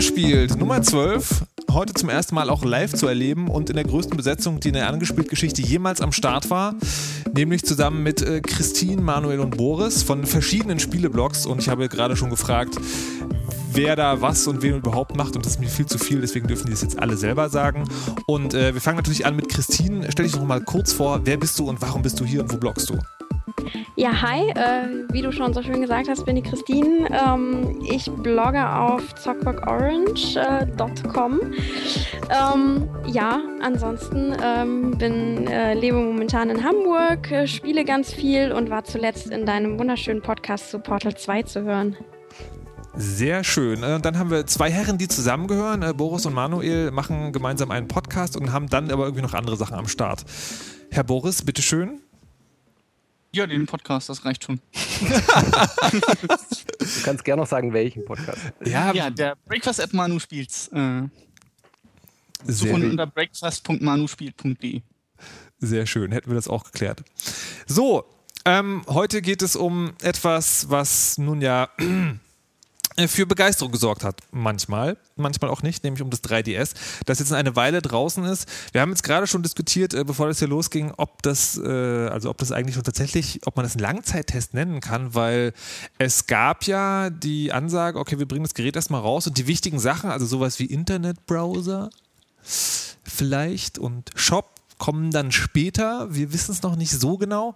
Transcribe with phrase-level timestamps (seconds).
[0.00, 1.44] Angespielt, Nummer 12.
[1.72, 4.74] Heute zum ersten Mal auch live zu erleben und in der größten Besetzung, die in
[4.74, 6.74] der Angespielt-Geschichte jemals am Start war.
[7.34, 11.44] Nämlich zusammen mit äh, Christine, Manuel und Boris von verschiedenen Spieleblogs.
[11.44, 12.76] Und ich habe gerade schon gefragt,
[13.74, 15.36] wer da was und wen überhaupt macht.
[15.36, 17.84] Und das ist mir viel zu viel, deswegen dürfen die das jetzt alle selber sagen.
[18.24, 20.10] Und äh, wir fangen natürlich an mit Christine.
[20.10, 22.50] Stell dich noch mal kurz vor, wer bist du und warum bist du hier und
[22.50, 22.98] wo bloggst du?
[24.00, 27.06] Ja, hi, äh, wie du schon so schön gesagt hast, bin ich Christine.
[27.10, 31.40] Ähm, ich blogge auf zockbockorange.com.
[32.30, 38.70] ähm, ja, ansonsten ähm, bin, äh, lebe momentan in Hamburg, äh, spiele ganz viel und
[38.70, 41.94] war zuletzt in deinem wunderschönen Podcast zu Portal 2 zu hören.
[42.94, 43.82] Sehr schön.
[43.82, 45.82] Äh, dann haben wir zwei Herren, die zusammengehören.
[45.82, 49.58] Äh, Boris und Manuel machen gemeinsam einen Podcast und haben dann aber irgendwie noch andere
[49.58, 50.24] Sachen am Start.
[50.90, 52.00] Herr Boris, bitteschön.
[53.32, 54.60] Ja, den Podcast, das reicht schon.
[56.20, 56.28] du
[57.04, 58.40] kannst gerne noch sagen, welchen Podcast.
[58.64, 60.68] Ja, ja der Breakfast at Manu spielt's.
[60.68, 61.02] Äh,
[62.44, 64.82] suchen unter breakfast.manuspielt.de.
[65.58, 67.04] Sehr schön, hätten wir das auch geklärt.
[67.66, 68.04] So,
[68.44, 71.68] ähm, heute geht es um etwas, was nun ja
[73.08, 74.20] für Begeisterung gesorgt hat.
[74.30, 76.74] Manchmal, manchmal auch nicht, nämlich um das 3DS,
[77.06, 78.48] das jetzt eine Weile draußen ist.
[78.72, 82.30] Wir haben jetzt gerade schon diskutiert, äh, bevor das hier losging, ob das, äh, also
[82.30, 85.52] ob das eigentlich schon tatsächlich, ob man das einen Langzeittest nennen kann, weil
[85.98, 89.78] es gab ja die Ansage, okay, wir bringen das Gerät erstmal raus und die wichtigen
[89.78, 91.90] Sachen, also sowas wie Internetbrowser
[93.04, 96.08] vielleicht und Shop kommen dann später.
[96.12, 97.54] Wir wissen es noch nicht so genau.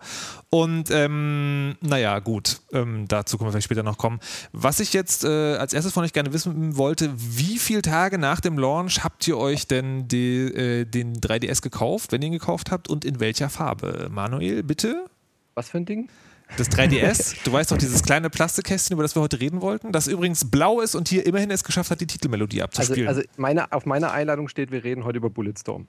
[0.51, 4.21] Und ähm, naja, gut, ähm, dazu können wir vielleicht später noch kommen.
[4.53, 8.41] Was ich jetzt äh, als erstes von euch gerne wissen wollte, wie viele Tage nach
[8.41, 12.71] dem Launch habt ihr euch denn die, äh, den 3DS gekauft, wenn ihr ihn gekauft
[12.71, 14.09] habt und in welcher Farbe?
[14.13, 15.07] Manuel, bitte?
[15.55, 16.09] Was für ein Ding?
[16.57, 20.07] Das 3DS, du weißt doch, dieses kleine Plastikkästchen, über das wir heute reden wollten, das
[20.07, 23.09] übrigens blau ist und hier immerhin es geschafft hat, die Titelmelodie abzuspielen.
[23.09, 25.89] Also, also meine, auf meiner Einladung steht, wir reden heute über Bulletstorm.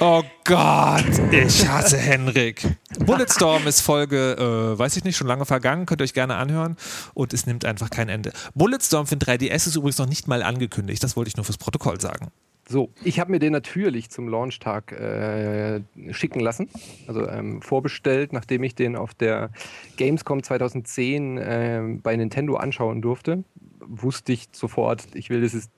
[0.00, 2.62] Oh Gott, ich hasse Henrik.
[2.98, 6.76] Bulletstorm ist Folge, äh, weiß ich nicht, schon lange vergangen, könnt ihr euch gerne anhören
[7.14, 8.32] und es nimmt einfach kein Ende.
[8.54, 11.58] Bulletstorm für den 3DS ist übrigens noch nicht mal angekündigt, das wollte ich nur fürs
[11.58, 12.28] Protokoll sagen.
[12.68, 16.68] So, ich habe mir den natürlich zum Launchtag äh, schicken lassen,
[17.06, 19.50] also ähm, vorbestellt, nachdem ich den auf der
[19.96, 23.44] Gamescom 2010 äh, bei Nintendo anschauen durfte.
[23.80, 25.70] Wusste ich sofort, ich will dieses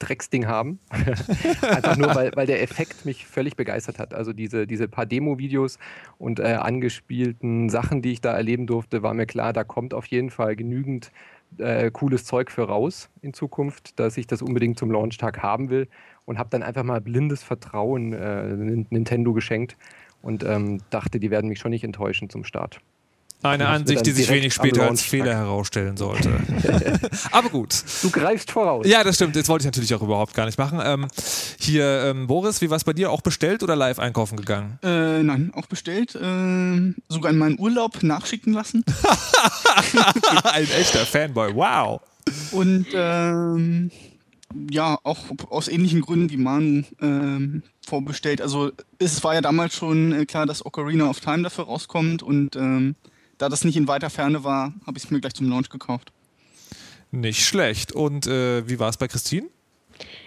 [0.00, 0.80] Drecksding haben.
[1.62, 4.12] Einfach nur, weil, weil der Effekt mich völlig begeistert hat.
[4.12, 5.78] Also diese, diese paar Demo-Videos
[6.18, 10.04] und äh, angespielten Sachen, die ich da erleben durfte, war mir klar, da kommt auf
[10.06, 11.10] jeden Fall genügend
[11.56, 15.88] äh, cooles Zeug für raus in Zukunft, dass ich das unbedingt zum Launchtag haben will
[16.28, 18.44] und habe dann einfach mal blindes Vertrauen äh,
[18.90, 19.76] Nintendo geschenkt
[20.20, 22.80] und ähm, dachte, die werden mich schon nicht enttäuschen zum Start.
[23.42, 26.32] Eine Ansicht, die sich wenig später als Fehler herausstellen sollte.
[27.30, 27.82] Aber gut.
[28.02, 28.84] Du greifst voraus.
[28.86, 29.36] Ja, das stimmt.
[29.36, 30.80] Jetzt wollte ich natürlich auch überhaupt gar nicht machen.
[30.82, 31.06] Ähm,
[31.60, 33.12] hier, ähm, Boris, wie war es bei dir?
[33.12, 34.78] Auch bestellt oder live einkaufen gegangen?
[34.82, 36.16] Äh, nein, auch bestellt.
[36.16, 38.84] Äh, sogar in meinen Urlaub nachschicken lassen.
[40.42, 41.54] Ein echter Fanboy.
[41.54, 42.00] Wow.
[42.50, 43.92] Und ähm,
[44.70, 45.18] ja, auch
[45.50, 48.40] aus ähnlichen Gründen wie Manu ähm, vorbestellt.
[48.40, 52.56] Also es war ja damals schon äh, klar, dass Ocarina of Time dafür rauskommt und
[52.56, 52.94] ähm,
[53.38, 56.12] da das nicht in weiter Ferne war, habe ich es mir gleich zum Launch gekauft.
[57.10, 57.92] Nicht schlecht.
[57.92, 59.48] Und äh, wie war es bei Christine?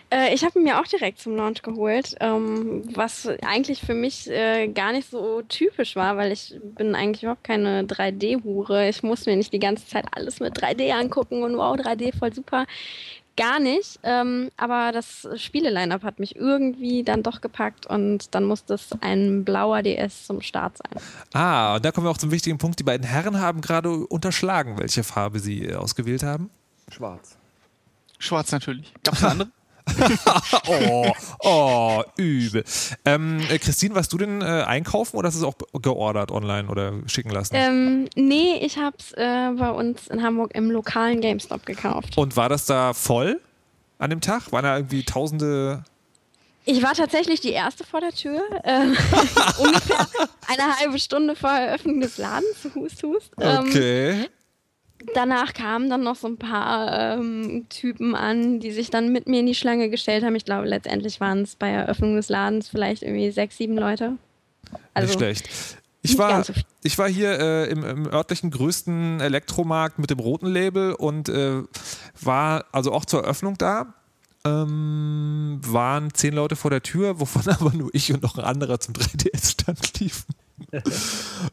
[0.09, 4.67] Äh, ich habe mir auch direkt zum Launch geholt, ähm, was eigentlich für mich äh,
[4.67, 8.89] gar nicht so typisch war, weil ich bin eigentlich überhaupt keine 3D-Hure.
[8.89, 12.33] Ich muss mir nicht die ganze Zeit alles mit 3D angucken und wow, 3D voll
[12.33, 12.65] super
[13.37, 13.99] gar nicht.
[14.03, 19.43] Ähm, aber das Spiele-Line-Up hat mich irgendwie dann doch gepackt und dann musste es ein
[19.43, 21.01] blauer DS zum Start sein.
[21.33, 22.79] Ah, und da kommen wir auch zum wichtigen Punkt.
[22.79, 26.49] Die beiden Herren haben gerade unterschlagen, welche Farbe sie äh, ausgewählt haben.
[26.89, 27.37] Schwarz.
[28.19, 28.93] Schwarz natürlich.
[29.03, 29.51] Gab es eine andere?
[30.67, 32.63] oh, oh, übel.
[33.05, 36.69] Ähm, äh, Christine, warst du denn äh, einkaufen oder hast du es auch geordert online
[36.69, 37.55] oder schicken lassen?
[37.55, 42.17] Ähm, nee, ich habe es äh, bei uns in Hamburg im lokalen GameStop gekauft.
[42.17, 43.39] Und war das da voll
[43.99, 44.51] an dem Tag?
[44.51, 45.83] Waren da irgendwie tausende
[46.63, 48.81] ich war tatsächlich die erste vor der Tür, äh,
[49.57, 50.07] ungefähr
[50.47, 53.31] eine halbe Stunde vor Eröffnung des Ladens, hust, hust.
[53.39, 54.29] Ähm, okay
[55.13, 59.39] danach kamen dann noch so ein paar ähm, Typen an, die sich dann mit mir
[59.39, 60.35] in die Schlange gestellt haben.
[60.35, 64.17] Ich glaube, letztendlich waren es bei Eröffnung des Ladens vielleicht irgendwie sechs, sieben Leute.
[64.93, 65.49] Also nicht schlecht.
[66.03, 66.53] Ich war, so
[66.83, 71.61] ich war hier äh, im, im, örtlichen größten Elektromarkt mit dem roten Label und äh,
[72.19, 73.93] war also auch zur Eröffnung da.
[74.43, 78.79] Ähm, waren zehn Leute vor der Tür, wovon aber nur ich und noch ein anderer
[78.79, 80.33] zum 3DS-Stand liefen.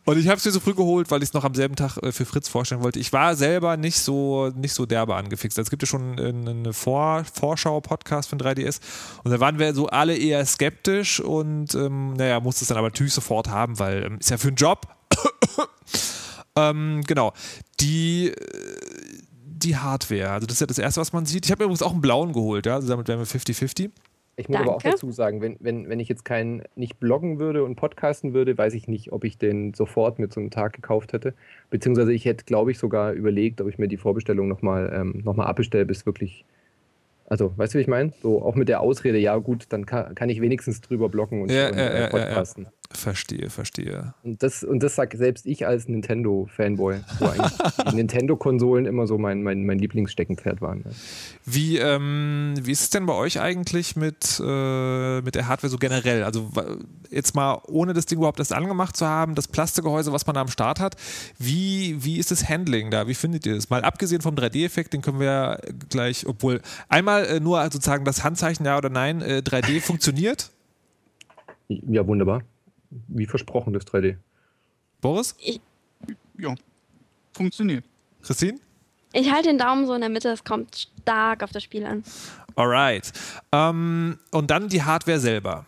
[0.04, 1.96] Und ich habe es mir so früh geholt, weil ich es noch am selben Tag
[2.02, 2.98] äh, für Fritz vorstellen wollte.
[2.98, 5.58] Ich war selber nicht so, nicht so derbe angefixt.
[5.58, 8.80] Es gibt ja schon eine Vor Vorschau-Podcast von 3DS
[9.24, 12.88] und da waren wir so alle eher skeptisch und ähm, naja, musste es dann aber
[12.88, 14.86] natürlich sofort haben, weil ähm, ist ja für einen Job.
[16.56, 17.32] ähm, genau.
[17.80, 18.34] Die, äh,
[19.44, 21.44] die Hardware, also das ist ja das Erste, was man sieht.
[21.44, 23.90] Ich habe übrigens auch einen blauen geholt, ja, also damit wären wir 50-50.
[24.38, 24.70] Ich muss Danke.
[24.70, 28.34] aber auch dazu sagen, wenn, wenn, wenn ich jetzt keinen nicht bloggen würde und podcasten
[28.34, 31.34] würde, weiß ich nicht, ob ich den sofort so einem Tag gekauft hätte.
[31.70, 35.36] Beziehungsweise ich hätte, glaube ich, sogar überlegt, ob ich mir die Vorbestellung nochmal ähm, noch
[35.36, 36.44] abbestelle, bis wirklich.
[37.26, 38.12] Also, weißt du, wie ich meine?
[38.22, 41.50] So auch mit der Ausrede, ja gut, dann kann, kann ich wenigstens drüber bloggen und,
[41.50, 42.64] ja, und äh, podcasten.
[42.64, 44.14] Ja, Verstehe, verstehe.
[44.22, 47.52] Und das, und das sage selbst ich als Nintendo-Fanboy, wo eigentlich
[47.94, 50.78] Nintendo-Konsolen immer so mein, mein, mein Lieblingssteckenpferd waren.
[50.78, 50.92] Ne?
[51.44, 55.76] Wie, ähm, wie ist es denn bei euch eigentlich mit, äh, mit der Hardware so
[55.76, 56.24] generell?
[56.24, 56.50] Also
[57.10, 60.40] jetzt mal ohne das Ding überhaupt erst angemacht zu haben, das Plastikgehäuse, was man da
[60.40, 60.96] am Start hat,
[61.38, 63.06] wie, wie ist das Handling da?
[63.06, 63.68] Wie findet ihr das?
[63.68, 65.60] Mal abgesehen vom 3D-Effekt, den können wir
[65.90, 70.50] gleich, obwohl einmal äh, nur sozusagen das Handzeichen ja oder nein, äh, 3D funktioniert?
[71.68, 72.42] Ja, wunderbar
[72.90, 74.16] wie versprochen, das 3D.
[75.00, 75.34] Boris?
[75.38, 75.60] Ich,
[76.38, 76.54] ja,
[77.32, 77.84] funktioniert.
[78.22, 78.58] Christine?
[79.12, 82.04] Ich halte den Daumen so in der Mitte, es kommt stark auf das Spiel an.
[82.56, 83.12] Alright.
[83.52, 85.66] Ähm, und dann die Hardware selber.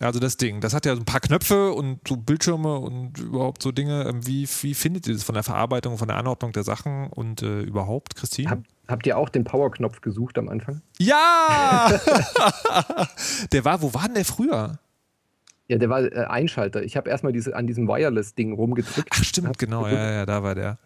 [0.00, 3.62] Also das Ding, das hat ja so ein paar Knöpfe und so Bildschirme und überhaupt
[3.62, 4.06] so Dinge.
[4.08, 7.42] Ähm, wie, wie findet ihr das von der Verarbeitung, von der Anordnung der Sachen und
[7.42, 8.50] äh, überhaupt, Christine?
[8.50, 8.58] Hab,
[8.88, 10.82] habt ihr auch den Power-Knopf gesucht am Anfang?
[10.98, 11.88] Ja!
[13.52, 14.80] der war, wo war denn der früher?
[15.68, 16.82] Ja, der war äh, Einschalter.
[16.82, 19.08] Ich habe erstmal diese, an diesem Wireless-Ding rumgedrückt.
[19.12, 19.86] Ach, stimmt, genau.
[19.86, 20.78] Ja, ja, da war der.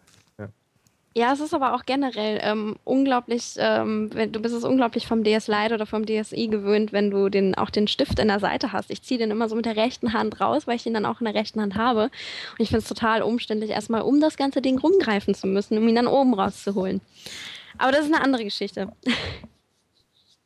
[1.15, 1.33] Ja.
[1.33, 5.73] es ist aber auch generell ähm, unglaublich, ähm, du bist es unglaublich vom DS Lite
[5.73, 8.89] oder vom DSi gewöhnt, wenn du den, auch den Stift in der Seite hast.
[8.89, 11.19] Ich ziehe den immer so mit der rechten Hand raus, weil ich ihn dann auch
[11.19, 12.03] in der rechten Hand habe.
[12.03, 15.87] Und ich finde es total umständlich, erstmal um das ganze Ding rumgreifen zu müssen, um
[15.89, 17.01] ihn dann oben rauszuholen.
[17.77, 18.89] Aber das ist eine andere Geschichte.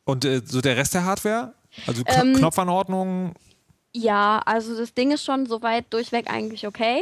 [0.04, 1.54] Und äh, so der Rest der Hardware?
[1.86, 3.34] Also Kn ähm, Knopfanordnung,
[3.94, 7.00] ja, also das Ding ist schon soweit durchweg eigentlich okay.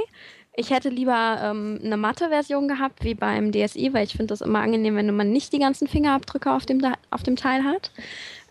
[0.54, 4.42] Ich hätte lieber ähm, eine matte Version gehabt, wie beim DSI, weil ich finde das
[4.42, 7.90] immer angenehm, wenn man nicht die ganzen Fingerabdrücke auf dem, auf dem Teil hat.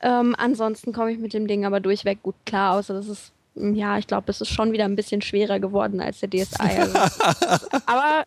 [0.01, 3.75] Ähm, ansonsten komme ich mit dem Ding aber durchweg gut klar, außer das ist, hm,
[3.75, 6.57] ja, ich glaube, es ist schon wieder ein bisschen schwerer geworden als der DSI.
[6.59, 6.97] Also,
[7.85, 8.23] aber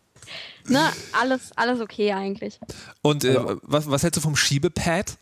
[0.69, 2.57] ne, alles, alles okay eigentlich.
[3.01, 5.17] Und äh, was, was hältst du vom Schiebepad?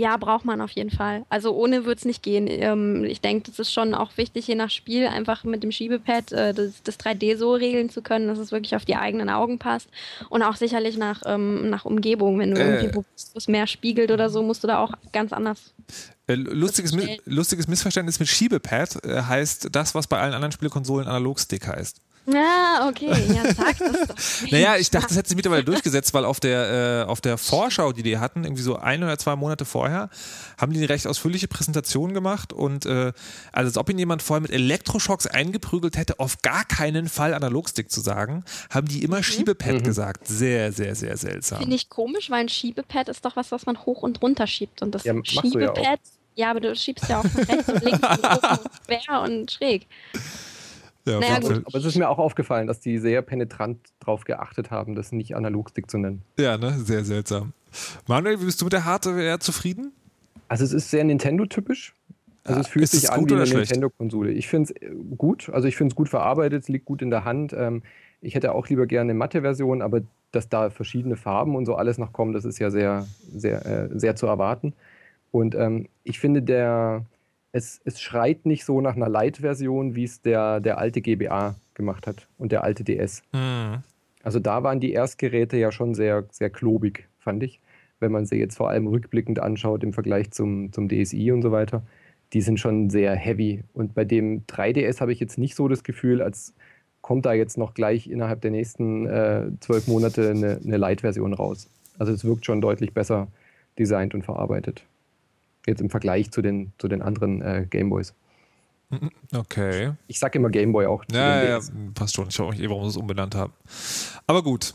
[0.00, 1.26] Ja, braucht man auf jeden Fall.
[1.28, 2.46] Also ohne wird es nicht gehen.
[2.48, 6.32] Ähm, ich denke, das ist schon auch wichtig, je nach Spiel einfach mit dem Schiebepad
[6.32, 9.58] äh, das, das, 3D so regeln zu können, dass es wirklich auf die eigenen Augen
[9.58, 9.90] passt.
[10.30, 12.38] Und auch sicherlich nach, ähm, nach Umgebung.
[12.38, 12.82] Wenn du äh.
[12.82, 13.00] irgendwie
[13.34, 15.74] es mehr spiegelt oder so, musst du da auch ganz anders.
[16.26, 16.96] Äh, lustiges,
[17.26, 22.00] lustiges Missverständnis mit Schiebepad äh, heißt das, was bei allen anderen Spielkonsolen Analogstick heißt.
[22.26, 24.50] Ja, okay, ja, sag das doch.
[24.50, 27.92] naja, ich dachte, das hätte sich mittlerweile durchgesetzt, weil auf der, äh, auf der Vorschau,
[27.92, 30.10] die die hatten, irgendwie so ein oder zwei Monate vorher,
[30.58, 33.12] haben die eine recht ausführliche Präsentation gemacht und äh,
[33.52, 37.90] also als ob ihn jemand vorher mit Elektroschocks eingeprügelt hätte, auf gar keinen Fall Analogstick
[37.90, 39.24] zu sagen, haben die immer mhm.
[39.24, 39.82] Schiebepad mhm.
[39.82, 40.26] gesagt.
[40.28, 41.60] Sehr, sehr, sehr seltsam.
[41.60, 44.82] Finde ich komisch, weil ein Schiebepad ist doch was, was man hoch und runter schiebt
[44.82, 45.94] und das ja, Schiebepad, ja,
[46.36, 49.50] ja, aber du schiebst ja auch von rechts und links und oben und quer und
[49.50, 49.86] schräg.
[51.10, 54.94] Ja, naja, aber es ist mir auch aufgefallen, dass die sehr penetrant darauf geachtet haben,
[54.94, 56.22] das nicht Analogstick zu nennen.
[56.38, 56.78] Ja, ne?
[56.78, 57.52] Sehr seltsam.
[58.06, 59.92] Manuel, wie bist du mit der Hardware zufrieden?
[60.48, 61.94] Also es ist sehr Nintendo-typisch.
[62.44, 64.32] Also es fühlt ist sich an wie eine Nintendo-Konsole.
[64.32, 67.10] Ich finde es äh, gut, also ich finde es gut verarbeitet, es liegt gut in
[67.10, 67.52] der Hand.
[67.52, 67.82] Ähm,
[68.20, 70.00] ich hätte auch lieber gerne eine matte Version, aber
[70.32, 73.88] dass da verschiedene Farben und so alles noch kommen, das ist ja sehr, sehr, äh,
[73.92, 74.74] sehr zu erwarten.
[75.30, 77.04] Und ähm, ich finde, der,
[77.52, 82.06] es, es schreit nicht so nach einer Light-Version, wie es der, der alte GBA gemacht
[82.06, 83.22] hat und der alte DS.
[83.32, 83.82] Mhm.
[84.22, 87.60] Also da waren die Erstgeräte ja schon sehr, sehr klobig, fand ich.
[87.98, 91.52] Wenn man sie jetzt vor allem rückblickend anschaut im Vergleich zum, zum DSi und so
[91.52, 91.82] weiter.
[92.32, 93.64] Die sind schon sehr heavy.
[93.72, 96.54] Und bei dem 3DS habe ich jetzt nicht so das Gefühl, als
[97.00, 101.68] kommt da jetzt noch gleich innerhalb der nächsten äh, zwölf Monate eine, eine Light-Version raus.
[101.98, 103.28] Also es wirkt schon deutlich besser
[103.78, 104.84] designt und verarbeitet.
[105.70, 108.14] Jetzt im Vergleich zu den, zu den anderen äh, Gameboys.
[109.32, 109.92] Okay.
[110.08, 111.04] Ich sage immer Gameboy auch.
[111.12, 111.60] Ja, ja,
[111.94, 112.28] passt schon.
[112.28, 113.52] Ich weiß auch nicht, warum sie es umbenannt haben.
[114.26, 114.74] Aber gut.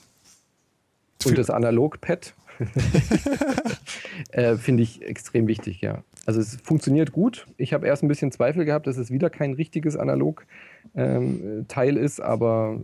[1.25, 2.33] Und das Analog-Pad
[4.31, 6.03] äh, finde ich extrem wichtig, ja.
[6.25, 7.45] Also es funktioniert gut.
[7.57, 12.21] Ich habe erst ein bisschen Zweifel gehabt, dass es wieder kein richtiges Analog-Teil ähm, ist,
[12.21, 12.79] aber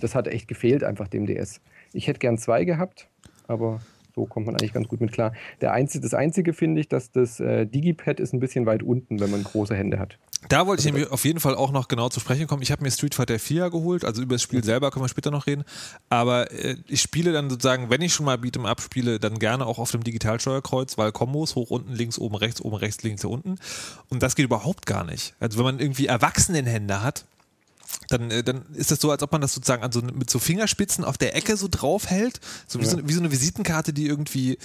[0.00, 1.60] das hat echt gefehlt einfach dem DS.
[1.92, 3.08] Ich hätte gern zwei gehabt,
[3.48, 3.80] aber
[4.14, 5.32] so kommt man eigentlich ganz gut mit klar.
[5.60, 9.20] Der einzige, das Einzige finde ich, dass das äh, Digipad ist ein bisschen weit unten,
[9.20, 10.18] wenn man große Hände hat.
[10.48, 12.62] Da wollte ich auf jeden Fall auch noch genau zu sprechen kommen.
[12.62, 15.30] Ich habe mir Street Fighter 4 geholt, also über das Spiel selber können wir später
[15.30, 15.64] noch reden.
[16.08, 19.66] Aber äh, ich spiele dann sozusagen, wenn ich schon mal Beat'em Up spiele, dann gerne
[19.66, 23.56] auch auf dem Digitalsteuerkreuz, weil Kombos hoch, unten, links, oben, rechts, oben, rechts, links, unten.
[24.08, 25.34] Und das geht überhaupt gar nicht.
[25.38, 27.24] Also wenn man irgendwie Erwachsenenhände hat,
[28.08, 30.38] dann, äh, dann ist das so, als ob man das sozusagen an so, mit so
[30.38, 32.40] Fingerspitzen auf der Ecke so draufhält.
[32.66, 32.90] So wie, ja.
[32.90, 34.58] so, wie so eine Visitenkarte, die irgendwie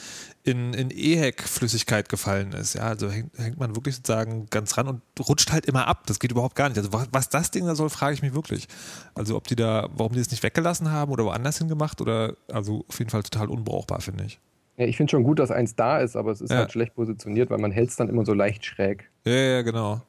[0.43, 2.75] in, in EHEC-Flüssigkeit gefallen ist.
[2.75, 6.03] Ja, also hängt, hängt, man wirklich sozusagen ganz ran und rutscht halt immer ab.
[6.07, 6.77] Das geht überhaupt gar nicht.
[6.77, 8.67] Also was, was das Ding da soll, frage ich mich wirklich.
[9.13, 12.85] Also ob die da, warum die das nicht weggelassen haben oder woanders hingemacht oder also
[12.87, 14.39] auf jeden Fall total unbrauchbar, finde ich.
[14.77, 16.57] Ja, ich finde schon gut, dass eins da ist, aber es ist ja.
[16.57, 19.09] halt schlecht positioniert, weil man hält es dann immer so leicht schräg.
[19.25, 20.01] Ja, ja, genau.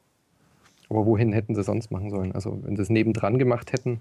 [0.88, 2.32] Aber wohin hätten sie sonst machen sollen?
[2.32, 4.00] Also, wenn sie es nebendran gemacht hätten.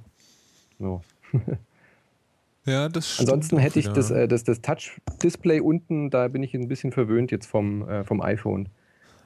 [0.79, 1.01] So.
[2.65, 3.29] ja, das stimmt.
[3.29, 7.32] Ansonsten hätte ich das, äh, das, das Touch-Display unten, da bin ich ein bisschen verwöhnt
[7.32, 8.70] jetzt vom, äh, vom iPhone.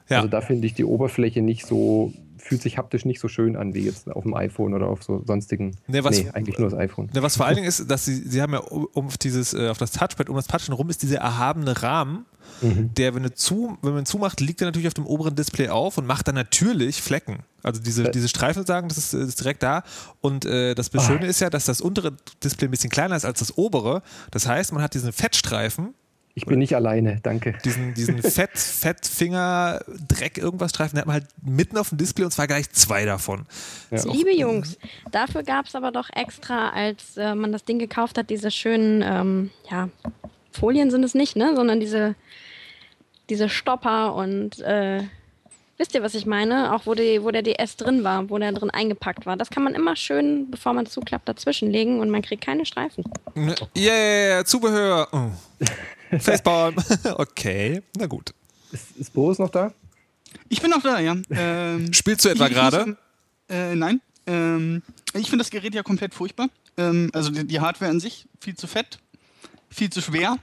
[0.08, 0.18] Ja.
[0.18, 3.72] Also da finde ich die Oberfläche nicht so, fühlt sich haptisch nicht so schön an
[3.72, 5.76] wie jetzt auf dem iPhone oder auf so sonstigen.
[5.86, 7.08] Nee, was, nee eigentlich nur das iPhone.
[7.14, 9.78] Nee, was vor allen Dingen ist, dass sie, sie haben ja um dieses, äh, auf
[9.78, 12.26] das Touchpad, um das Touchen rum ist dieser erhabene Rahmen,
[12.60, 12.92] mhm.
[12.94, 15.98] der, wenn, du zu, wenn man zumacht, liegt er natürlich auf dem oberen Display auf
[15.98, 17.44] und macht dann natürlich Flecken.
[17.62, 19.84] Also diese, diese Streifen sagen, das ist, ist direkt da.
[20.20, 21.28] Und äh, das Schöne oh.
[21.28, 24.02] ist ja, dass das untere Display ein bisschen kleiner ist als das obere.
[24.32, 25.94] Das heißt, man hat diesen Fettstreifen,
[26.34, 27.54] ich bin nicht alleine, danke.
[27.64, 32.24] Diesen, diesen Fett, Fettfinger, Dreck, irgendwas Streifen, der hat man halt mitten auf dem Display
[32.24, 33.44] und zwar gleich zwei davon.
[33.90, 34.02] Ja.
[34.10, 34.78] Liebe Jungs,
[35.10, 39.02] dafür gab es aber doch extra, als äh, man das Ding gekauft hat, diese schönen,
[39.02, 39.90] ähm, ja,
[40.52, 42.14] Folien sind es nicht, ne, sondern diese,
[43.28, 45.02] diese Stopper und äh,
[45.82, 46.72] wisst ihr, was ich meine?
[46.72, 49.36] Auch wo, die, wo der DS drin war, wo der drin eingepackt war.
[49.36, 53.02] Das kann man immer schön, bevor man zuklappt, dazwischenlegen und man kriegt keine Streifen.
[53.76, 55.08] Yeah, Zubehör.
[55.10, 55.30] Oh.
[56.18, 56.76] Facepalm.
[57.16, 58.32] okay, na gut.
[58.70, 59.72] Ist, ist Boris noch da?
[60.48, 61.16] Ich bin noch da, ja.
[61.30, 62.96] Ähm, Spielst du etwa gerade?
[63.48, 64.00] Äh, nein.
[64.28, 64.82] Ähm,
[65.14, 66.48] ich finde das Gerät ja komplett furchtbar.
[66.76, 69.00] Ähm, also die, die, Hardware an sich viel zu fett,
[69.68, 70.36] viel zu schwer.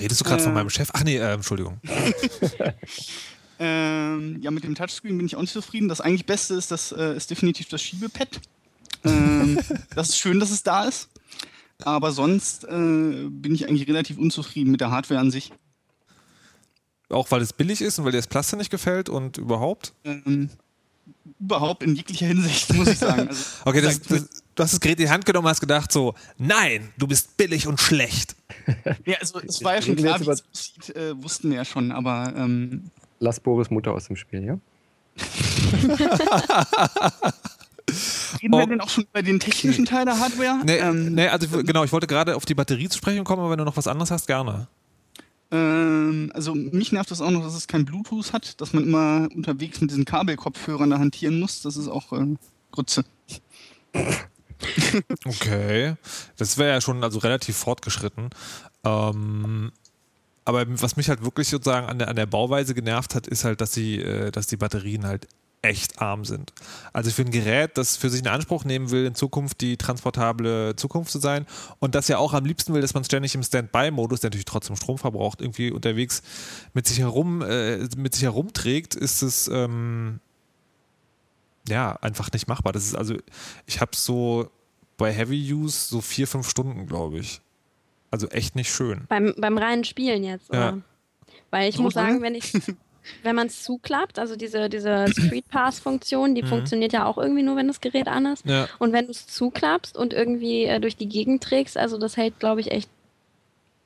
[0.00, 0.88] Redest du gerade äh, von meinem Chef?
[0.94, 1.78] Ach nee, äh, Entschuldigung.
[3.58, 5.88] Ähm, ja, mit dem Touchscreen bin ich auch nicht zufrieden.
[5.88, 8.40] Das eigentlich Beste ist, das äh, ist definitiv das Schiebepad.
[9.04, 9.58] Ähm,
[9.94, 11.08] das ist schön, dass es da ist.
[11.82, 15.52] Aber sonst äh, bin ich eigentlich relativ unzufrieden mit der Hardware an sich.
[17.08, 19.92] Auch weil es billig ist und weil dir das Plaster nicht gefällt und überhaupt?
[20.04, 20.50] Ähm,
[21.38, 23.28] überhaupt in jeglicher Hinsicht, muss ich sagen.
[23.28, 25.92] Also, okay, das, das, du hast das Gerät in die Hand genommen und hast gedacht
[25.92, 28.34] so, nein, du bist billig und schlecht.
[29.04, 31.92] ja, also es war ja schon klar, wie es aussieht, äh, wussten wir ja schon,
[31.92, 32.32] aber...
[32.36, 34.58] Ähm, Lass Boris Mutter aus dem Spiel, ja?
[38.42, 40.60] Reden wir denn auch schon bei den technischen Teilen der Hardware?
[40.64, 43.50] Nee, ähm, nee, also genau, ich wollte gerade auf die Batterie zu sprechen kommen, aber
[43.50, 44.68] wenn du noch was anderes hast, gerne.
[45.50, 49.28] Ähm, also mich nervt das auch noch, dass es kein Bluetooth hat, dass man immer
[49.34, 51.62] unterwegs mit diesen Kabelkopfhörern da hantieren muss.
[51.62, 52.34] Das ist auch äh,
[52.72, 53.04] Grütze.
[55.24, 55.94] okay,
[56.36, 58.30] das wäre ja schon also relativ fortgeschritten.
[58.84, 59.70] Ähm,
[60.46, 63.60] aber was mich halt wirklich sozusagen an der, an der Bauweise genervt hat, ist halt,
[63.60, 65.26] dass sie, äh, dass die Batterien halt
[65.60, 66.52] echt arm sind.
[66.92, 70.76] Also für ein Gerät, das für sich in Anspruch nehmen will, in Zukunft die transportable
[70.76, 71.46] Zukunft zu sein
[71.80, 74.76] und das ja auch am liebsten will, dass man ständig im Standby-Modus, der natürlich trotzdem
[74.76, 76.22] Strom verbraucht, irgendwie unterwegs
[76.72, 80.20] mit sich herum, äh, mit sich herumträgt, ist es ähm,
[81.68, 82.72] ja einfach nicht machbar.
[82.72, 83.16] Das ist also,
[83.66, 84.48] ich habe so
[84.96, 87.40] bei Heavy Use so vier, fünf Stunden, glaube ich.
[88.10, 89.04] Also echt nicht schön.
[89.08, 90.78] Beim, beim reinen Spielen jetzt, ja.
[91.50, 92.52] Weil ich so muss sagen, wenn ich
[93.22, 96.48] wenn man es zuklappt, also diese, diese Street Pass-Funktion, die mhm.
[96.48, 98.44] funktioniert ja auch irgendwie nur, wenn das Gerät an ist.
[98.46, 98.68] Ja.
[98.78, 102.38] Und wenn du es zuklappst und irgendwie äh, durch die Gegend trägst, also das hält,
[102.38, 102.90] glaube ich, echt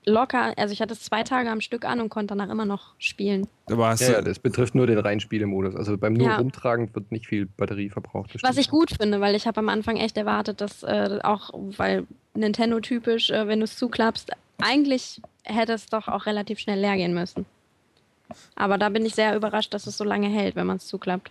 [0.05, 0.55] locker.
[0.57, 3.47] Also ich hatte es zwei Tage am Stück an und konnte danach immer noch spielen.
[3.67, 5.77] Aber ja, ja, das betrifft nur den reinen Spielemodus.
[5.77, 6.37] Also beim nur ja.
[6.37, 8.35] rumtragen wird nicht viel Batterie verbraucht.
[8.43, 12.07] Was ich gut finde, weil ich habe am Anfang echt erwartet, dass äh, auch, weil
[12.35, 16.97] Nintendo typisch, äh, wenn du es zuklappst, eigentlich hätte es doch auch relativ schnell leer
[16.97, 17.47] gehen müssen.
[18.55, 21.31] Aber da bin ich sehr überrascht, dass es so lange hält, wenn man es zuklappt.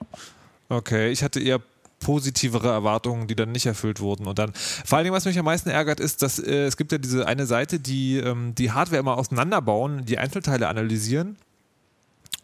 [0.68, 1.60] Okay, ich hatte eher
[2.00, 4.26] positivere Erwartungen, die dann nicht erfüllt wurden.
[4.28, 6.92] Und dann, vor allen Dingen, was mich am meisten ärgert, ist, dass äh, es gibt
[6.92, 11.38] ja diese eine Seite, die ähm, die Hardware immer auseinanderbauen, die Einzelteile analysieren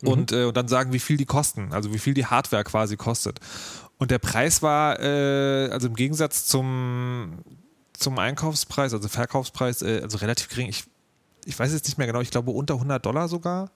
[0.01, 0.07] mhm.
[0.07, 2.97] und, äh, und dann sagen, wie viel die kosten, also wie viel die Hardware quasi
[2.97, 3.39] kostet.
[3.97, 7.39] Und der Preis war, äh, also im Gegensatz zum,
[7.93, 10.67] zum Einkaufspreis, also Verkaufspreis, äh, also relativ gering.
[10.67, 10.83] Ich,
[11.45, 13.71] ich weiß jetzt nicht mehr genau, ich glaube unter 100 Dollar sogar.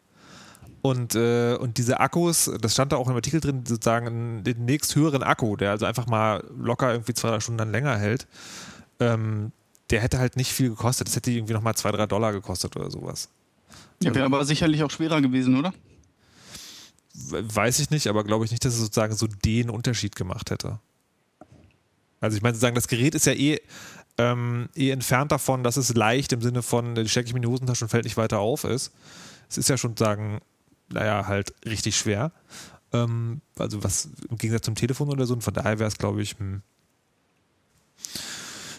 [0.81, 4.95] Und, äh, und diese Akkus, das stand da auch im Artikel drin, sozusagen den nächst
[4.95, 8.27] höheren Akku, der also einfach mal locker irgendwie zwei, drei Stunden dann länger hält.
[9.00, 9.51] Ähm,
[9.89, 11.07] der hätte halt nicht viel gekostet.
[11.07, 13.29] Das hätte irgendwie nochmal zwei, drei Dollar gekostet oder sowas.
[14.01, 15.74] Ja, wäre aber sicherlich auch schwerer gewesen, oder?
[17.13, 20.79] Weiß ich nicht, aber glaube ich nicht, dass es sozusagen so den Unterschied gemacht hätte.
[22.21, 23.59] Also ich meine, sozusagen, das Gerät ist ja eh,
[24.17, 27.43] ähm, eh entfernt davon, dass es leicht im Sinne von, die stecke ich mir in
[27.43, 28.93] die Hosentasche und fällt nicht weiter auf ist.
[29.50, 30.39] Es ist ja schon sagen,
[30.91, 32.31] naja, halt richtig schwer.
[32.91, 36.22] Ähm, also was im Gegensatz zum Telefon oder so, und von daher wäre es, glaube
[36.22, 36.62] ich, hm,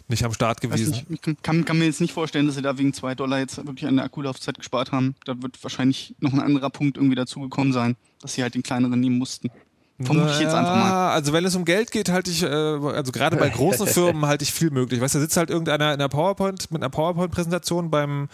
[0.08, 0.90] nicht am Start gewesen.
[0.90, 3.56] Nicht, ich kann, kann, mir jetzt nicht vorstellen, dass sie da wegen zwei Dollar jetzt
[3.58, 5.14] wirklich an der Akkulaufzeit gespart haben.
[5.24, 8.98] Da wird wahrscheinlich noch ein anderer Punkt irgendwie dazugekommen sein, dass sie halt den kleineren
[8.98, 9.50] nehmen mussten.
[10.02, 11.12] Vermute ich jetzt einfach mal.
[11.12, 14.44] Also wenn es um Geld geht, halte ich, äh, also gerade bei großen Firmen halte
[14.44, 15.00] ich viel möglich.
[15.00, 18.28] Weißt du, da sitzt halt irgendeiner in der PowerPoint mit einer PowerPoint-Präsentation beim,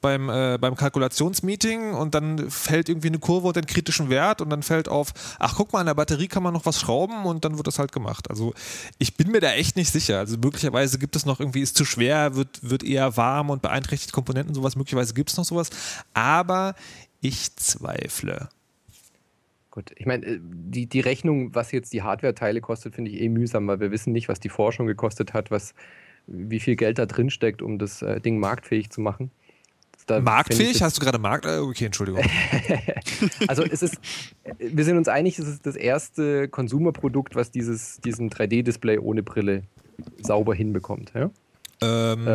[0.00, 4.48] beim, äh, beim Kalkulationsmeeting und dann fällt irgendwie eine Kurve und einen kritischen Wert und
[4.50, 7.44] dann fällt auf, ach guck mal, an der Batterie kann man noch was schrauben und
[7.44, 8.30] dann wird das halt gemacht.
[8.30, 8.54] Also
[8.98, 10.18] ich bin mir da echt nicht sicher.
[10.18, 14.12] Also möglicherweise gibt es noch irgendwie, ist zu schwer, wird, wird eher warm und beeinträchtigt
[14.12, 14.76] Komponenten, sowas.
[14.76, 15.68] Möglicherweise gibt es noch sowas.
[16.14, 16.74] Aber
[17.20, 18.48] ich zweifle.
[19.70, 23.28] Gut, ich meine, äh, die, die Rechnung, was jetzt die Hardware-Teile kostet, finde ich eh
[23.28, 25.74] mühsam, weil wir wissen nicht, was die Forschung gekostet hat, was,
[26.26, 29.30] wie viel Geld da drin steckt, um das äh, Ding marktfähig zu machen.
[30.06, 30.82] Da marktfähig?
[30.82, 31.44] Hast du gerade Markt?
[31.46, 32.24] Äh, okay, Entschuldigung.
[33.48, 33.98] also es ist,
[34.58, 39.62] wir sind uns einig, es ist das erste Konsumerprodukt, was dieses, diesen 3D-Display ohne Brille
[40.20, 41.12] sauber hinbekommt.
[41.14, 41.30] Ja?
[41.82, 42.26] Ähm,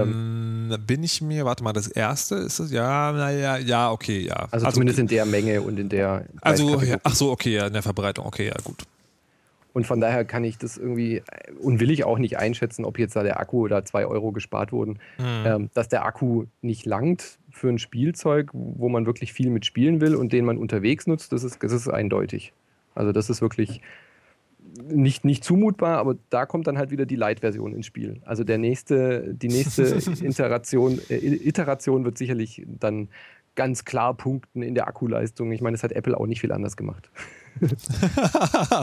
[0.71, 2.71] ähm, bin ich mir, warte mal, das erste ist es?
[2.71, 4.47] Ja, naja, ja, okay, ja.
[4.51, 6.25] Also, also zumindest in der Menge und in der.
[6.41, 8.83] Also, ja, ach so, okay, ja, in der Verbreitung, okay, ja, gut.
[9.75, 11.21] Und von daher kann ich das irgendwie
[11.61, 14.71] und will ich auch nicht einschätzen, ob jetzt da der Akku oder zwei Euro gespart
[14.71, 15.43] wurden, mhm.
[15.45, 19.99] ähm, dass der Akku nicht langt für ein Spielzeug, wo man wirklich viel mit spielen
[19.99, 22.53] will und den man unterwegs nutzt, das ist, das ist eindeutig.
[22.95, 23.81] Also das ist wirklich
[24.83, 28.21] nicht, nicht zumutbar, aber da kommt dann halt wieder die Light-Version ins Spiel.
[28.25, 29.83] Also der nächste, die nächste
[30.23, 33.09] Iteration, äh, Iteration wird sicherlich dann
[33.55, 35.51] ganz klar punkten in der Akkuleistung.
[35.51, 37.09] Ich meine, das hat Apple auch nicht viel anders gemacht.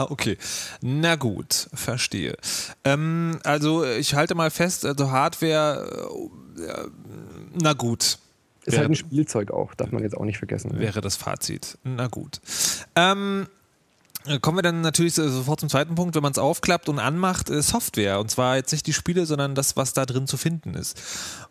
[0.09, 0.37] okay,
[0.81, 2.35] na gut, verstehe.
[2.83, 5.87] Ähm, also ich halte mal fest, also Hardware,
[6.57, 6.89] äh,
[7.61, 8.17] na gut.
[8.65, 10.79] Ist halt ein Spielzeug auch, darf man jetzt auch nicht vergessen.
[10.79, 11.77] Wäre das Fazit.
[11.83, 12.39] Na gut.
[12.95, 13.62] Ähm, äh,
[14.41, 17.61] kommen wir dann natürlich sofort zum zweiten Punkt, wenn man es aufklappt und anmacht, äh,
[17.61, 18.19] Software.
[18.19, 20.99] Und zwar jetzt nicht die Spiele, sondern das, was da drin zu finden ist.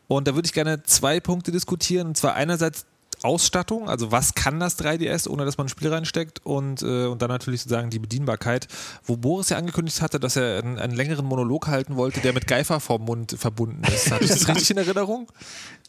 [0.09, 2.09] Und da würde ich gerne zwei Punkte diskutieren.
[2.09, 2.87] Und zwar einerseits
[3.25, 7.23] Ausstattung, also was kann das 3DS, ohne dass man ein Spiel reinsteckt und, äh, und
[7.23, 8.69] dann natürlich sozusagen die Bedienbarkeit,
[9.05, 12.47] wo Boris ja angekündigt hatte, dass er einen, einen längeren Monolog halten wollte, der mit
[12.47, 14.11] Geifer vorm Mund verbunden ist.
[14.11, 15.31] Habe ich das richtig in Erinnerung?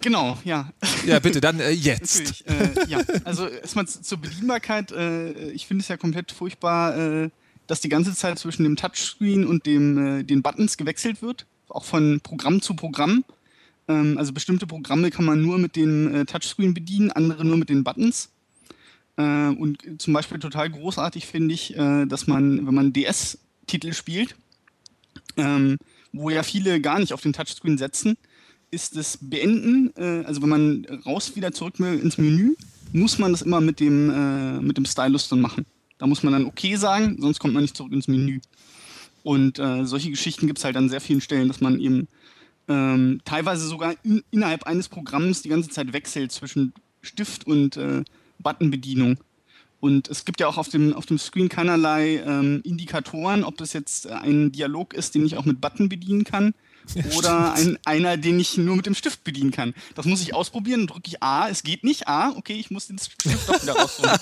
[0.01, 0.69] Genau, ja.
[1.05, 2.45] Ja, bitte, dann äh, jetzt.
[2.47, 4.91] Äh, ja, also erstmal zur Bedienbarkeit.
[4.91, 7.29] Äh, ich finde es ja komplett furchtbar, äh,
[7.67, 11.85] dass die ganze Zeit zwischen dem Touchscreen und dem, äh, den Buttons gewechselt wird, auch
[11.85, 13.23] von Programm zu Programm.
[13.87, 17.69] Ähm, also bestimmte Programme kann man nur mit dem äh, Touchscreen bedienen, andere nur mit
[17.69, 18.29] den Buttons.
[19.17, 24.35] Äh, und zum Beispiel total großartig finde ich, äh, dass man, wenn man DS-Titel spielt,
[25.37, 25.77] ähm,
[26.11, 28.17] wo ja viele gar nicht auf den Touchscreen setzen,
[28.71, 32.55] ist das Beenden, äh, also wenn man raus wieder zurück ins Menü,
[32.91, 35.65] muss man das immer mit dem, äh, mit dem Stylus dann machen.
[35.97, 38.39] Da muss man dann okay sagen, sonst kommt man nicht zurück ins Menü.
[39.23, 42.07] Und äh, solche Geschichten gibt es halt an sehr vielen Stellen, dass man eben
[42.67, 48.04] ähm, teilweise sogar in, innerhalb eines Programms die ganze Zeit wechselt zwischen Stift und äh,
[48.39, 49.17] Buttonbedienung.
[49.80, 53.73] Und es gibt ja auch auf dem, auf dem Screen keinerlei ähm, Indikatoren, ob das
[53.73, 56.54] jetzt ein Dialog ist, den ich auch mit Button bedienen kann
[57.17, 59.73] oder ein, einer, den ich nur mit dem Stift bedienen kann.
[59.95, 60.81] Das muss ich ausprobieren.
[60.81, 62.07] Dann drücke ich A, es geht nicht.
[62.07, 64.19] A, okay, ich muss den Stift doch wieder rausholen.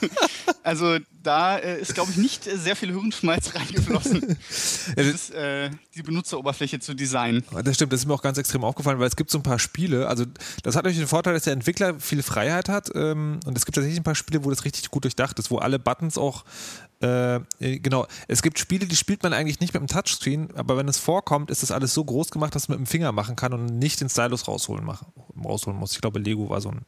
[0.62, 4.36] also da äh, ist, glaube ich, nicht äh, sehr viel Hirnschmalz reingeflossen.
[4.96, 7.44] Das ist, äh, die Benutzeroberfläche zu designen.
[7.64, 9.58] Das stimmt, das ist mir auch ganz extrem aufgefallen, weil es gibt so ein paar
[9.58, 10.24] Spiele, also
[10.62, 13.76] das hat natürlich den Vorteil, dass der Entwickler viel Freiheit hat ähm, und es gibt
[13.76, 16.44] tatsächlich ein paar Spiele, wo das richtig gut durchdacht ist, wo alle Buttons auch
[17.02, 20.76] äh, äh, genau, es gibt Spiele, die spielt man eigentlich nicht mit dem Touchscreen, aber
[20.76, 23.36] wenn es vorkommt, ist das alles so groß gemacht, dass man mit dem Finger machen
[23.36, 25.06] kann und nicht den Stylus rausholen, machen,
[25.42, 25.92] rausholen muss.
[25.92, 26.82] Ich glaube, Lego war so ein,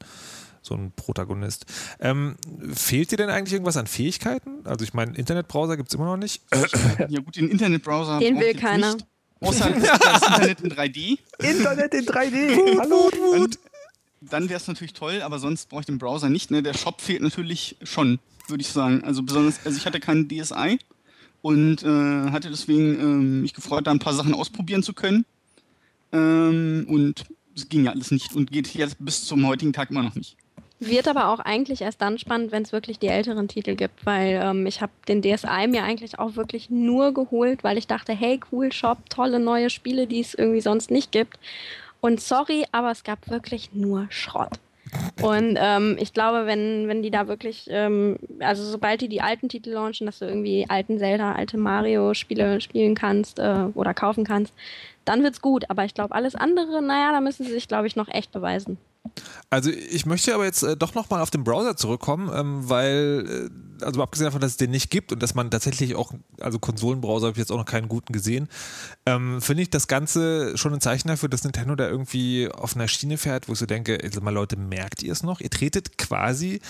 [0.60, 1.64] so ein Protagonist.
[1.98, 2.36] Ähm,
[2.74, 4.66] fehlt dir denn eigentlich irgendwas an Fähigkeiten?
[4.66, 6.42] Also ich meine, Internetbrowser gibt es immer noch nicht.
[7.08, 8.94] Ja gut, den Internetbrowser Den will keiner.
[8.94, 9.06] Nicht,
[9.40, 11.18] außer das Internet in 3D.
[11.38, 12.78] Internet in 3D!
[12.80, 13.10] Hallo!
[13.32, 13.58] Und
[14.20, 16.50] dann wäre es natürlich toll, aber sonst brauche ich den Browser nicht.
[16.50, 16.62] Ne?
[16.62, 19.04] Der Shop fehlt natürlich schon würde ich sagen.
[19.04, 20.78] Also besonders, also ich hatte keinen DSI
[21.42, 25.24] und äh, hatte deswegen äh, mich gefreut, da ein paar Sachen ausprobieren zu können.
[26.12, 27.24] Ähm, und
[27.54, 30.36] es ging ja alles nicht und geht jetzt bis zum heutigen Tag immer noch nicht.
[30.84, 34.40] Wird aber auch eigentlich erst dann spannend, wenn es wirklich die älteren Titel gibt, weil
[34.42, 38.40] ähm, ich habe den DSI mir eigentlich auch wirklich nur geholt, weil ich dachte, hey,
[38.50, 41.38] cool Shop, tolle neue Spiele, die es irgendwie sonst nicht gibt.
[42.00, 44.58] Und sorry, aber es gab wirklich nur Schrott.
[45.22, 49.48] Und ähm, ich glaube, wenn, wenn die da wirklich, ähm, also sobald die die alten
[49.48, 54.54] Titel launchen, dass du irgendwie alten Zelda, alte Mario-Spiele spielen kannst äh, oder kaufen kannst,
[55.04, 55.70] dann wird's gut.
[55.70, 58.78] Aber ich glaube, alles andere, naja, da müssen sie sich, glaube ich, noch echt beweisen.
[59.50, 63.84] Also ich möchte aber jetzt äh, doch nochmal auf den Browser zurückkommen, ähm, weil, äh,
[63.84, 67.26] also abgesehen davon, dass es den nicht gibt und dass man tatsächlich auch, also Konsolenbrowser
[67.26, 68.48] habe ich jetzt auch noch keinen guten gesehen,
[69.04, 72.88] ähm, finde ich das Ganze schon ein Zeichen dafür, dass Nintendo da irgendwie auf einer
[72.88, 75.40] Schiene fährt, wo ich so denke, mal Leute, merkt ihr es noch?
[75.40, 76.60] Ihr tretet quasi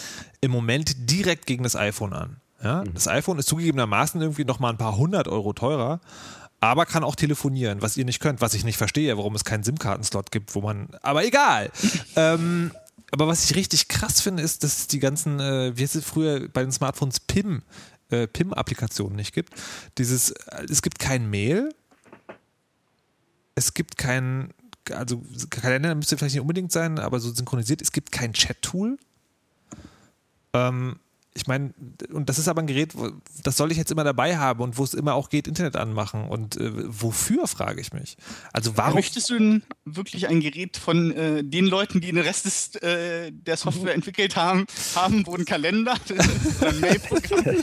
[0.41, 2.37] im Moment direkt gegen das iPhone an.
[2.63, 2.85] Ja?
[2.95, 6.01] Das iPhone ist zugegebenermaßen irgendwie nochmal ein paar hundert Euro teurer,
[6.63, 9.65] aber kann auch telefonieren, was ihr nicht könnt, was ich nicht verstehe, warum es keinen
[9.65, 10.91] SIM-Kartenslot gibt, wo man.
[11.03, 11.73] Aber egal.
[12.17, 12.71] ähm,
[13.11, 16.49] aber was ich richtig krass finde, ist, dass es die ganzen, äh, wie es früher
[16.49, 17.63] bei den Smartphones PIM,
[18.11, 19.55] äh, PIM-Applikationen nicht gibt.
[19.99, 21.75] Dieses, äh, es gibt kein Mail,
[23.57, 24.55] es gibt kein,
[24.93, 25.21] also
[25.51, 28.99] Kalender müsste vielleicht nicht unbedingt sein, aber so synchronisiert, es gibt kein Chat-Tool.
[30.53, 31.01] Ähm,
[31.35, 31.73] ich meine,
[32.13, 32.93] und das ist aber ein Gerät,
[33.43, 36.29] das soll ich jetzt immer dabei haben und wo es immer auch geht, Internet anmachen.
[36.29, 38.17] Und äh, wofür, frage ich mich.
[38.53, 38.95] Also warum.
[38.95, 43.33] Möchtest du denn wirklich ein Gerät von äh, den Leuten, die den Rest des, äh,
[43.33, 45.95] der Software entwickelt haben, haben, wo ein Kalender,
[46.61, 47.45] ein Mailprogramm.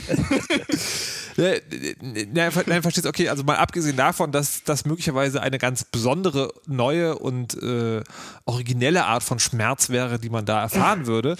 [1.36, 7.18] Nein, nein, verstehst okay, also mal abgesehen davon, dass das möglicherweise eine ganz besondere, neue
[7.18, 8.02] und äh,
[8.44, 11.36] originelle Art von Schmerz wäre, die man da erfahren würde.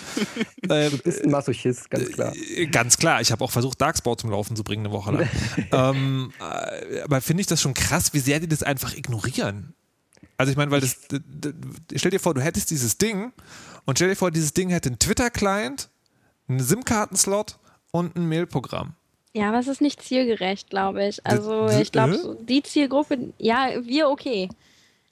[0.70, 2.19] Ähm, du bist ein Masochist, ganz klar.
[2.20, 5.28] Äh, ganz klar, ich habe auch versucht, Darkspawn zum Laufen zu bringen eine Woche lang.
[5.72, 9.74] ähm, äh, aber finde ich das schon krass, wie sehr die das einfach ignorieren.
[10.36, 10.96] Also ich meine, weil das,
[11.94, 13.32] stell dir vor, du hättest dieses Ding
[13.84, 15.90] und stell dir vor, dieses Ding hätte einen Twitter-Client,
[16.48, 17.58] einen SIM-Kartenslot
[17.90, 18.94] und ein Mail-Programm.
[19.32, 21.24] Ja, aber es ist nicht zielgerecht, glaube ich.
[21.24, 24.48] Also ich glaube, so die Zielgruppe, ja, wir okay.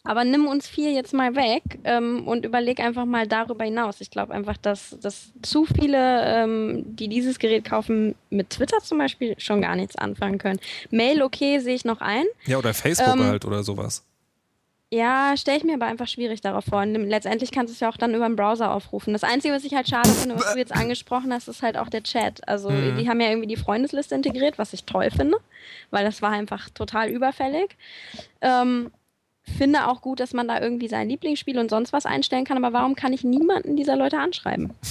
[0.09, 4.01] Aber nimm uns vier jetzt mal weg ähm, und überleg einfach mal darüber hinaus.
[4.01, 8.97] Ich glaube einfach, dass, dass zu viele, ähm, die dieses Gerät kaufen, mit Twitter zum
[8.97, 10.61] Beispiel schon gar nichts anfangen können.
[10.90, 12.25] Mail okay, sehe ich noch ein.
[12.47, 14.03] Ja, oder Facebook ähm, halt oder sowas.
[14.90, 16.81] Ja, stelle ich mir aber einfach schwierig darauf vor.
[16.81, 19.12] Und letztendlich kannst du es ja auch dann über den Browser aufrufen.
[19.12, 21.90] Das Einzige, was ich halt schade finde, was du jetzt angesprochen hast, ist halt auch
[21.90, 22.49] der Chat.
[22.49, 22.97] Also mhm.
[22.97, 25.37] die haben ja irgendwie die Freundesliste integriert, was ich toll finde,
[25.90, 27.77] weil das war einfach total überfällig.
[28.40, 28.90] Ähm,
[29.57, 32.73] finde auch gut, dass man da irgendwie sein Lieblingsspiel und sonst was einstellen kann, aber
[32.73, 34.73] warum kann ich niemanden dieser Leute anschreiben?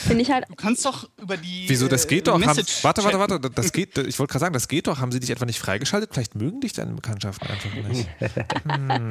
[0.00, 0.48] Finde ich halt.
[0.48, 1.64] Du kannst doch über die.
[1.68, 2.32] Wieso, das geht doch.
[2.34, 2.44] Haben,
[2.82, 3.50] warte, warte, warte.
[3.50, 4.98] Das geht, ich wollte gerade sagen, das geht doch.
[4.98, 6.10] Haben sie dich etwa nicht freigeschaltet?
[6.14, 8.08] Vielleicht mögen dich deine Bekanntschaften einfach nicht.
[8.64, 9.10] hm.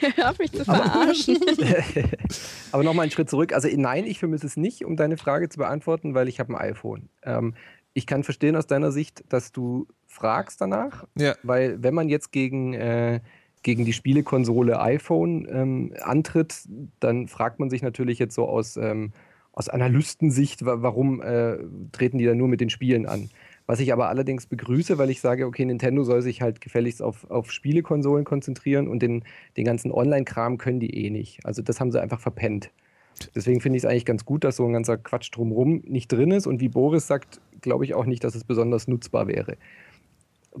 [0.14, 1.38] Hör auf mich zu verarschen.
[2.72, 3.52] Aber nochmal einen Schritt zurück.
[3.52, 6.70] Also, nein, ich vermisse es nicht, um deine Frage zu beantworten, weil ich habe ein
[6.70, 7.08] iPhone.
[7.24, 7.54] Ähm,
[7.94, 11.34] ich kann verstehen aus deiner Sicht, dass du fragst danach, ja.
[11.42, 13.20] weil wenn man jetzt gegen äh,
[13.62, 16.68] gegen die Spielekonsole iPhone ähm, antritt,
[17.00, 19.12] dann fragt man sich natürlich jetzt so aus ähm,
[19.58, 21.58] aus Analystensicht, warum äh,
[21.90, 23.28] treten die da nur mit den Spielen an?
[23.66, 27.28] Was ich aber allerdings begrüße, weil ich sage, okay, Nintendo soll sich halt gefälligst auf,
[27.28, 29.24] auf Spielekonsolen konzentrieren und den,
[29.56, 31.44] den ganzen Online-Kram können die eh nicht.
[31.44, 32.70] Also das haben sie einfach verpennt.
[33.34, 36.30] Deswegen finde ich es eigentlich ganz gut, dass so ein ganzer Quatsch drumherum nicht drin
[36.30, 39.56] ist und wie Boris sagt, glaube ich auch nicht, dass es besonders nutzbar wäre.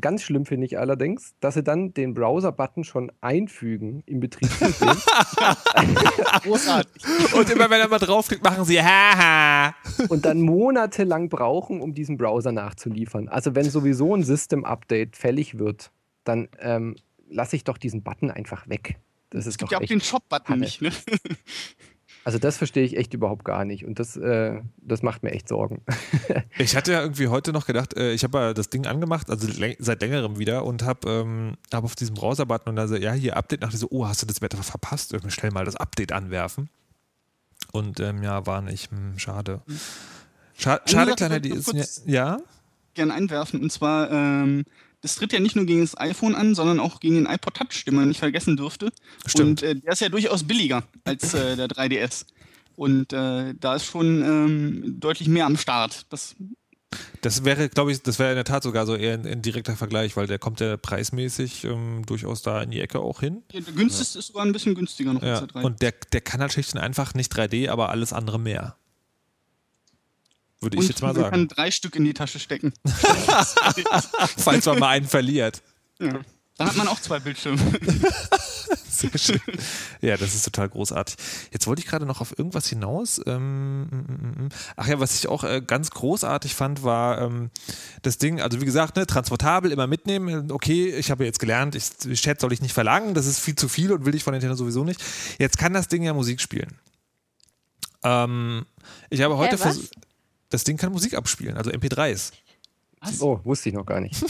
[0.00, 4.88] Ganz schlimm finde ich allerdings, dass sie dann den Browser-Button schon einfügen im Betriebssystem.
[6.42, 7.02] Großartig.
[7.34, 9.74] Und immer wenn er mal draufklickt, machen sie haha.
[10.08, 13.28] Und dann monatelang brauchen, um diesen Browser nachzuliefern.
[13.28, 15.90] Also wenn sowieso ein System-Update fällig wird,
[16.24, 16.96] dann ähm,
[17.28, 18.96] lasse ich doch diesen Button einfach weg.
[19.30, 20.90] Das ist es gibt doch ja auch den Shop-Button nicht, ne?
[22.28, 25.48] Also das verstehe ich echt überhaupt gar nicht und das, äh, das macht mir echt
[25.48, 25.80] Sorgen.
[26.58, 29.48] ich hatte ja irgendwie heute noch gedacht, äh, ich habe ja das Ding angemacht, also
[29.78, 33.34] seit längerem wieder und habe ähm, hab auf diesem Browser-Button und da so, ja, hier
[33.38, 35.14] Update, nach so, oh, hast du das Wetter verpasst?
[35.14, 36.68] Irgendwie schnell mal das Update anwerfen.
[37.72, 39.62] Und ähm, ja, war nicht, hm, schade.
[40.52, 42.42] Scha schade, kleiner, die ist, ja?
[42.92, 44.66] Gerne einwerfen und zwar, ähm,
[45.00, 47.84] das tritt ja nicht nur gegen das iPhone an, sondern auch gegen den iPod Touch,
[47.84, 48.90] den man nicht vergessen dürfte.
[49.26, 49.62] Stimmt.
[49.62, 52.24] Und äh, der ist ja durchaus billiger als äh, der 3DS.
[52.76, 56.06] Und äh, da ist schon ähm, deutlich mehr am Start.
[56.10, 56.36] Das,
[57.20, 59.76] das wäre, glaube ich, das wäre in der Tat sogar so eher ein, ein direkter
[59.76, 63.42] Vergleich, weil der kommt ja preismäßig ähm, durchaus da in die Ecke auch hin.
[63.52, 64.20] Ja, der günstigste ja.
[64.20, 65.30] ist sogar ein bisschen günstiger noch ja.
[65.30, 68.12] als der 3 Und der, der kann halt schlicht und einfach nicht 3D, aber alles
[68.12, 68.76] andere mehr.
[70.60, 71.22] Würde ich jetzt mal sagen.
[71.22, 72.72] Man kann drei Stück in die Tasche stecken.
[74.38, 75.62] Falls man mal einen verliert.
[76.00, 76.20] Ja.
[76.58, 77.60] Da hat man auch zwei Bildschirme.
[78.90, 79.40] Sehr schön.
[80.00, 81.14] Ja, das ist total großartig.
[81.52, 83.20] Jetzt wollte ich gerade noch auf irgendwas hinaus.
[83.26, 84.48] Ähm, mm, mm, mm.
[84.74, 87.50] ach ja, was ich auch äh, ganz großartig fand, war ähm,
[88.02, 90.50] das Ding, also wie gesagt, ne, transportabel, immer mitnehmen.
[90.50, 91.90] Okay, ich habe jetzt gelernt, ich,
[92.20, 94.56] Chat soll ich nicht verlangen, das ist viel zu viel und will ich von Nintendo
[94.56, 95.00] sowieso nicht.
[95.38, 96.76] Jetzt kann das Ding ja Musik spielen.
[98.02, 98.66] Ähm,
[99.10, 99.62] ich habe heute was?
[99.62, 99.94] versucht,
[100.50, 102.32] das Ding kann Musik abspielen, also MP3s.
[103.00, 103.20] Was?
[103.20, 104.16] Oh, wusste ich noch gar nicht.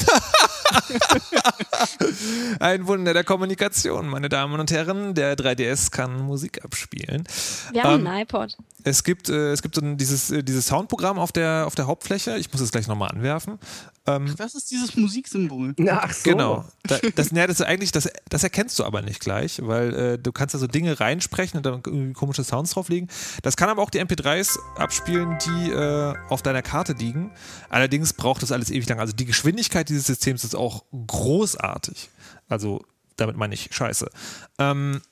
[2.60, 5.14] Ein Wunder der Kommunikation, meine Damen und Herren.
[5.14, 7.24] Der 3DS kann Musik abspielen.
[7.72, 8.56] Wir haben Ähm, einen iPod.
[8.84, 11.86] Es gibt, äh, es gibt so ein, dieses, äh, dieses Soundprogramm auf der, auf der
[11.86, 12.36] Hauptfläche.
[12.36, 13.58] Ich muss es gleich nochmal anwerfen.
[14.06, 15.74] Ähm, Das ist dieses Musiksymbol.
[15.88, 16.30] Ach so.
[16.30, 16.64] Genau.
[16.84, 20.18] Da, das, ja, das ist eigentlich, das, das erkennst du aber nicht gleich, weil äh,
[20.18, 23.08] du kannst da so Dinge reinsprechen und dann irgendwie komische Sounds drauflegen.
[23.42, 27.30] Das kann aber auch die MP3s abspielen, die äh, auf deiner Karte liegen.
[27.68, 29.00] Allerdings braucht das alles ewig lang.
[29.00, 32.10] Also die Geschwindigkeit dieses Systems ist auch großartig.
[32.48, 32.84] Also
[33.16, 34.10] damit meine ich scheiße.
[34.58, 35.02] Ähm,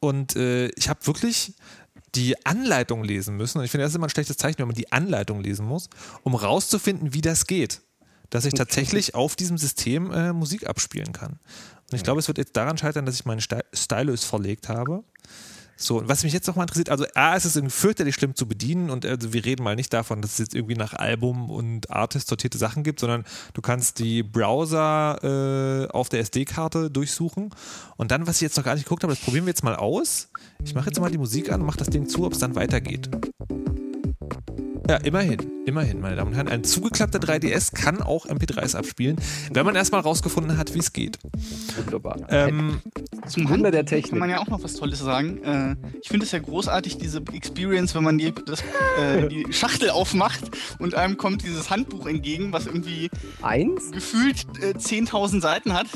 [0.00, 1.54] und äh, ich habe wirklich
[2.14, 3.58] die Anleitung lesen müssen.
[3.58, 5.90] Und ich finde, das ist immer ein schlechtes Zeichen, wenn man die Anleitung lesen muss,
[6.22, 7.82] um rauszufinden, wie das geht.
[8.30, 11.38] Dass ich tatsächlich auf diesem System äh, Musik abspielen kann.
[11.90, 15.04] Und ich glaube, es wird jetzt daran scheitern, dass ich meinen Stylus verlegt habe.
[15.78, 18.34] So, und was mich jetzt noch mal interessiert, also A, ist es irgendwie fürchterlich schlimm
[18.34, 21.50] zu bedienen und also wir reden mal nicht davon, dass es jetzt irgendwie nach Album
[21.50, 27.50] und Artist sortierte Sachen gibt, sondern du kannst die Browser äh, auf der SD-Karte durchsuchen
[27.98, 29.76] und dann, was ich jetzt noch gar nicht geguckt habe, das probieren wir jetzt mal
[29.76, 30.30] aus.
[30.64, 32.54] Ich mache jetzt mal die Musik an und mache das Ding zu, ob es dann
[32.54, 33.10] weitergeht.
[34.88, 36.48] Ja, immerhin, immerhin, meine Damen und Herren.
[36.48, 39.16] Ein zugeklappter 3DS kann auch MP3s abspielen,
[39.52, 41.18] wenn man erstmal rausgefunden hat, wie es geht.
[41.76, 42.18] Wunderbar.
[42.28, 42.80] Ähm,
[43.26, 44.10] Zum Wunder der Handbuch Technik.
[44.10, 45.42] kann man ja auch noch was Tolles sagen.
[45.42, 48.62] Äh, ich finde es ja großartig, diese Experience, wenn man die, das,
[49.00, 53.10] äh, die Schachtel aufmacht und einem kommt dieses Handbuch entgegen, was irgendwie
[53.42, 53.90] Eins?
[53.90, 55.86] gefühlt äh, 10.000 Seiten hat.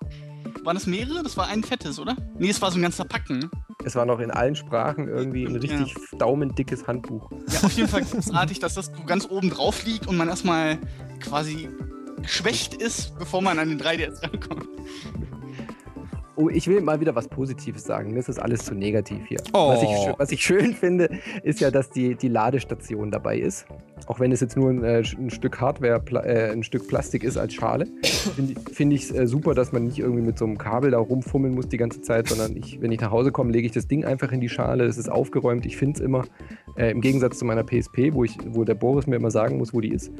[0.64, 1.22] Waren das mehrere?
[1.22, 2.16] Das war ein fettes, oder?
[2.38, 3.50] Nee, es war so ein ganzer Packen.
[3.84, 7.30] Es war noch in allen Sprachen irgendwie ein richtig daumendickes Handbuch.
[7.48, 10.78] Ja, auf jeden Fall großartig, dass das so ganz oben drauf liegt und man erstmal
[11.20, 11.68] quasi
[12.22, 14.68] geschwächt ist, bevor man an den 3DS rankommt.
[16.40, 18.14] Oh, ich will mal wieder was Positives sagen.
[18.14, 19.38] Das ist alles zu negativ hier.
[19.52, 19.68] Oh.
[19.68, 21.10] Was, ich, schö- was ich schön finde,
[21.42, 23.66] ist ja, dass die, die Ladestation dabei ist.
[24.06, 27.36] Auch wenn es jetzt nur ein, äh, ein Stück Hardware, äh, ein Stück Plastik ist
[27.36, 30.56] als Schale, finde find ich es äh, super, dass man nicht irgendwie mit so einem
[30.56, 33.66] Kabel da rumfummeln muss die ganze Zeit, sondern ich, wenn ich nach Hause komme, lege
[33.66, 34.84] ich das Ding einfach in die Schale.
[34.84, 35.66] Es ist aufgeräumt.
[35.66, 36.24] Ich finde es immer.
[36.76, 39.74] Äh, Im Gegensatz zu meiner PSP, wo, ich, wo der Boris mir immer sagen muss,
[39.74, 40.10] wo die ist,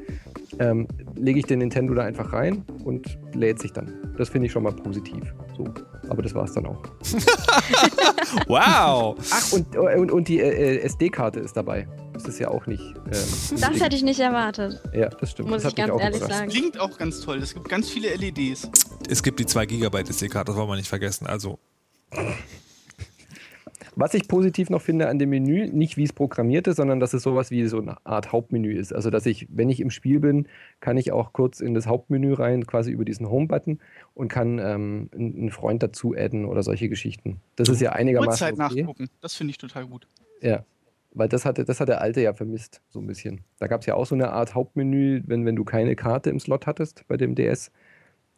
[0.60, 3.92] ähm, lege ich den Nintendo da einfach rein und lädt sich dann.
[4.16, 5.34] Das finde ich schon mal positiv.
[5.56, 5.64] So.
[6.08, 6.82] Aber das war es dann auch.
[8.46, 9.16] wow!
[9.32, 11.88] Ach, und, und, und die äh, SD-Karte ist dabei.
[12.12, 12.82] Das ist ja auch nicht.
[12.82, 14.80] Ähm, Das hätte ich nicht erwartet.
[14.92, 15.48] Ja, das stimmt.
[15.48, 16.38] Muss das ich ganz auch ehrlich überrascht.
[16.38, 16.50] sagen.
[16.50, 17.38] Klingt auch ganz toll.
[17.38, 18.68] Es gibt ganz viele LEDs.
[19.08, 21.26] Es gibt die 2 GB SD-Karte, das wollen wir nicht vergessen.
[21.26, 21.58] Also,
[24.00, 27.12] Was ich positiv noch finde an dem Menü, nicht wie es programmiert ist, sondern dass
[27.12, 28.94] es sowas wie so eine Art Hauptmenü ist.
[28.94, 30.48] Also, dass ich, wenn ich im Spiel bin,
[30.80, 33.78] kann ich auch kurz in das Hauptmenü rein, quasi über diesen Home-Button
[34.14, 37.42] und kann ähm, einen Freund dazu adden oder solche Geschichten.
[37.56, 38.80] Das ist ja einigermaßen Uhrzeit okay.
[38.80, 39.10] nachgucken.
[39.20, 40.06] Das finde ich total gut.
[40.40, 40.64] Ja,
[41.12, 43.42] weil das hatte, das hat der Alte ja vermisst, so ein bisschen.
[43.58, 46.40] Da gab es ja auch so eine Art Hauptmenü, wenn, wenn du keine Karte im
[46.40, 47.70] Slot hattest bei dem DS.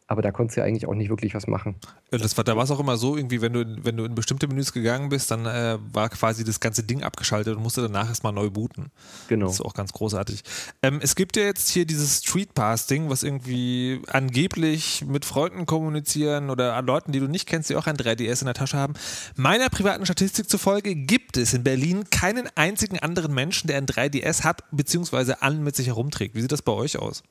[0.07, 1.75] Aber da konntest du ja eigentlich auch nicht wirklich was machen.
[2.11, 4.47] das war, da war es auch immer so, irgendwie, wenn du, wenn du in bestimmte
[4.47, 8.33] Menüs gegangen bist, dann äh, war quasi das ganze Ding abgeschaltet und musste danach erstmal
[8.33, 8.91] neu booten.
[9.29, 9.45] Genau.
[9.45, 10.43] Das ist auch ganz großartig.
[10.81, 16.49] Ähm, es gibt ja jetzt hier dieses Street Pass-Ding, was irgendwie angeblich mit Freunden kommunizieren
[16.49, 18.93] oder an Leuten, die du nicht kennst, die auch ein 3DS in der Tasche haben.
[19.35, 24.43] Meiner privaten Statistik zufolge gibt es in Berlin keinen einzigen anderen Menschen, der ein 3DS
[24.43, 26.35] hat, beziehungsweise an mit sich herumträgt.
[26.35, 27.23] Wie sieht das bei euch aus?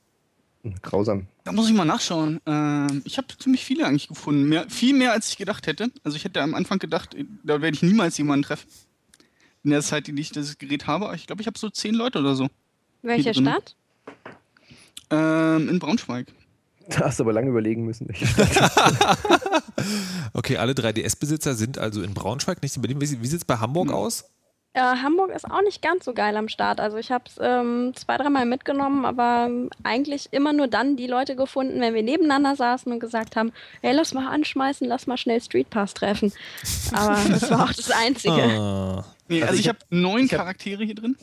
[0.83, 1.27] Grausam.
[1.45, 2.41] Da muss ich mal nachschauen.
[2.47, 4.49] Ähm, ich habe ziemlich viele eigentlich gefunden.
[4.49, 5.91] Mehr, viel mehr, als ich gedacht hätte.
[6.05, 8.69] Also ich hätte am Anfang gedacht, da werde ich niemals jemanden treffen.
[9.65, 11.07] In der Zeit, in der ich das Gerät habe.
[11.07, 12.49] Aber ich glaube, ich habe so zehn Leute oder so.
[13.03, 13.35] Welche.
[13.35, 13.75] Stadt?
[15.11, 16.27] Ähm, in Braunschweig.
[16.89, 18.09] Da hast du aber lange überlegen müssen.
[20.35, 23.01] Okay, alle 3DS-Besitzer sind also in Braunschweig, nicht in Berlin.
[23.01, 23.95] Wie, wie sieht es bei Hamburg Hm.
[23.95, 24.25] aus?
[24.75, 26.81] Äh, Hamburg ist auch nicht ganz so geil am Start.
[26.81, 29.51] Also ich habe es ähm, zwei, dreimal mitgenommen, aber
[29.83, 33.93] eigentlich immer nur dann die Leute gefunden, wenn wir nebeneinander saßen und gesagt haben, hey,
[33.95, 36.33] lass mal anschmeißen, lass mal schnell Street Pass treffen.
[36.95, 38.33] Aber das war auch das Einzige.
[38.35, 39.05] Ah.
[39.29, 41.17] Nee, Also also, ich ich habe neun ich hab- Charaktere hier drin.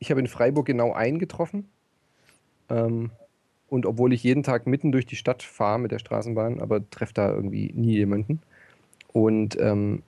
[0.00, 1.68] Ich habe in Freiburg genau einen getroffen.
[2.70, 3.10] Ähm,
[3.68, 7.14] und obwohl ich jeden Tag mitten durch die Stadt fahre mit der Straßenbahn, aber treffe
[7.14, 8.40] da irgendwie nie jemanden.
[9.12, 10.02] Und ähm,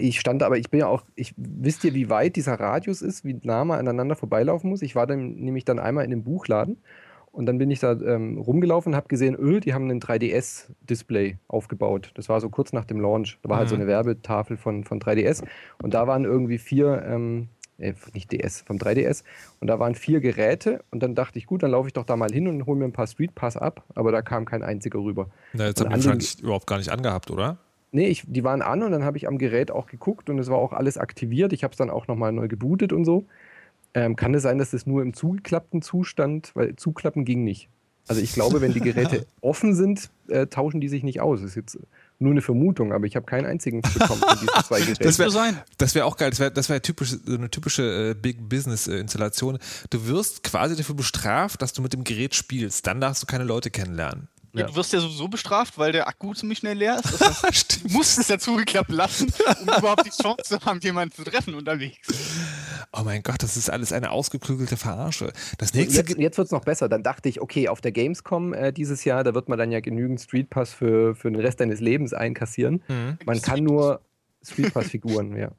[0.00, 3.24] ich stand aber, ich bin ja auch, ich wisst ihr, wie weit dieser Radius ist,
[3.24, 4.82] wie nah man aneinander vorbeilaufen muss?
[4.82, 6.78] Ich war dann nämlich dann einmal in dem Buchladen
[7.32, 11.38] Und dann bin ich da ähm, rumgelaufen und habe gesehen, öh, die haben ein 3DS-Display
[11.48, 12.10] aufgebaut.
[12.14, 13.38] Das war so kurz nach dem Launch.
[13.42, 13.82] Da war halt so Mhm.
[13.82, 15.44] eine Werbetafel von, von 3DS.
[15.82, 19.22] Und da waren irgendwie vier, ähm, äh, nicht DS, vom 3DS.
[19.60, 20.82] Und da waren vier Geräte.
[20.90, 22.86] Und dann dachte ich, gut, dann laufe ich doch da mal hin und hole mir
[22.86, 23.84] ein paar Street Pass ab.
[23.94, 25.28] Aber da kam kein einziger rüber.
[25.52, 27.58] Na, jetzt haben wir wahrscheinlich überhaupt gar nicht angehabt, oder?
[27.96, 30.48] Nee, ich, die waren an und dann habe ich am Gerät auch geguckt und es
[30.48, 31.54] war auch alles aktiviert.
[31.54, 33.24] Ich habe es dann auch nochmal neu gebootet und so.
[33.94, 37.70] Ähm, kann es sein, dass das nur im zugeklappten Zustand, weil zuklappen ging nicht.
[38.08, 41.40] Also ich glaube, wenn die Geräte offen sind, äh, tauschen die sich nicht aus.
[41.40, 41.78] Das ist jetzt
[42.18, 45.02] nur eine Vermutung, aber ich habe keinen einzigen bekommen von diesen zwei Geräten.
[45.02, 45.58] Das wär- so sein.
[45.78, 46.30] Das wäre auch geil.
[46.30, 49.58] Das wäre das wär typisch, so eine typische äh, Big Business äh, Installation.
[49.90, 52.86] Du wirst quasi dafür bestraft, dass du mit dem Gerät spielst.
[52.86, 54.28] Dann darfst du keine Leute kennenlernen.
[54.56, 54.62] Ja.
[54.62, 54.66] Ja.
[54.68, 57.20] Du wirst ja sowieso bestraft, weil der Akku ziemlich schnell leer ist.
[57.26, 61.14] Das heißt, du musst es ja zugeklappt lassen, um überhaupt die Chance zu haben, jemanden
[61.14, 62.08] zu treffen unterwegs.
[62.92, 65.32] Oh mein Gott, das ist alles eine ausgeklügelte Verarsche.
[65.58, 66.88] Das nächste Jetzt, jetzt wird es noch besser.
[66.88, 69.80] Dann dachte ich, okay, auf der Gamescom äh, dieses Jahr, da wird man dann ja
[69.80, 72.82] genügend Street Pass für, für den Rest deines Lebens einkassieren.
[72.88, 73.18] Mhm.
[73.24, 74.00] Man kann nur
[74.42, 75.50] Street Pass-Figuren, ja.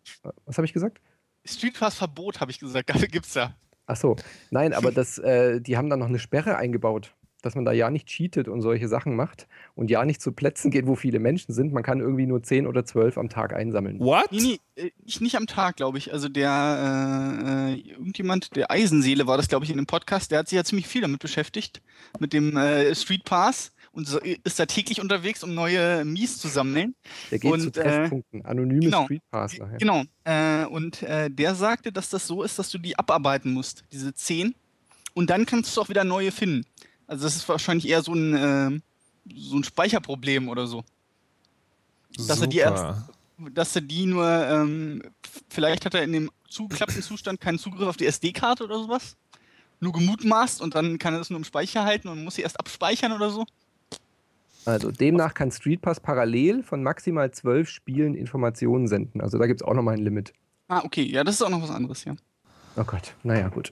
[0.46, 1.00] Was habe ich gesagt?
[1.46, 2.90] Street Pass Verbot, habe ich gesagt.
[2.90, 3.56] Dafür gibt's ja.
[3.86, 4.16] Ach so,
[4.52, 7.14] nein, aber das, äh, die haben dann noch eine Sperre eingebaut,
[7.48, 10.70] dass man da ja nicht cheatet und solche Sachen macht und ja nicht zu Plätzen
[10.70, 11.72] geht, wo viele Menschen sind.
[11.72, 14.00] Man kann irgendwie nur 10 oder 12 am Tag einsammeln.
[14.00, 14.32] What?
[14.32, 16.12] Nee, nee, äh, nicht, nicht am Tag, glaube ich.
[16.12, 20.50] Also der, äh, irgendjemand, der Eisenseele war das, glaube ich, in dem Podcast, der hat
[20.50, 21.82] sich ja ziemlich viel damit beschäftigt,
[22.20, 26.50] mit dem äh, Street Pass und so, ist da täglich unterwegs, um neue Mies zu
[26.50, 26.96] sammeln.
[27.32, 29.06] Der geht Und, zu äh, Treffpunkten, anonyme genau.
[29.06, 29.72] Street Passler.
[29.72, 29.78] Ja.
[29.78, 30.04] Genau.
[30.26, 34.14] Äh, und äh, der sagte, dass das so ist, dass du die abarbeiten musst, diese
[34.14, 34.54] 10.
[35.14, 36.64] Und dann kannst du auch wieder neue finden.
[37.08, 38.80] Also das ist wahrscheinlich eher so ein, äh,
[39.34, 40.84] so ein Speicherproblem oder so.
[42.28, 43.08] Dass er die Super.
[43.54, 45.04] Dass er die nur, ähm,
[45.50, 49.16] vielleicht hat er in dem zugeklappten Zustand keinen Zugriff auf die SD-Karte oder sowas.
[49.80, 52.60] Nur gemutmaßt und dann kann er das nur im Speicher halten und muss sie erst
[52.60, 53.46] abspeichern oder so.
[54.66, 59.22] Also demnach kann Street Pass parallel von maximal 12 Spielen Informationen senden.
[59.22, 60.34] Also da gibt es auch nochmal ein Limit.
[60.68, 62.16] Ah, okay, ja, das ist auch noch was anderes, ja.
[62.78, 63.72] Oh Gott, naja, gut.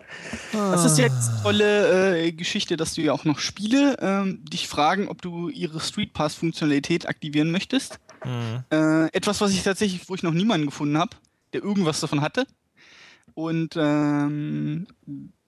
[0.51, 4.67] Das ist jetzt eine tolle äh, Geschichte, dass du ja auch noch Spiele ähm, dich
[4.67, 7.99] fragen, ob du ihre Street Pass-Funktionalität aktivieren möchtest.
[8.25, 8.63] Mhm.
[8.71, 11.15] Äh, etwas, was ich tatsächlich, wo ich noch niemanden gefunden habe,
[11.53, 12.47] der irgendwas davon hatte.
[13.35, 14.87] Und ähm,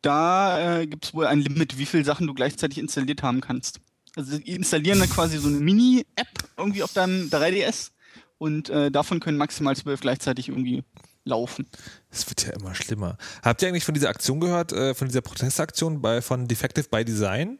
[0.01, 3.79] da äh, gibt es wohl ein Limit, wie viele Sachen du gleichzeitig installiert haben kannst.
[4.15, 7.91] Also die installieren dann quasi so eine Mini-App irgendwie auf deinem 3DS
[8.37, 10.83] und äh, davon können maximal zwölf gleichzeitig irgendwie
[11.27, 11.67] laufen.
[12.09, 13.17] Es wird ja immer schlimmer.
[13.43, 17.05] Habt ihr eigentlich von dieser Aktion gehört, äh, von dieser Protestaktion bei, von Defective by
[17.05, 17.59] Design?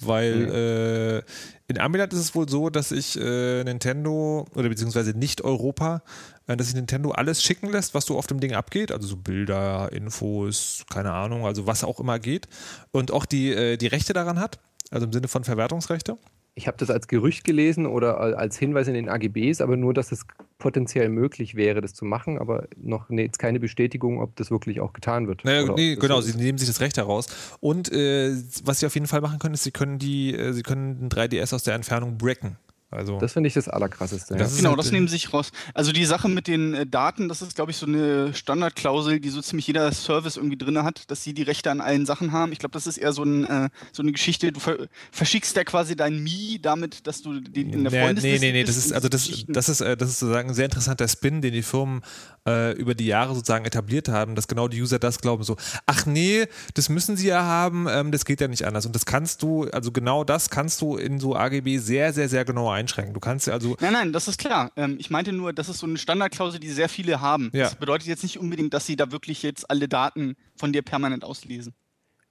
[0.00, 1.24] Weil
[1.66, 6.02] äh, in Amiland ist es wohl so, dass ich äh, Nintendo oder beziehungsweise nicht Europa,
[6.46, 8.92] äh, dass sich Nintendo alles schicken lässt, was so auf dem Ding abgeht.
[8.92, 12.46] Also so Bilder, Infos, keine Ahnung, also was auch immer geht.
[12.92, 16.16] Und auch die, äh, die Rechte daran hat, also im Sinne von Verwertungsrechte.
[16.58, 19.94] Ich habe das als Gerücht gelesen oder al- als Hinweis in den AGBs, aber nur,
[19.94, 20.26] dass es
[20.58, 24.80] potenziell möglich wäre, das zu machen, aber noch nee, jetzt keine Bestätigung, ob das wirklich
[24.80, 25.44] auch getan wird.
[25.44, 27.28] Naja, nee, genau, sie nehmen sich das Recht heraus.
[27.60, 30.62] Und äh, was sie auf jeden Fall machen können, ist, sie können die, äh, sie
[30.64, 32.56] können den 3DS aus der Entfernung brecken.
[32.90, 34.34] Also Das finde ich das Allerkrasseste.
[34.34, 34.56] Das ja.
[34.58, 35.50] Genau, halt, das nehmen sie sich raus.
[35.74, 39.28] Also die Sache mit den äh, Daten, das ist, glaube ich, so eine Standardklausel, die
[39.28, 42.50] so ziemlich jeder Service irgendwie drin hat, dass sie die Rechte an allen Sachen haben.
[42.52, 44.52] Ich glaube, das ist eher so, ein, äh, so eine Geschichte.
[44.52, 48.46] Du ver verschickst ja quasi dein Mi damit, dass du den in der Nee, Freundesliste
[48.46, 50.64] nee, nee, nee, das ist, also das, das ist, äh, das ist sozusagen ein sehr
[50.64, 52.00] interessanter Spin, den die Firmen
[52.46, 56.06] äh, über die Jahre sozusagen etabliert haben, dass genau die User das glauben, so, ach
[56.06, 58.86] nee, das müssen sie ja haben, ähm, das geht ja nicht anders.
[58.86, 62.44] Und das kannst du, also genau das kannst du in so AGB sehr, sehr, sehr
[62.46, 63.14] genau einschränken.
[63.14, 64.72] Du kannst ja also, Nein, nein, das ist klar.
[64.76, 67.50] Ähm, ich meinte nur, das ist so eine Standardklausel, die sehr viele haben.
[67.52, 67.64] Ja.
[67.64, 71.24] Das bedeutet jetzt nicht unbedingt, dass sie da wirklich jetzt alle Daten von dir permanent
[71.24, 71.74] auslesen.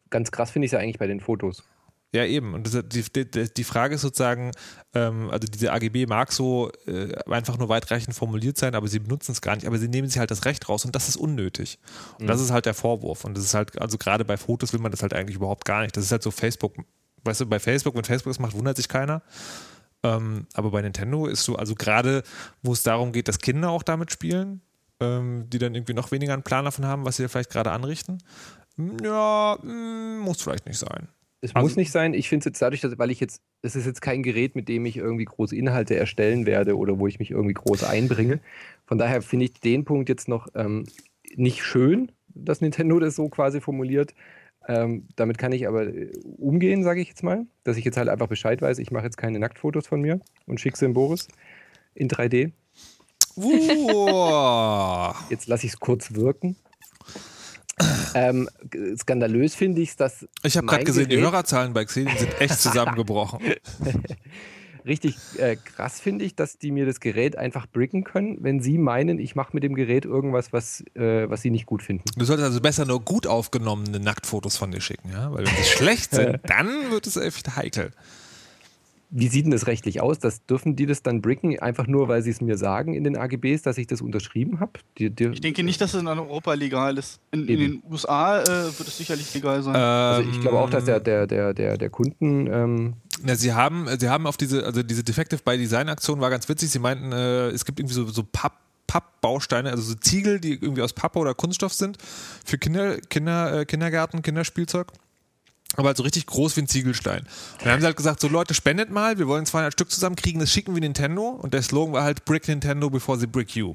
[0.10, 1.64] Ganz krass finde ich es ja eigentlich bei den Fotos.
[2.14, 4.52] ja eben, und das, die, die, die Frage ist sozusagen,
[4.94, 9.34] ähm, also diese AGB mag so äh, einfach nur weitreichend formuliert sein, aber sie benutzen
[9.34, 11.78] es gar nicht, aber sie nehmen sich halt das Recht raus und das ist unnötig.
[12.20, 13.26] Und das ist halt der Vorwurf.
[13.26, 15.82] Und das ist halt, also gerade bei Fotos will man das halt eigentlich überhaupt gar
[15.82, 15.98] nicht.
[15.98, 16.76] Das ist halt so Facebook,
[17.26, 19.22] weißt du, bei Facebook, wenn Facebook es macht, wundert sich keiner.
[20.04, 22.24] Ähm, aber bei Nintendo ist so, also gerade,
[22.62, 24.62] wo es darum geht, dass Kinder auch damit spielen,
[25.00, 27.72] ähm, die dann irgendwie noch weniger einen Plan davon haben, was sie da vielleicht gerade
[27.72, 28.20] anrichten.
[29.04, 31.08] Ja, mh, muss vielleicht nicht sein.
[31.42, 32.14] Es Also- muss nicht sein.
[32.14, 34.68] Ich finde es jetzt dadurch, dass, weil ich jetzt, es ist jetzt kein Gerät, mit
[34.70, 38.40] dem ich irgendwie große Inhalte erstellen werde oder wo ich mich irgendwie groß einbringe.
[38.86, 40.86] Von daher finde ich den Punkt jetzt noch ähm,
[41.36, 44.14] nicht schön, dass Nintendo das so quasi formuliert.
[44.67, 47.45] Ähm, damit kann ich aber äh, umgehen, sage ich jetzt mal.
[47.63, 50.59] Dass ich jetzt halt einfach Bescheid weiß, ich mache jetzt keine Nacktfotos von mir und
[50.59, 51.28] schicke sie in Boris
[51.95, 52.51] in 3D.
[53.36, 55.15] Wow.
[55.30, 56.57] Jetzt lasse ich es kurz wirken.
[58.15, 58.49] Ähm,
[58.99, 60.28] skandalös finde ich es, dass.
[60.43, 63.39] Ich habe gerade gesehen, die Hörerzahlen bei Xenon sind echt zusammengebrochen.
[64.88, 68.78] Richtig äh, krass finde ich, dass die mir das Gerät einfach bricken können, wenn sie
[68.78, 72.06] meinen, ich mache mit dem Gerät irgendwas, was, äh, was sie nicht gut finden.
[72.16, 75.32] Du solltest also besser nur gut aufgenommene Nacktfotos von dir schicken, ja?
[75.34, 77.92] Weil wenn sie schlecht sind, dann wird es echt heikel.
[79.10, 80.20] Wie sieht denn das rechtlich aus?
[80.20, 83.16] Das, dürfen die das dann bricken, einfach nur, weil sie es mir sagen in den
[83.16, 84.74] AGBs, dass ich das unterschrieben habe?
[84.98, 87.22] ich denke nicht, dass es in Europa legal ist.
[87.32, 89.76] In, in den USA äh, wird es sicherlich legal sein.
[89.76, 92.48] Ähm, also ich glaube auch, dass der, der, der, der, der Kunden.
[92.48, 92.94] Ähm
[93.26, 96.47] ja, sie haben, sie haben auf diese, also diese Defective by Design Aktion war ganz
[96.49, 96.70] witzig.
[96.70, 98.53] Sie meinten, äh, es gibt irgendwie so, so Papp
[98.88, 101.97] Pappbausteine, also so Ziegel, die irgendwie aus Pappe oder Kunststoff sind,
[102.45, 104.93] für Kinder, Kinder, äh, Kindergarten, Kinderspielzeug
[105.76, 107.20] aber halt so richtig groß wie ein Ziegelstein.
[107.20, 110.39] Und dann haben sie halt gesagt, so Leute, spendet mal, wir wollen 200 Stück zusammenkriegen,
[110.39, 111.28] das schicken wir Nintendo.
[111.30, 113.74] Und der Slogan war halt Brick Nintendo before they brick you.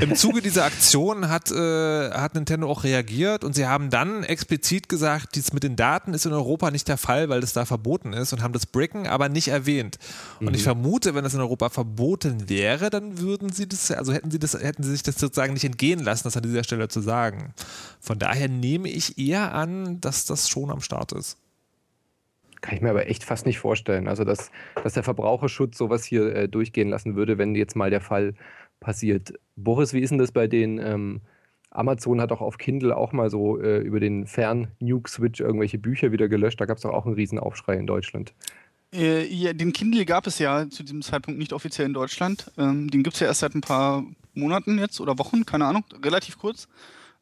[0.00, 4.88] Im Zuge dieser Aktion hat, äh, hat Nintendo auch reagiert und sie haben dann explizit
[4.88, 8.12] gesagt, dies mit den Daten ist in Europa nicht der Fall, weil das da verboten
[8.12, 9.98] ist und haben das Bricken aber nicht erwähnt.
[10.40, 10.48] Mhm.
[10.48, 10.66] Und ich mhm.
[10.66, 14.54] vermute, wenn das in Europa verboten wäre, dann würden sie das, also hätten sie das,
[14.54, 17.52] hätten sie sich das sozusagen nicht entgehen lassen, das an dieser Stelle zu sagen.
[18.00, 21.36] Von daher nehme ich eher an, dass das schon am Start ist.
[22.62, 24.06] Kann ich mir aber echt fast nicht vorstellen.
[24.06, 28.00] Also, dass, dass der Verbraucherschutz sowas hier äh, durchgehen lassen würde, wenn jetzt mal der
[28.00, 28.34] Fall
[28.82, 29.32] passiert.
[29.56, 30.78] Boris, wie ist denn das bei den?
[30.78, 31.20] Ähm,
[31.70, 36.28] Amazon hat auch auf Kindle auch mal so äh, über den Fern-Nuke-Switch irgendwelche Bücher wieder
[36.28, 36.60] gelöscht.
[36.60, 38.34] Da gab es doch auch einen Riesenaufschrei in Deutschland.
[38.92, 42.50] Äh, ja, den Kindle gab es ja zu diesem Zeitpunkt nicht offiziell in Deutschland.
[42.58, 44.04] Ähm, den gibt es ja erst seit ein paar
[44.34, 46.68] Monaten jetzt oder Wochen, keine Ahnung, relativ kurz.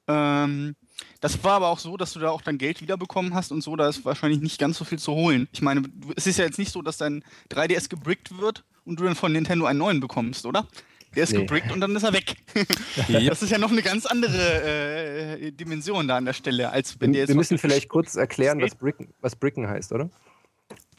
[0.09, 0.75] Ähm,
[1.21, 3.77] das war aber auch so, dass du da auch dein Geld wiederbekommen hast und so,
[3.77, 5.49] da ist wahrscheinlich nicht ganz so viel zu holen.
[5.53, 5.83] Ich meine,
[6.17, 9.33] es ist ja jetzt nicht so, dass dein 3DS gebrickt wird und du dann von
[9.33, 10.67] Nintendo einen neuen bekommst, oder?
[11.17, 11.41] Der ist nee.
[11.41, 12.37] gebrickt und dann ist er weg.
[13.27, 17.13] das ist ja noch eine ganz andere äh, Dimension da an der Stelle, als wenn
[17.13, 17.29] der jetzt.
[17.29, 20.11] Wir müssen vielleicht kurz erklären, was Bricken, was Bricken heißt, oder?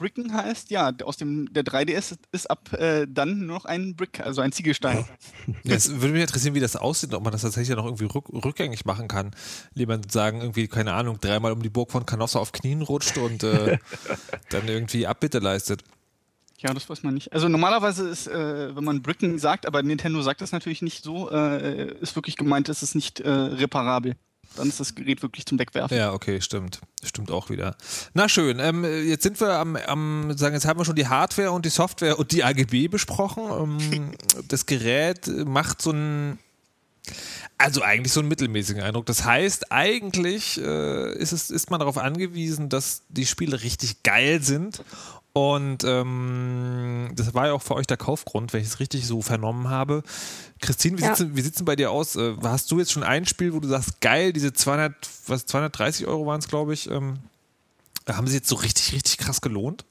[0.02, 4.20] Bricken heißt, ja, aus dem der 3DS ist ab äh, dann nur noch ein Brick,
[4.20, 5.06] also ein Ziegelstein.
[5.64, 8.84] Jetzt würde mich interessieren, wie das aussieht, ob man das tatsächlich noch irgendwie rück, rückgängig
[8.86, 9.32] machen kann.
[9.76, 13.44] Jemand sagen, irgendwie, keine Ahnung, dreimal um die Burg von Canossa auf Knien rutscht und
[13.44, 13.78] äh,
[14.50, 15.84] dann irgendwie Abbitte leistet.
[16.62, 17.34] Ja, das weiß man nicht.
[17.34, 21.30] Also normalerweise ist, äh, wenn man Bricken sagt, aber Nintendo sagt das natürlich nicht so,
[21.32, 24.16] äh, ist wirklich gemeint, es ist nicht äh, reparabel
[24.56, 25.96] dann ist das Gerät wirklich zum Wegwerfen.
[25.96, 26.82] Ja, okay, stimmt.
[27.04, 27.76] Stimmt auch wieder.
[28.14, 31.52] Na schön, ähm, jetzt sind wir am, am, sagen, jetzt haben wir schon die Hardware
[31.52, 33.80] und die Software und die AGB besprochen.
[33.82, 34.12] Ähm,
[34.48, 36.38] das Gerät macht so ein,
[37.58, 39.06] also eigentlich so einen mittelmäßigen Eindruck.
[39.06, 44.42] Das heißt, eigentlich äh, ist, es, ist man darauf angewiesen, dass die Spiele richtig geil
[44.44, 44.84] sind
[45.34, 49.22] und ähm, das war ja auch für euch der Kaufgrund, wenn ich es richtig so
[49.22, 50.04] vernommen habe.
[50.62, 51.16] Christine, wie ja.
[51.16, 52.18] sieht es denn bei dir aus?
[52.18, 54.94] Äh, hast du jetzt schon ein Spiel, wo du sagst, geil, diese 200,
[55.28, 57.20] was, 230 Euro waren es, glaube ich, ähm,
[58.10, 59.86] haben sie jetzt so richtig, richtig krass gelohnt?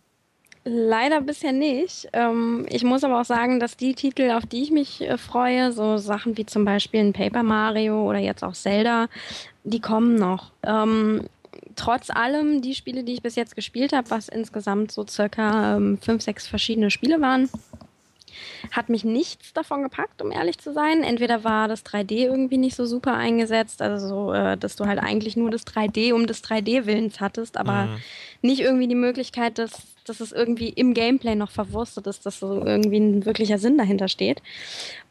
[0.64, 2.08] Leider bisher nicht.
[2.12, 5.72] Ähm, ich muss aber auch sagen, dass die Titel, auf die ich mich äh, freue,
[5.72, 9.08] so Sachen wie zum Beispiel ein Paper Mario oder jetzt auch Zelda,
[9.64, 10.52] die kommen noch.
[10.62, 11.24] Ähm,
[11.80, 15.98] trotz allem, die Spiele, die ich bis jetzt gespielt habe, was insgesamt so circa ähm,
[15.98, 17.48] fünf, sechs verschiedene Spiele waren,
[18.70, 21.02] hat mich nichts davon gepackt, um ehrlich zu sein.
[21.02, 24.98] Entweder war das 3D irgendwie nicht so super eingesetzt, also so, äh, dass du halt
[24.98, 27.96] eigentlich nur das 3D um des 3D-Willens hattest, aber mhm.
[28.42, 29.72] nicht irgendwie die Möglichkeit, dass,
[30.04, 34.08] dass es irgendwie im Gameplay noch verwurstet ist, dass so irgendwie ein wirklicher Sinn dahinter
[34.08, 34.42] steht.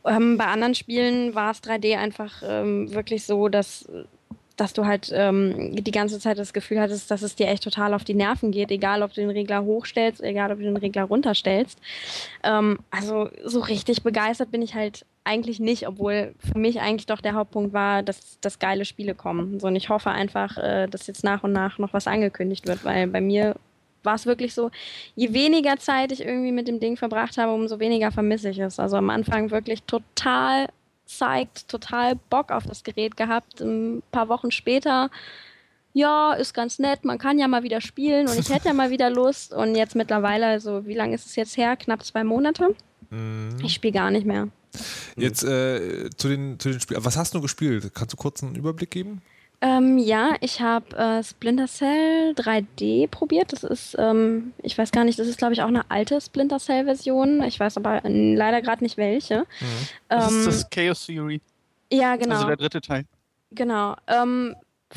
[0.05, 3.87] Ähm, bei anderen Spielen war es 3D einfach ähm, wirklich so, dass
[4.59, 7.93] dass du halt ähm, die ganze Zeit das Gefühl hattest, dass es dir echt total
[7.93, 11.03] auf die Nerven geht, egal ob du den Regler hochstellst, egal ob du den Regler
[11.03, 11.79] runterstellst.
[12.43, 17.21] Ähm, also so richtig begeistert bin ich halt eigentlich nicht, obwohl für mich eigentlich doch
[17.21, 19.59] der Hauptpunkt war, dass, dass geile Spiele kommen.
[19.59, 22.83] So, und ich hoffe einfach, äh, dass jetzt nach und nach noch was angekündigt wird,
[22.83, 23.55] weil bei mir
[24.03, 24.71] war es wirklich so,
[25.15, 28.79] je weniger Zeit ich irgendwie mit dem Ding verbracht habe, umso weniger vermisse ich es.
[28.79, 30.67] Also am Anfang wirklich total
[31.09, 33.61] zeigt, total Bock auf das Gerät gehabt.
[33.61, 35.09] Ein paar Wochen später,
[35.93, 38.91] ja, ist ganz nett, man kann ja mal wieder spielen und ich hätte ja mal
[38.91, 39.53] wieder Lust.
[39.53, 41.75] Und jetzt mittlerweile, also wie lange ist es jetzt her?
[41.75, 42.75] Knapp zwei Monate.
[43.09, 43.57] Mhm.
[43.63, 44.49] Ich spiele gar nicht mehr.
[45.15, 47.03] Jetzt äh, zu den, zu den Spielen.
[47.03, 47.91] Was hast du gespielt?
[47.95, 49.21] Kannst du kurz einen Überblick geben?
[49.61, 53.51] Ähm, ja, ich habe äh, Splinter Cell 3D probiert.
[53.51, 56.59] Das ist, ähm, ich weiß gar nicht, das ist glaube ich auch eine alte Splinter
[56.59, 57.43] Cell Version.
[57.43, 59.39] Ich weiß aber äh, leider gerade nicht welche.
[59.39, 59.87] Mhm.
[60.07, 61.41] Das ähm, ist das Chaos Theory.
[61.91, 62.35] Ja, genau.
[62.35, 63.03] Also der dritte Teil.
[63.51, 63.95] Genau.
[64.07, 64.55] Ähm,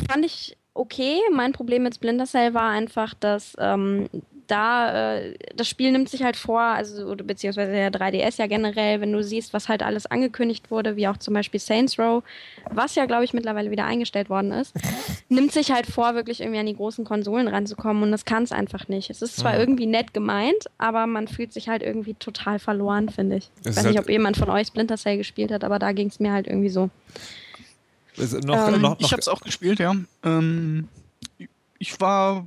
[0.08, 1.18] fand ich okay.
[1.32, 4.08] Mein Problem mit Splinter Cell war einfach, dass, ähm,
[4.52, 9.00] da, äh, das Spiel nimmt sich halt vor, also oder beziehungsweise der 3DS ja generell,
[9.00, 12.22] wenn du siehst, was halt alles angekündigt wurde, wie auch zum Beispiel Saints Row,
[12.70, 14.74] was ja, glaube ich, mittlerweile wieder eingestellt worden ist,
[15.30, 18.52] nimmt sich halt vor, wirklich irgendwie an die großen Konsolen ranzukommen und das kann es
[18.52, 19.08] einfach nicht.
[19.08, 19.60] Es ist zwar mhm.
[19.60, 23.50] irgendwie nett gemeint, aber man fühlt sich halt irgendwie total verloren, finde ich.
[23.60, 26.08] Ich weiß nicht, halt ob jemand von euch Splinter Cell gespielt hat, aber da ging
[26.08, 26.90] es mir halt irgendwie so.
[28.18, 29.96] Noch, ähm, noch, noch, ich habe es auch gespielt, ja.
[30.22, 30.88] Ähm,
[31.78, 32.44] ich war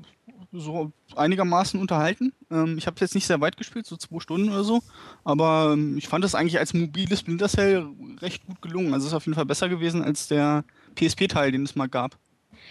[0.60, 2.34] so einigermaßen unterhalten.
[2.52, 4.82] Ähm, ich habe es jetzt nicht sehr weit gespielt, so zwei Stunden oder so,
[5.24, 7.88] aber ähm, ich fand es eigentlich als mobiles Splinter Cell
[8.22, 8.94] recht gut gelungen.
[8.94, 10.64] Also es ist auf jeden Fall besser gewesen als der
[10.96, 12.18] PSP-Teil, den es mal gab.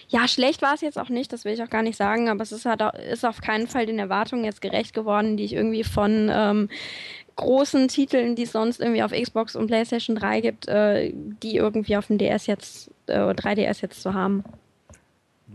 [0.08, 2.42] Ja, schlecht war es jetzt auch nicht, das will ich auch gar nicht sagen, aber
[2.42, 5.52] es ist, halt auch, ist auf keinen Fall den Erwartungen jetzt gerecht geworden, die ich
[5.52, 6.68] irgendwie von ähm,
[7.36, 11.12] großen Titeln, die es sonst irgendwie auf Xbox und PlayStation 3 gibt, äh,
[11.42, 14.44] die irgendwie auf dem DS jetzt, äh, 3DS jetzt zu haben.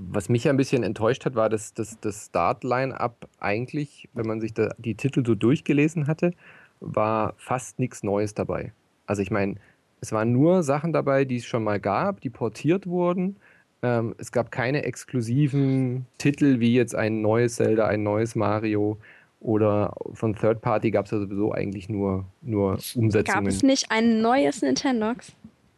[0.01, 4.53] Was mich ein bisschen enttäuscht hat, war, dass das, das Start-Line-Up eigentlich, wenn man sich
[4.53, 6.31] da die Titel so durchgelesen hatte,
[6.79, 8.71] war fast nichts Neues dabei.
[9.07, 9.55] Also ich meine,
[9.99, 13.35] es waren nur Sachen dabei, die es schon mal gab, die portiert wurden.
[13.81, 18.97] Ähm, es gab keine exklusiven Titel wie jetzt ein neues Zelda, ein neues Mario
[19.41, 23.43] oder von Third Party gab es ja sowieso eigentlich nur, nur Umsetzungen.
[23.43, 25.33] Gab es nicht ein neues Nintendox?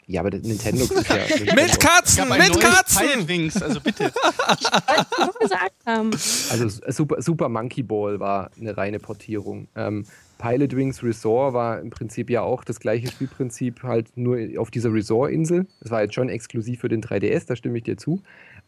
[0.07, 1.15] Ja, aber das Nintendo ist ja.
[1.15, 1.55] Nintendo.
[1.55, 2.29] mit Katzen!
[2.29, 3.27] Mit Katzen!
[3.27, 4.11] Wings, also bitte.
[4.59, 6.11] ich gesagt haben.
[6.11, 9.67] Also Super, Super Monkey Ball war eine reine Portierung.
[9.75, 10.05] Ähm,
[10.41, 14.91] Pilot Wings Resort war im Prinzip ja auch das gleiche Spielprinzip, halt nur auf dieser
[14.91, 15.67] Resort-Insel.
[15.81, 18.21] Das war jetzt schon exklusiv für den 3DS, da stimme ich dir zu.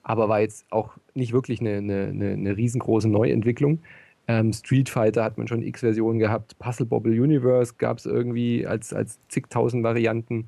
[0.03, 3.79] Aber war jetzt auch nicht wirklich eine, eine, eine, eine riesengroße Neuentwicklung.
[4.27, 6.57] Ähm, Street Fighter hat man schon X-Versionen gehabt.
[6.59, 10.47] Puzzle Bobble Universe gab es irgendwie als, als zigtausend Varianten.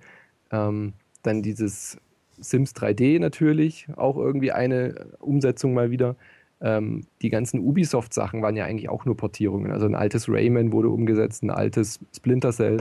[0.51, 0.93] Ähm,
[1.23, 1.97] dann dieses
[2.37, 6.15] Sims 3D natürlich, auch irgendwie eine Umsetzung mal wieder.
[6.61, 9.71] Ähm, die ganzen Ubisoft-Sachen waren ja eigentlich auch nur Portierungen.
[9.71, 12.77] Also ein altes Rayman wurde umgesetzt, ein altes Splinter Cell.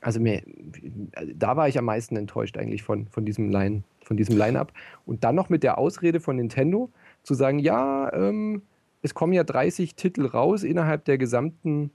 [0.00, 0.42] Also mir,
[1.34, 4.72] da war ich am meisten enttäuscht eigentlich von, von diesem Line, von diesem Line-Up.
[5.06, 6.90] Und dann noch mit der Ausrede von Nintendo
[7.22, 8.62] zu sagen, ja, ähm,
[9.02, 11.90] es kommen ja 30 Titel raus innerhalb der gesamten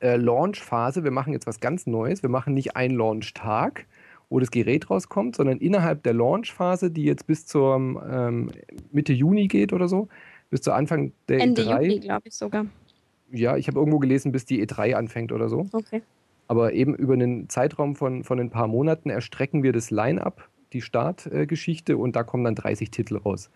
[0.00, 1.04] äh, Launch-Phase.
[1.04, 2.22] Wir machen jetzt was ganz Neues.
[2.22, 3.86] Wir machen nicht einen Launch-Tag,
[4.30, 8.50] wo das Gerät rauskommt, sondern innerhalb der Launch-Phase, die jetzt bis zur ähm,
[8.92, 10.08] Mitte Juni geht oder so,
[10.48, 11.82] bis zu Anfang der Ende E3.
[11.82, 12.66] Juli, glaube ich sogar.
[13.32, 15.66] Ja, ich habe irgendwo gelesen, bis die E3 anfängt oder so.
[15.72, 16.02] Okay.
[16.48, 20.80] Aber eben über einen Zeitraum von, von ein paar Monaten erstrecken wir das Line-up, die
[20.80, 23.50] Startgeschichte, äh, und da kommen dann 30 Titel raus.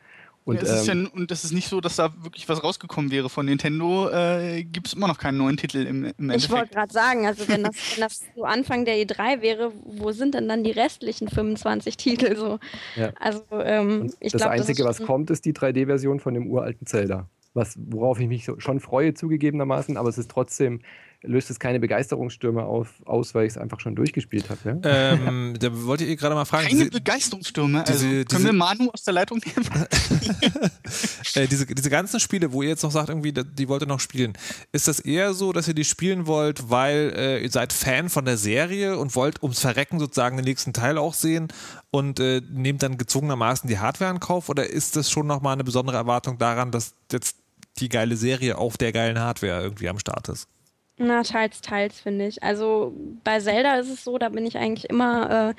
[0.45, 3.31] Und, ja, ähm, ja, und das ist nicht so, dass da wirklich was rausgekommen wäre.
[3.31, 6.45] Von Nintendo äh, gibt es immer noch keinen neuen Titel im, im Endeffekt.
[6.45, 10.13] Ich wollte gerade sagen, also wenn das, wenn das so Anfang der E3 wäre, wo
[10.13, 12.59] sind denn dann die restlichen 25 Titel so?
[12.95, 13.13] Ja.
[13.19, 16.87] Also ähm, ich Das glaub, Einzige, das was kommt, ist die 3D-Version von dem uralten
[16.87, 17.27] Zelda.
[17.55, 20.81] Was, worauf ich mich schon freue, zugegebenermaßen, aber es ist trotzdem
[21.27, 24.61] löst es keine Begeisterungsstürme auf, aus, weil ich es einfach schon durchgespielt habe.
[24.64, 25.12] Ja?
[25.12, 26.68] Ähm, da wollte ich gerade mal fragen.
[26.68, 27.87] Keine diese, Begeisterungsstürme.
[27.87, 29.68] Also diese, können wir Manu aus der Leitung nehmen?
[31.35, 34.01] äh, diese, diese ganzen Spiele, wo ihr jetzt noch sagt, irgendwie, die wollt ihr noch
[34.01, 34.35] spielen,
[34.72, 38.25] ist das eher so, dass ihr die spielen wollt, weil äh, ihr seid Fan von
[38.25, 41.49] der Serie und wollt ums Verrecken sozusagen den nächsten Teil auch sehen
[41.91, 44.49] und äh, nehmt dann gezwungenermaßen die Hardware in Kauf?
[44.49, 47.37] Oder ist das schon nochmal eine besondere Erwartung daran, dass jetzt
[47.79, 50.49] die geile Serie auf der geilen Hardware irgendwie am Start ist?
[50.97, 52.43] Na, teils, teils, finde ich.
[52.43, 55.55] Also bei Zelda ist es so, da bin ich eigentlich immer äh,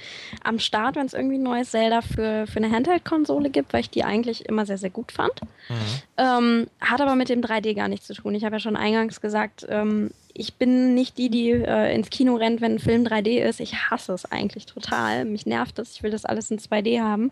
[0.46, 3.90] am Start, wenn es irgendwie ein neues Zelda für, für eine Handheld-Konsole gibt, weil ich
[3.90, 5.42] die eigentlich immer sehr, sehr gut fand.
[5.68, 5.76] Mhm.
[6.18, 8.34] Ähm, hat aber mit dem 3D gar nichts zu tun.
[8.34, 12.36] Ich habe ja schon eingangs gesagt, ähm, ich bin nicht die, die äh, ins Kino
[12.36, 13.62] rennt, wenn ein Film 3D ist.
[13.62, 15.24] Ich hasse es eigentlich total.
[15.24, 15.94] Mich nervt das.
[15.94, 17.32] Ich will das alles in 2D haben.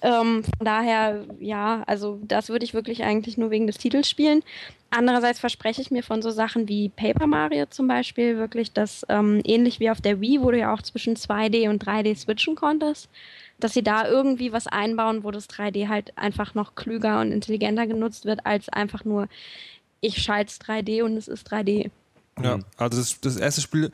[0.00, 4.42] Ähm, von daher, ja, also das würde ich wirklich eigentlich nur wegen des Titels spielen.
[4.88, 9.42] Andererseits verspreche ich mir von so Sachen wie Paper Mario zum Beispiel wirklich, dass ähm,
[9.44, 13.10] ähnlich wie auf der Wii, wo du ja auch zwischen 2D und 3D switchen konntest,
[13.58, 17.86] dass sie da irgendwie was einbauen, wo das 3D halt einfach noch klüger und intelligenter
[17.86, 19.28] genutzt wird, als einfach nur,
[20.00, 21.90] ich schalte 3D und es ist 3D.
[22.44, 22.64] Ja, mhm.
[22.76, 23.90] also das, das erste Spiel,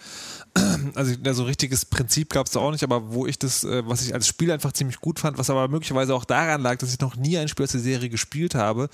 [0.95, 3.87] also so also richtiges Prinzip gab es da auch nicht, aber wo ich das, äh,
[3.87, 6.93] was ich als Spiel einfach ziemlich gut fand, was aber möglicherweise auch daran lag, dass
[6.93, 8.89] ich noch nie ein Spiel aus der Serie gespielt habe,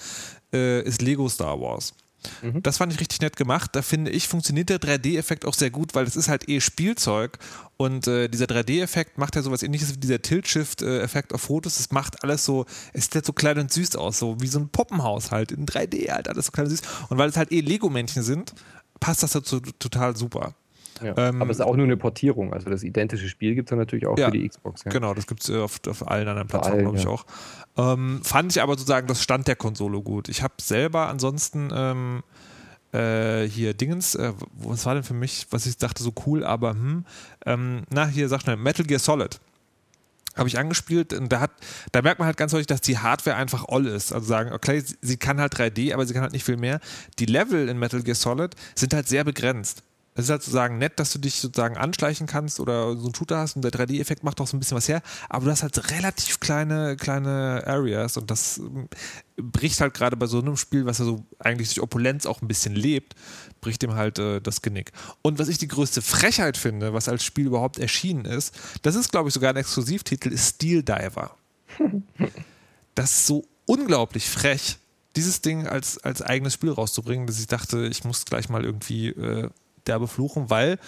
[0.53, 1.95] äh, ist Lego Star Wars.
[2.43, 2.63] Mhm.
[2.63, 3.71] Das fand ich richtig nett gemacht.
[3.75, 7.39] Da finde ich, funktioniert der 3D-Effekt auch sehr gut, weil es ist halt eh Spielzeug
[7.77, 11.77] und äh, dieser 3D-Effekt macht ja sowas ähnliches wie dieser Tilt-Shift-Effekt auf Fotos.
[11.77, 14.59] Das macht alles so, es sieht halt so klein und süß aus, so wie so
[14.59, 16.83] ein Poppenhaus halt in 3D halt, alles so klein und süß.
[17.09, 18.55] Und weil es halt eh Lego-Männchen sind,
[19.03, 20.55] passt das dazu total super.
[21.03, 21.15] Ja.
[21.17, 22.53] Ähm, Aber es ist auch nur eine Portierung.
[22.53, 24.85] Also das identische Spiel gibt es natürlich auch Ja, für die Xbox.
[24.85, 24.93] Ja.
[24.93, 27.25] Genau, das gibt es auf, auf allen anderen Plattformen, glaube ich, auch.
[27.77, 30.29] Ähm, fand ich aber sozusagen das Stand der Konsole gut.
[30.29, 32.23] Ich habe selber ansonsten ähm,
[32.93, 36.71] äh, hier Dingens, äh, was war denn für mich, was ich dachte, so cool, aber
[36.71, 37.05] hm,
[37.47, 39.41] ähm, na, hier sag schnell, Metal Gear Solid.
[40.37, 41.51] Habe ich angespielt und da, hat,
[41.93, 44.13] da merkt man halt ganz deutlich, dass die Hardware einfach all ist.
[44.13, 46.81] Also sagen, okay, sie kann halt 3D, aber sie kann halt nicht viel mehr.
[47.19, 49.83] Die Level in Metal Gear Solid sind halt sehr begrenzt.
[50.15, 53.39] Es ist halt sozusagen nett, dass du dich sozusagen anschleichen kannst oder so einen Shooter
[53.39, 55.01] hast und der 3D-Effekt macht auch so ein bisschen was her,
[55.31, 58.89] aber du hast halt relativ kleine, kleine Areas und das ähm,
[59.37, 62.49] bricht halt gerade bei so einem Spiel, was ja so eigentlich durch Opulenz auch ein
[62.49, 63.15] bisschen lebt,
[63.63, 64.93] bricht dem halt äh, das Genick.
[65.23, 69.11] Und was ich die größte Frechheit finde, was als Spiel überhaupt erschienen ist, das ist
[69.11, 71.37] glaube ich sogar ein Exklusivtitel, ist Steel Diver.
[72.95, 74.79] das ist so unglaublich frech,
[75.17, 79.09] dieses Ding als, als eigenes Spiel rauszubringen, dass ich dachte, ich muss gleich mal irgendwie
[79.09, 79.51] äh,
[79.87, 80.79] derbe fluchen, weil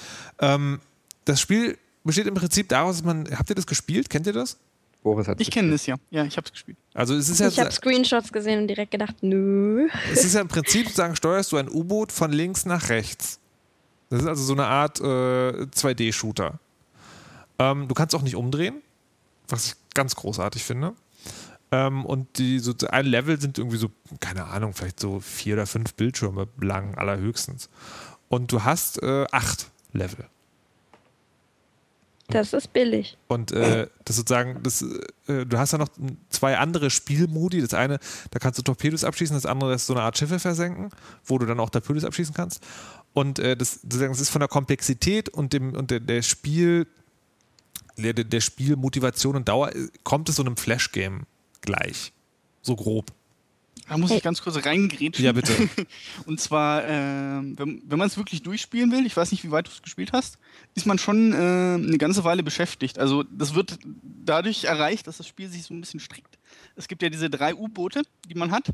[0.41, 0.81] ähm,
[1.25, 4.11] das Spiel besteht im Prinzip daraus, dass man, habt ihr das gespielt?
[4.11, 4.59] Kennt ihr das?
[5.03, 5.97] Boris hat Ich kenne das ja.
[6.11, 6.79] Ja, ich habe es gespielt.
[6.95, 9.89] Also es ist ja, Ich habe Screenshots gesehen und direkt gedacht, nö.
[10.13, 13.39] es ist ja im Prinzip, sagen, steuerst du ein U-Boot von links nach rechts.
[14.09, 16.59] Das ist also so eine Art äh, 2D-Shooter.
[17.59, 18.77] Ähm, du kannst auch nicht umdrehen,
[19.49, 20.95] was ich ganz großartig finde.
[21.71, 23.91] Ähm, und die so ein Level sind irgendwie so,
[24.21, 27.69] keine Ahnung, vielleicht so vier oder fünf Bildschirme lang, allerhöchstens.
[28.35, 30.27] Und du hast äh, acht Level.
[32.27, 33.17] Das ist billig.
[33.29, 34.83] Und äh, das sozusagen, das,
[35.29, 35.91] äh, du hast ja noch
[36.31, 37.61] zwei andere Spielmodi.
[37.61, 38.01] Das eine,
[38.33, 40.91] da kannst du Torpedos abschießen, das andere ist so eine Art Schiffe versenken,
[41.25, 42.61] wo du dann auch Torpedos abschießen kannst.
[43.13, 46.89] Und äh, das, sozusagen, das ist von der Komplexität und dem und der, der Spiel,
[47.97, 51.23] der, der Spielmotivation und Dauer, äh, kommt es so einem Flash-Game
[51.61, 52.13] gleich.
[52.63, 53.13] So grob.
[53.89, 54.19] Da muss Hey.
[54.19, 55.25] ich ganz kurz reingrätschen.
[55.25, 55.53] Ja, bitte.
[56.27, 59.67] Und zwar, ähm, wenn, wenn man es wirklich durchspielen will, ich weiß nicht, wie weit
[59.67, 60.39] du es gespielt hast,
[60.75, 62.99] ist man schon äh, eine ganze Weile beschäftigt.
[62.99, 66.39] Also das wird dadurch erreicht, dass das Spiel sich so ein bisschen strickt.
[66.77, 68.69] Es gibt ja diese drei U-Boote, die man hat.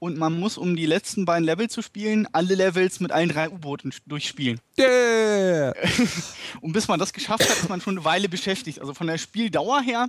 [0.00, 3.48] Und man muss, um die letzten beiden Level zu spielen, alle Levels mit allen drei
[3.48, 4.58] U-Booten durchspielen.
[4.76, 5.72] Yeah!
[6.60, 8.80] Und bis man das geschafft hat, ist man schon eine Weile beschäftigt.
[8.80, 10.08] Also von der Spieldauer her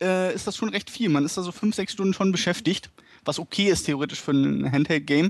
[0.00, 1.08] äh, ist das schon recht viel.
[1.08, 2.90] Man ist da so fünf, sechs Stunden schon beschäftigt,
[3.28, 5.28] was okay ist theoretisch für ein Handheld-Game.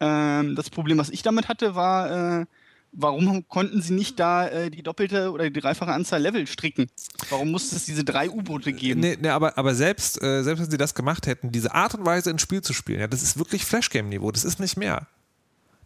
[0.00, 2.46] Ähm, das Problem, was ich damit hatte, war, äh,
[2.92, 6.86] warum konnten sie nicht da äh, die doppelte oder die dreifache Anzahl Level stricken?
[7.30, 9.00] Warum musste es diese drei U-Boote geben?
[9.00, 12.06] Nee, nee, aber, aber selbst, äh, selbst wenn sie das gemacht hätten, diese Art und
[12.06, 15.08] Weise ins Spiel zu spielen, ja, das ist wirklich Flashgame-Niveau, das ist nicht mehr.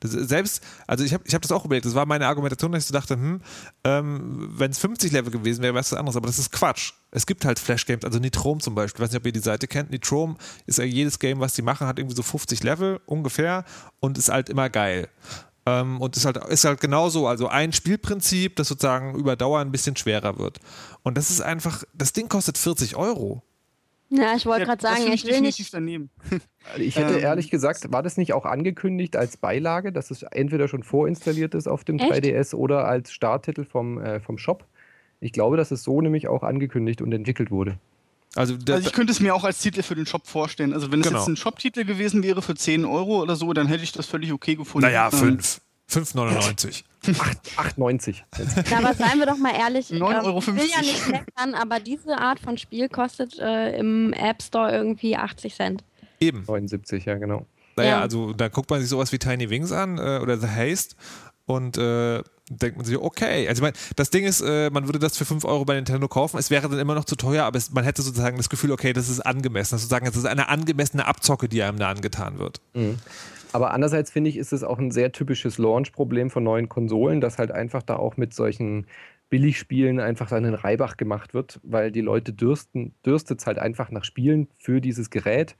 [0.01, 2.73] Das ist selbst, also ich habe ich hab das auch überlegt, das war meine Argumentation,
[2.73, 3.41] dass ich so dachte, hm,
[3.85, 6.93] ähm, wenn es 50 Level gewesen wäre, wäre es was anderes, aber das ist Quatsch.
[7.11, 9.67] Es gibt halt Flashgames, also Nitrome zum Beispiel, ich weiß nicht, ob ihr die Seite
[9.67, 10.37] kennt, Nitrome
[10.67, 13.65] ist ja jedes Game, was die machen, hat irgendwie so 50 Level ungefähr
[14.01, 15.09] und ist halt immer geil.
[15.67, 19.73] Ähm, und ist halt, ist halt genauso, also ein Spielprinzip, das sozusagen über Dauer ein
[19.73, 20.61] bisschen schwerer wird.
[21.03, 23.43] Und das ist einfach, das Ding kostet 40 Euro.
[24.09, 25.75] Ja, ich wollte gerade sagen, finde ich will nicht.
[25.75, 26.11] daneben.
[26.79, 30.67] Ich hätte Ähm, ehrlich gesagt, war das nicht auch angekündigt als Beilage, dass es entweder
[30.67, 32.13] schon vorinstalliert ist auf dem Echt?
[32.13, 34.65] 3DS oder als Starttitel vom, äh, vom Shop?
[35.21, 37.79] Ich glaube, dass es so nämlich auch angekündigt und entwickelt wurde.
[38.35, 40.73] Also, Also ich könnte es mir auch als Titel für den Shop vorstellen.
[40.73, 41.21] Also wenn es Genau.
[41.21, 44.33] jetzt ein Shop-Titel gewesen wäre für 10 Euro oder so, dann hätte ich das völlig
[44.33, 44.87] okay gefunden.
[44.87, 45.61] naja, Ähm, 5.
[45.91, 46.83] 5,99.
[47.05, 48.17] 8,90.
[48.71, 49.91] Na, aber seien wir doch mal ehrlich.
[49.91, 50.39] 9,50 Euro.
[50.41, 54.73] Ich will ja nicht meckern, aber diese Art von Spiel kostet äh, im App Store
[54.73, 55.85] irgendwie 80 Cent.
[56.19, 56.45] Eben.
[56.47, 57.47] 79, ja, genau.
[57.77, 58.01] Naja, Ja.
[58.01, 60.97] also da guckt man sich sowas wie Tiny Wings an äh, oder The Haste
[61.45, 63.47] und äh, denkt man sich, okay.
[63.49, 66.09] Also ich meine, das Ding ist, äh, man würde das für 5 Euro bei Nintendo
[66.09, 68.73] kaufen, es wäre dann immer noch zu teuer, aber es, man hätte sozusagen das Gefühl,
[68.73, 69.75] okay, das ist angemessen.
[69.75, 72.61] Das ist sozusagen, es ist eine angemessene Abzocke, die einem da angetan wird.
[73.57, 77.39] Aber andererseits finde ich, ist es auch ein sehr typisches Launch-Problem von neuen Konsolen, dass
[77.39, 78.87] halt einfach da auch mit solchen
[79.31, 83.91] Billigspielen einfach dann ein Reibach gemacht wird, weil die Leute dürsten, dürstet es halt einfach
[83.91, 85.57] nach Spielen für dieses Gerät.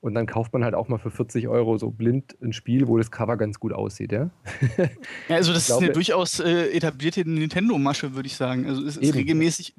[0.00, 2.98] Und dann kauft man halt auch mal für 40 Euro so blind ein Spiel, wo
[2.98, 4.30] das Cover ganz gut aussieht, ja?
[5.28, 8.66] Ja, also das glaube- ist eine durchaus äh, etablierte Nintendo-Masche, würde ich sagen.
[8.66, 9.18] Also es ist Eben.
[9.18, 9.74] regelmäßig,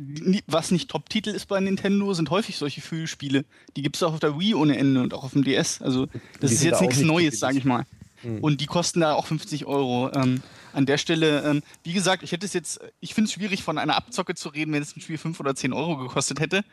[0.46, 3.46] was nicht Top-Titel ist bei Nintendo, sind häufig solche Fühlspiele.
[3.78, 5.82] Die gibt es auch auf der Wii ohne Ende und auch auf dem DS.
[5.82, 6.08] Also
[6.42, 7.86] das Die ist da jetzt nichts nicht Neues, sage ich mal.
[8.22, 8.40] Mhm.
[8.40, 10.12] Und die kosten da auch 50 Euro.
[10.14, 10.42] Ähm,
[10.74, 13.78] an der Stelle, ähm, wie gesagt, ich hätte es jetzt, ich finde es schwierig, von
[13.78, 16.64] einer Abzocke zu reden, wenn es ein Spiel 5 oder 10 Euro gekostet hätte.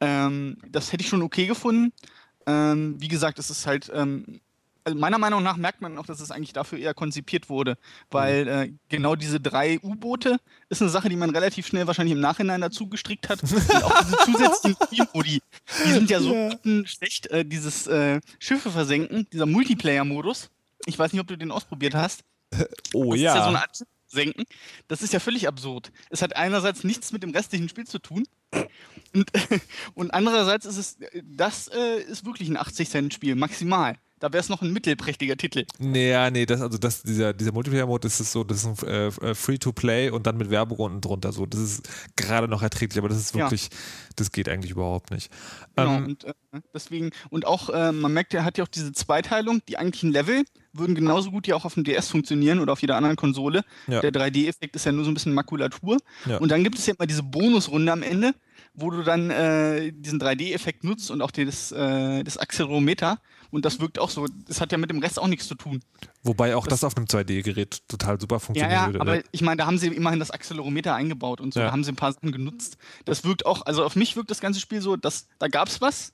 [0.00, 1.92] Ähm, das hätte ich schon okay gefunden.
[2.46, 4.40] Ähm, wie gesagt, es ist halt, ähm,
[4.84, 7.76] also meiner Meinung nach merkt man auch, dass es eigentlich dafür eher konzipiert wurde,
[8.10, 10.38] weil äh, genau diese drei U-Boote
[10.68, 13.42] ist eine Sache, die man relativ schnell wahrscheinlich im Nachhinein dazu gestrickt hat.
[13.42, 15.42] Und auch diese zusätzlichen Spielmodi,
[15.84, 16.52] die sind ja so
[16.84, 20.50] schlecht, äh, dieses äh, Schiffe versenken, dieser Multiplayer-Modus.
[20.86, 22.22] Ich weiß nicht, ob du den ausprobiert hast.
[22.94, 23.32] Oh Das ja.
[23.32, 24.44] ist ja so eine Art senken.
[24.88, 25.92] Das ist ja völlig absurd.
[26.10, 28.26] Es hat einerseits nichts mit dem restlichen Spiel zu tun.
[29.14, 29.30] Und,
[29.94, 33.96] und andererseits ist es, das äh, ist wirklich ein 80-Cent-Spiel, maximal.
[34.18, 35.66] Da wäre es noch ein mittelprächtiger Titel.
[35.78, 39.06] Nee, ja, nee, das, also das, dieser, dieser Multiplayer-Mode ist so, das ist ein äh,
[39.08, 41.32] äh, Free-to-Play und dann mit Werberunden drunter.
[41.32, 43.78] So, das ist gerade noch erträglich, aber das ist wirklich, ja.
[44.16, 45.30] das geht eigentlich überhaupt nicht.
[45.76, 46.32] Genau, ähm, und äh,
[46.72, 50.44] deswegen, und auch, äh, man merkt, er hat ja auch diese Zweiteilung, die eigentlichen Level
[50.78, 53.64] würden genauso gut ja auch auf dem DS funktionieren oder auf jeder anderen Konsole.
[53.86, 54.00] Ja.
[54.00, 55.98] Der 3D-Effekt ist ja nur so ein bisschen Makulatur.
[56.26, 56.38] Ja.
[56.38, 58.34] Und dann gibt es ja immer diese Bonusrunde am Ende,
[58.74, 63.18] wo du dann äh, diesen 3D-Effekt nutzt und auch das, äh, das Accelerometer.
[63.50, 64.26] Und das wirkt auch so.
[64.46, 65.80] Das hat ja mit dem Rest auch nichts zu tun.
[66.22, 68.72] Wobei auch das, das auf einem 2D-Gerät total super funktioniert.
[68.72, 71.60] Ja, ja aber ich meine, da haben sie immerhin das Accelerometer eingebaut und so.
[71.60, 71.66] Ja.
[71.66, 72.76] Da haben sie ein paar Sachen genutzt.
[73.04, 75.80] Das wirkt auch, also auf mich wirkt das ganze Spiel so, dass da gab es
[75.80, 76.12] was,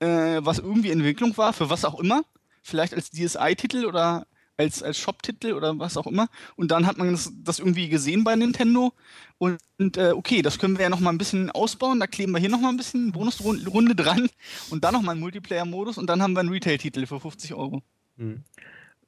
[0.00, 2.22] äh, was irgendwie in Entwicklung war, für was auch immer.
[2.62, 6.28] Vielleicht als DSI-Titel oder als, als Shop-Titel oder was auch immer.
[6.56, 8.92] Und dann hat man das, das irgendwie gesehen bei Nintendo.
[9.38, 12.00] Und, und äh, okay, das können wir ja noch mal ein bisschen ausbauen.
[12.00, 14.28] Da kleben wir hier noch mal ein bisschen Bonusrunde dran
[14.70, 17.82] und dann noch mal einen Multiplayer-Modus und dann haben wir einen Retail-Titel für 50 Euro.
[18.16, 18.44] Mhm.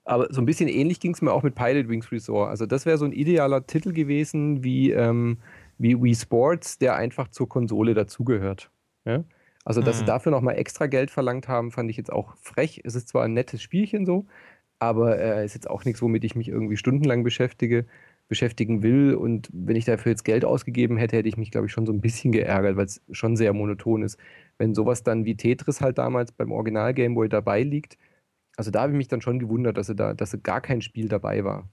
[0.04, 2.50] Aber so ein bisschen ähnlich ging es mir auch mit Pilot Wings Resort.
[2.50, 5.38] Also das wäre so ein idealer Titel gewesen wie, ähm,
[5.78, 8.70] wie Wii Sports, der einfach zur Konsole dazugehört.
[9.06, 9.24] Ja?
[9.64, 10.00] Also, dass mhm.
[10.00, 12.82] sie dafür nochmal extra Geld verlangt haben, fand ich jetzt auch frech.
[12.84, 14.26] Es ist zwar ein nettes Spielchen so,
[14.78, 17.86] aber äh, ist jetzt auch nichts, womit ich mich irgendwie stundenlang beschäftige,
[18.28, 19.14] beschäftigen will.
[19.14, 21.92] Und wenn ich dafür jetzt Geld ausgegeben hätte, hätte ich mich, glaube ich, schon so
[21.92, 24.18] ein bisschen geärgert, weil es schon sehr monoton ist.
[24.58, 27.96] Wenn sowas dann wie Tetris halt damals beim Original Gameboy dabei liegt,
[28.56, 31.44] also da habe ich mich dann schon gewundert, dass, da, dass gar kein Spiel dabei
[31.44, 31.68] war.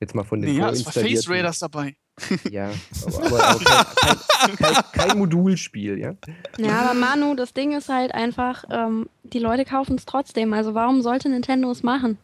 [0.00, 1.96] Jetzt mal von den Ja, es war Face Raiders dabei.
[2.50, 2.72] Ja,
[3.06, 6.14] aber, aber kein, kein, kein, kein, Modulspiel, ja.
[6.58, 10.52] Ja, aber Manu, das Ding ist halt einfach, ähm, die Leute kaufen es trotzdem.
[10.52, 12.18] Also warum sollte Nintendo es machen?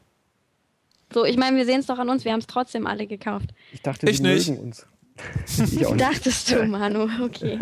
[1.12, 3.50] So, ich meine, wir sehen es doch an uns, wir haben es trotzdem alle gekauft.
[3.72, 4.48] Ich dachte, ich nicht.
[4.48, 4.86] mögen uns.
[5.56, 7.58] ich Dachtest du, Manu, okay.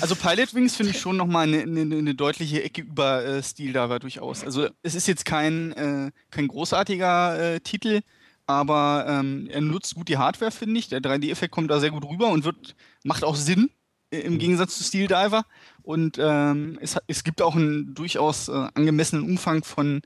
[0.00, 3.72] Also Pilot Wings finde ich schon nochmal eine, eine, eine deutliche Ecke über äh, Stil
[3.72, 4.42] da durchaus.
[4.42, 8.00] Also es ist jetzt kein, äh, kein großartiger äh, Titel,
[8.48, 10.88] aber ähm, er nutzt gut die Hardware, finde ich.
[10.88, 12.74] Der 3D-Effekt kommt da sehr gut rüber und wird,
[13.04, 13.70] macht auch Sinn
[14.10, 14.38] im mhm.
[14.38, 15.44] Gegensatz zu Steel Diver.
[15.82, 20.00] Und ähm, es, es gibt auch einen durchaus äh, angemessenen Umfang von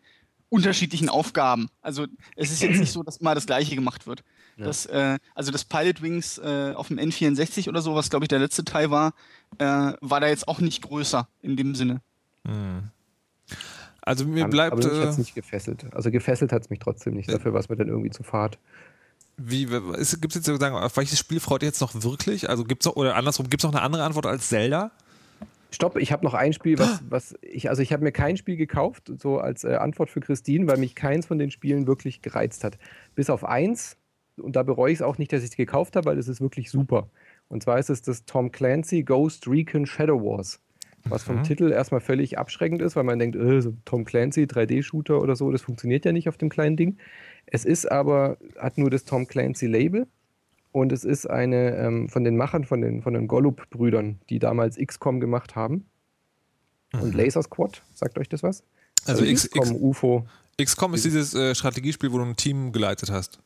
[0.48, 1.68] unterschiedlichen Aufgaben.
[1.82, 4.24] Also es ist jetzt nicht so, dass mal das gleiche gemacht wird.
[4.56, 4.64] Ja.
[4.64, 8.28] Das, äh, also das Pilot Wings äh, auf dem N64 oder so, was glaube ich
[8.28, 9.14] der letzte Teil war,
[9.58, 12.02] äh, war da jetzt auch nicht größer in dem Sinne.
[12.44, 12.90] Hm.
[14.02, 14.72] Also mir bleibt.
[14.72, 15.86] Aber mich hat es äh, nicht gefesselt.
[15.94, 17.32] Also gefesselt hat es mich trotzdem nicht.
[17.32, 18.58] Dafür war es mir dann irgendwie zu fad.
[19.36, 22.50] Wie, gibt es jetzt sozusagen, auf welches Spiel freut ihr jetzt noch wirklich?
[22.50, 24.90] Also gibt es noch, oder andersrum, gibt es noch eine andere Antwort als Zelda?
[25.70, 28.56] Stopp, ich habe noch ein Spiel, was, was ich, also ich habe mir kein Spiel
[28.56, 32.62] gekauft, so als äh, Antwort für Christine, weil mich keins von den Spielen wirklich gereizt
[32.62, 32.76] hat.
[33.14, 33.96] Bis auf eins,
[34.36, 36.42] und da bereue ich es auch nicht, dass ich es gekauft habe, weil es ist
[36.42, 37.08] wirklich super.
[37.48, 40.60] Und zwar ist es das Tom Clancy Ghost Recon Shadow Wars
[41.04, 41.42] was vom mhm.
[41.44, 45.50] Titel erstmal völlig abschreckend ist, weil man denkt, äh, so Tom Clancy, 3D-Shooter oder so,
[45.50, 46.98] das funktioniert ja nicht auf dem kleinen Ding.
[47.46, 50.06] Es ist aber, hat nur das Tom Clancy-Label
[50.70, 54.76] und es ist eine ähm, von den Machern, von den, von den Golub-Brüdern, die damals
[54.76, 55.86] XCOM gemacht haben.
[56.92, 57.00] Mhm.
[57.00, 58.62] Und Laser Squad, sagt euch das was?
[59.06, 60.26] Also, also XCOM, X UFO.
[60.60, 63.40] XCOM ist dieses äh, Strategiespiel, wo du ein Team geleitet hast.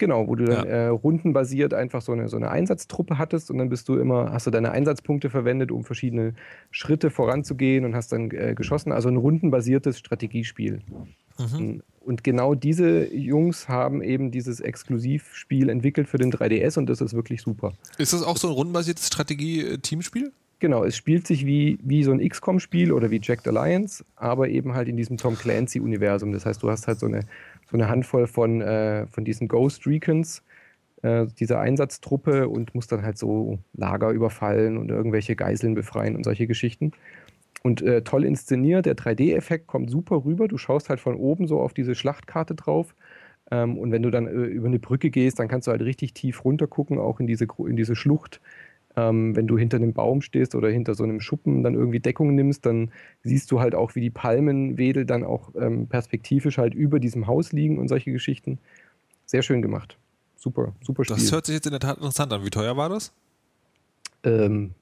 [0.00, 0.72] Genau, wo du dann ja.
[0.72, 4.46] äh, rundenbasiert einfach so eine, so eine Einsatztruppe hattest und dann bist du immer, hast
[4.46, 6.32] du deine Einsatzpunkte verwendet, um verschiedene
[6.70, 8.92] Schritte voranzugehen und hast dann äh, geschossen.
[8.92, 10.80] Also ein rundenbasiertes Strategiespiel.
[11.38, 11.82] Mhm.
[12.00, 17.12] Und genau diese Jungs haben eben dieses Exklusivspiel entwickelt für den 3DS und das ist
[17.12, 17.74] wirklich super.
[17.98, 20.32] Ist das auch so ein rundenbasiertes Strategie-Teamspiel?
[20.60, 24.72] Genau, es spielt sich wie, wie so ein XCOM-Spiel oder wie Jacked Alliance, aber eben
[24.72, 26.32] halt in diesem Tom Clancy-Universum.
[26.32, 27.20] Das heißt, du hast halt so eine
[27.70, 30.42] so eine Handvoll von, äh, von diesen Ghost Recons,
[31.02, 36.24] äh, dieser Einsatztruppe und muss dann halt so Lager überfallen und irgendwelche Geiseln befreien und
[36.24, 36.92] solche Geschichten.
[37.62, 40.48] Und äh, toll inszeniert, der 3D-Effekt kommt super rüber.
[40.48, 42.94] Du schaust halt von oben so auf diese Schlachtkarte drauf.
[43.50, 46.14] Ähm, und wenn du dann äh, über eine Brücke gehst, dann kannst du halt richtig
[46.14, 48.40] tief runter gucken, auch in diese, in diese Schlucht.
[48.96, 52.34] Ähm, wenn du hinter einem Baum stehst oder hinter so einem Schuppen dann irgendwie Deckung
[52.34, 52.90] nimmst, dann
[53.22, 57.52] siehst du halt auch, wie die Palmenwedel dann auch ähm, perspektivisch halt über diesem Haus
[57.52, 58.58] liegen und solche Geschichten.
[59.26, 59.96] Sehr schön gemacht.
[60.36, 61.16] Super, super Spiel.
[61.16, 62.44] Das hört sich jetzt in der Tat interessant an.
[62.44, 63.12] Wie teuer war das?
[64.24, 64.74] Ähm,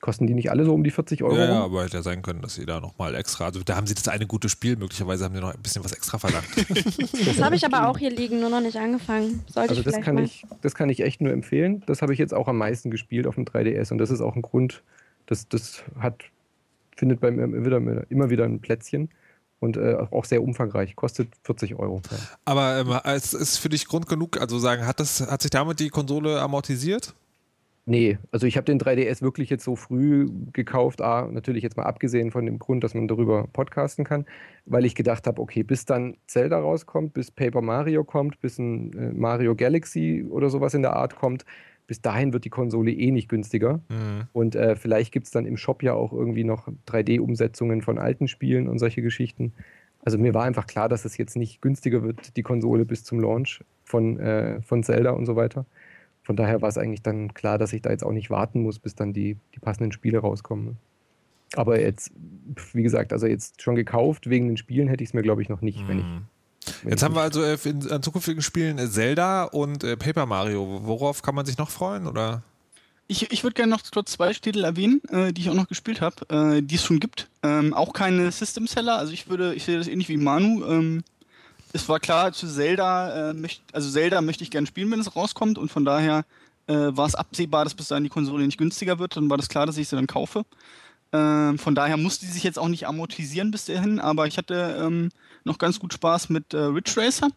[0.00, 1.36] kosten die nicht alle so um die 40 Euro?
[1.36, 3.86] Ja, ja aber hätte ja sein können, dass sie da nochmal extra, also da haben
[3.86, 6.46] sie das eine gute Spiel, möglicherweise haben sie noch ein bisschen was extra verlangt.
[7.26, 9.44] das habe ich aber auch hier liegen, nur noch nicht angefangen.
[9.46, 10.24] Sollte also ich das kann mal.
[10.24, 11.82] ich, das kann ich echt nur empfehlen.
[11.86, 14.36] Das habe ich jetzt auch am meisten gespielt auf dem 3DS und das ist auch
[14.36, 14.82] ein Grund,
[15.26, 16.24] das, das hat,
[16.96, 19.08] findet bei mir immer wieder, immer wieder ein Plätzchen.
[19.58, 20.96] und äh, auch sehr umfangreich.
[20.96, 22.02] Kostet 40 Euro.
[22.10, 22.18] Ja.
[22.44, 25.80] Aber ähm, es ist für dich Grund genug, also sagen, hat, das, hat sich damit
[25.80, 27.14] die Konsole amortisiert?
[27.88, 31.84] Nee, also ich habe den 3DS wirklich jetzt so früh gekauft, A, natürlich jetzt mal
[31.84, 34.26] abgesehen von dem Grund, dass man darüber podcasten kann,
[34.64, 38.92] weil ich gedacht habe, okay, bis dann Zelda rauskommt, bis Paper Mario kommt, bis ein
[38.92, 41.44] äh, Mario Galaxy oder sowas in der Art kommt,
[41.86, 43.74] bis dahin wird die Konsole eh nicht günstiger.
[43.88, 44.26] Mhm.
[44.32, 48.26] Und äh, vielleicht gibt es dann im Shop ja auch irgendwie noch 3D-Umsetzungen von alten
[48.26, 49.52] Spielen und solche Geschichten.
[50.04, 53.20] Also mir war einfach klar, dass es jetzt nicht günstiger wird, die Konsole bis zum
[53.20, 55.66] Launch von, äh, von Zelda und so weiter
[56.26, 58.80] von daher war es eigentlich dann klar, dass ich da jetzt auch nicht warten muss,
[58.80, 60.76] bis dann die, die passenden Spiele rauskommen.
[61.54, 62.10] Aber jetzt,
[62.72, 65.48] wie gesagt, also jetzt schon gekauft, wegen den Spielen hätte ich es mir, glaube ich,
[65.48, 66.04] noch nicht, wenn ich.
[66.04, 66.22] Mhm.
[66.82, 69.96] Wenn jetzt ich haben wir also äh, in, an zukünftigen Spielen äh, Zelda und äh,
[69.96, 70.80] Paper Mario.
[70.82, 72.08] Worauf kann man sich noch freuen?
[72.08, 72.42] Oder?
[73.06, 76.00] Ich, ich würde gerne noch kurz zwei Titel erwähnen, äh, die ich auch noch gespielt
[76.00, 77.28] habe, äh, die es schon gibt.
[77.44, 80.64] Ähm, auch keine System Seller, also ich würde, ich sehe das ähnlich wie Manu.
[81.76, 85.00] Ähm, es war klar, zu Zelda, äh, möcht, also Zelda möchte ich gerne spielen, wenn
[85.00, 86.24] es rauskommt und von daher
[86.66, 89.16] äh, war es absehbar, dass bis dahin die Konsole nicht günstiger wird.
[89.16, 90.44] Dann war das klar, dass ich sie dann kaufe.
[91.12, 94.78] Äh, von daher musste sie sich jetzt auch nicht amortisieren bis dahin, aber ich hatte
[94.80, 95.10] ähm,
[95.44, 97.28] noch ganz gut Spaß mit äh, Ridge Racer,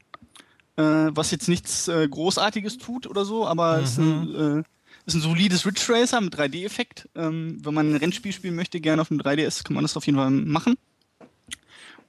[0.78, 3.84] äh, was jetzt nichts äh, Großartiges tut oder so, aber mhm.
[3.84, 4.66] ist ein,
[5.06, 7.10] ist ein solides Ridge Racer mit 3D-Effekt.
[7.16, 10.06] Ähm, wenn man ein Rennspiel spielen möchte, gerne auf dem 3DS, kann man das auf
[10.06, 10.78] jeden Fall machen.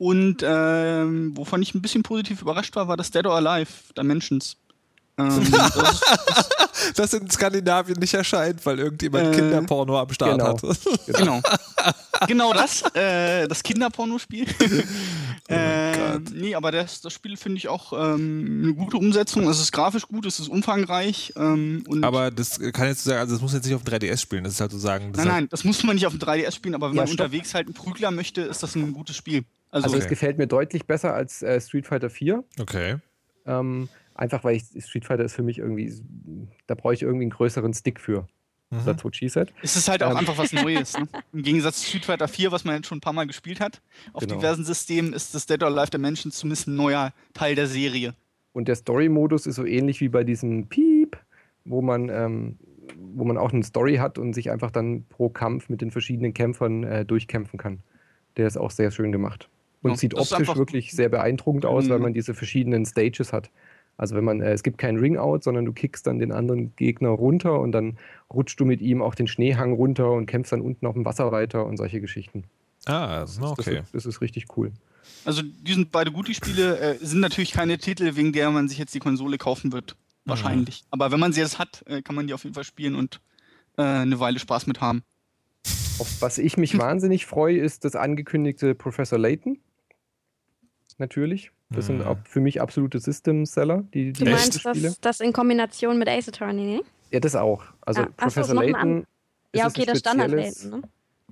[0.01, 4.57] Und ähm, wovon ich ein bisschen positiv überrascht war, war das Dead or Alive Dimensions.
[5.19, 6.01] Ähm, das,
[6.95, 10.57] das, in Skandinavien nicht erscheint, weil irgendjemand äh, Kinderporno am Start genau.
[10.57, 10.79] hat.
[11.07, 11.43] genau.
[12.27, 14.47] genau das, äh, das Kinderpornospiel.
[15.51, 19.47] oh äh, nee, aber das, das Spiel finde ich auch ähm, eine gute Umsetzung.
[19.51, 21.35] Es ist grafisch gut, es ist umfangreich.
[21.37, 24.45] Ähm, aber das kann jetzt sagen, also das muss jetzt nicht auf dem 3DS spielen,
[24.45, 25.13] das ist halt so sagen.
[25.15, 27.27] Nein, nein, das muss man nicht auf dem 3DS spielen, aber wenn ja, man stopp.
[27.27, 29.45] unterwegs halt einen Prügler möchte, ist das ein gutes Spiel.
[29.71, 30.05] Also, also okay.
[30.05, 32.45] es gefällt mir deutlich besser als äh, Street Fighter 4.
[32.61, 32.97] Okay.
[33.47, 35.93] Ähm, einfach weil ich, Street Fighter ist für mich irgendwie,
[36.67, 38.27] da brauche ich irgendwie einen größeren Stick für.
[38.71, 38.85] Mhm.
[38.85, 39.53] That's what she said.
[39.63, 40.17] Es ist halt auch ähm.
[40.19, 40.97] einfach was Neues.
[40.97, 41.09] Ne?
[41.33, 43.83] Im Gegensatz zu Street Fighter 4, was man jetzt schon ein paar Mal gespielt hat,
[44.13, 44.37] auf genau.
[44.37, 48.15] diversen Systemen ist das Dead or Alive Dimensions zumindest ein neuer Teil der Serie.
[48.53, 51.17] Und der Story-Modus ist so ähnlich wie bei diesem Piep,
[51.65, 52.59] wo man, ähm,
[52.97, 56.35] wo man auch eine Story hat und sich einfach dann pro Kampf mit den verschiedenen
[56.35, 57.83] Kämpfern äh, durchkämpfen kann.
[58.37, 59.49] Der ist auch sehr schön gemacht.
[59.83, 62.05] Und ja, sieht optisch wirklich sehr beeindruckend aus, weil mhm.
[62.05, 63.51] man diese verschiedenen Stages hat.
[63.97, 67.11] Also wenn man, äh, es gibt kein Ring-Out, sondern du kickst dann den anderen Gegner
[67.11, 67.99] runter und dann
[68.33, 71.33] rutschst du mit ihm auch den Schneehang runter und kämpfst dann unten auf dem Wasser
[71.33, 72.45] weiter und solche Geschichten.
[72.87, 73.55] Ah, okay.
[73.57, 74.73] Das, ist, das ist richtig cool.
[75.25, 78.69] Also die sind beide gut, die Spiele, äh, sind natürlich keine Titel, wegen der man
[78.69, 79.97] sich jetzt die Konsole kaufen wird.
[80.25, 80.83] Wahrscheinlich.
[80.83, 80.87] Mhm.
[80.93, 83.21] Aber wenn man sie jetzt hat, äh, kann man die auf jeden Fall spielen und
[83.77, 85.03] äh, eine Weile Spaß mit haben.
[85.99, 89.59] Auf was ich mich wahnsinnig freue, ist das angekündigte Professor Layton
[91.01, 91.51] natürlich.
[91.71, 92.03] Das mhm.
[92.03, 93.85] sind für mich absolute System-Seller.
[93.95, 96.83] Die, die du meinst das, das, in Kombination mit Ace Attorney, ne?
[97.11, 97.65] Ja, das auch.
[97.81, 99.07] Also ah, Professor so, Layton.
[99.55, 100.83] Ja, okay, das Standard Layton, ne?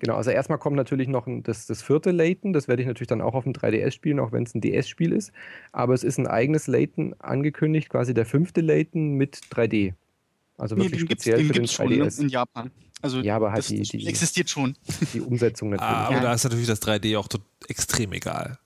[0.01, 3.09] Genau, also erstmal kommt natürlich noch ein, das, das vierte Layton, das werde ich natürlich
[3.09, 5.33] dann auch auf dem 3DS spielen, auch wenn es ein DS-Spiel ist.
[5.73, 9.95] Aber es ist ein eigenes Layton angekündigt, quasi der fünfte Layton mit 3D.
[10.57, 12.17] Also wirklich nee, speziell für den 3DS.
[12.17, 12.25] Schon?
[12.25, 12.71] In Japan.
[13.01, 14.77] Also ja, aber halt das, die, die, existiert schon.
[15.13, 15.91] Die Umsetzung natürlich.
[15.91, 16.23] Ah, aber ja.
[16.23, 17.29] da ist natürlich das 3D auch
[17.69, 18.59] extrem egal.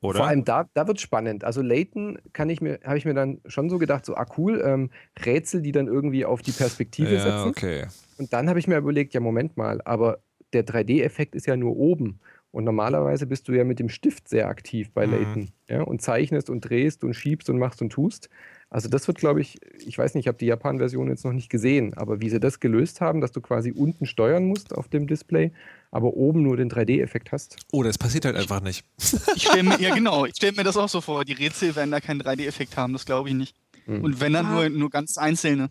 [0.00, 0.18] Oder?
[0.18, 1.42] Vor allem da, da wird spannend.
[1.42, 4.62] Also Layton kann ich mir, habe ich mir dann schon so gedacht, so, ah cool,
[4.64, 4.90] ähm,
[5.24, 7.48] Rätsel, die dann irgendwie auf die Perspektive ja, setzen.
[7.48, 7.86] Okay.
[8.16, 10.18] Und dann habe ich mir überlegt, ja, Moment mal, aber
[10.52, 12.20] der 3D-Effekt ist ja nur oben.
[12.50, 15.12] Und normalerweise bist du ja mit dem Stift sehr aktiv bei mhm.
[15.12, 15.48] Layton.
[15.68, 18.30] Ja, und zeichnest und drehst und schiebst und machst und tust.
[18.70, 21.50] Also das wird, glaube ich, ich weiß nicht, ich habe die Japan-Version jetzt noch nicht
[21.50, 25.06] gesehen, aber wie sie das gelöst haben, dass du quasi unten steuern musst auf dem
[25.06, 25.52] Display,
[25.90, 27.56] aber oben nur den 3D-Effekt hast.
[27.72, 28.84] Oh, das passiert halt einfach nicht.
[29.34, 31.24] Ich stelle mir, ja genau, ich stelle mir das auch so vor.
[31.24, 33.54] Die Rätsel werden da keinen 3D-Effekt haben, das glaube ich nicht.
[33.86, 34.04] Mhm.
[34.04, 34.54] Und wenn dann ah.
[34.54, 35.70] nur, nur ganz einzelne.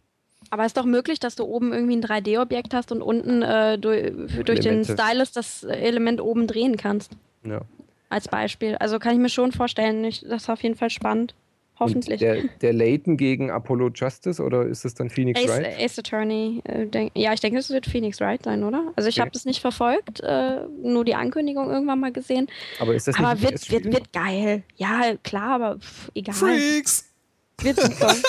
[0.49, 3.77] Aber es ist doch möglich, dass du oben irgendwie ein 3D-Objekt hast und unten äh,
[3.77, 4.13] durch,
[4.45, 7.11] durch den Stylus das Element oben drehen kannst.
[7.43, 7.61] Ja.
[8.09, 8.75] Als Beispiel.
[8.75, 11.35] Also kann ich mir schon vorstellen, ich, das ist auf jeden Fall spannend.
[11.79, 12.19] Hoffentlich.
[12.19, 15.79] der, der Layton gegen Apollo Justice oder ist es dann Phoenix Ace, Wright?
[15.79, 16.61] Ace Attorney.
[16.63, 18.91] Äh, denk, ja, ich denke, es wird Phoenix Wright sein, oder?
[18.95, 19.21] Also ich okay.
[19.21, 22.47] habe das nicht verfolgt, äh, nur die Ankündigung irgendwann mal gesehen.
[22.79, 24.63] Aber ist das aber nicht wird, wird, wird geil.
[24.75, 26.35] Ja, klar, aber pff, egal.
[26.35, 27.05] Freaks!
[27.61, 28.13] Wird super.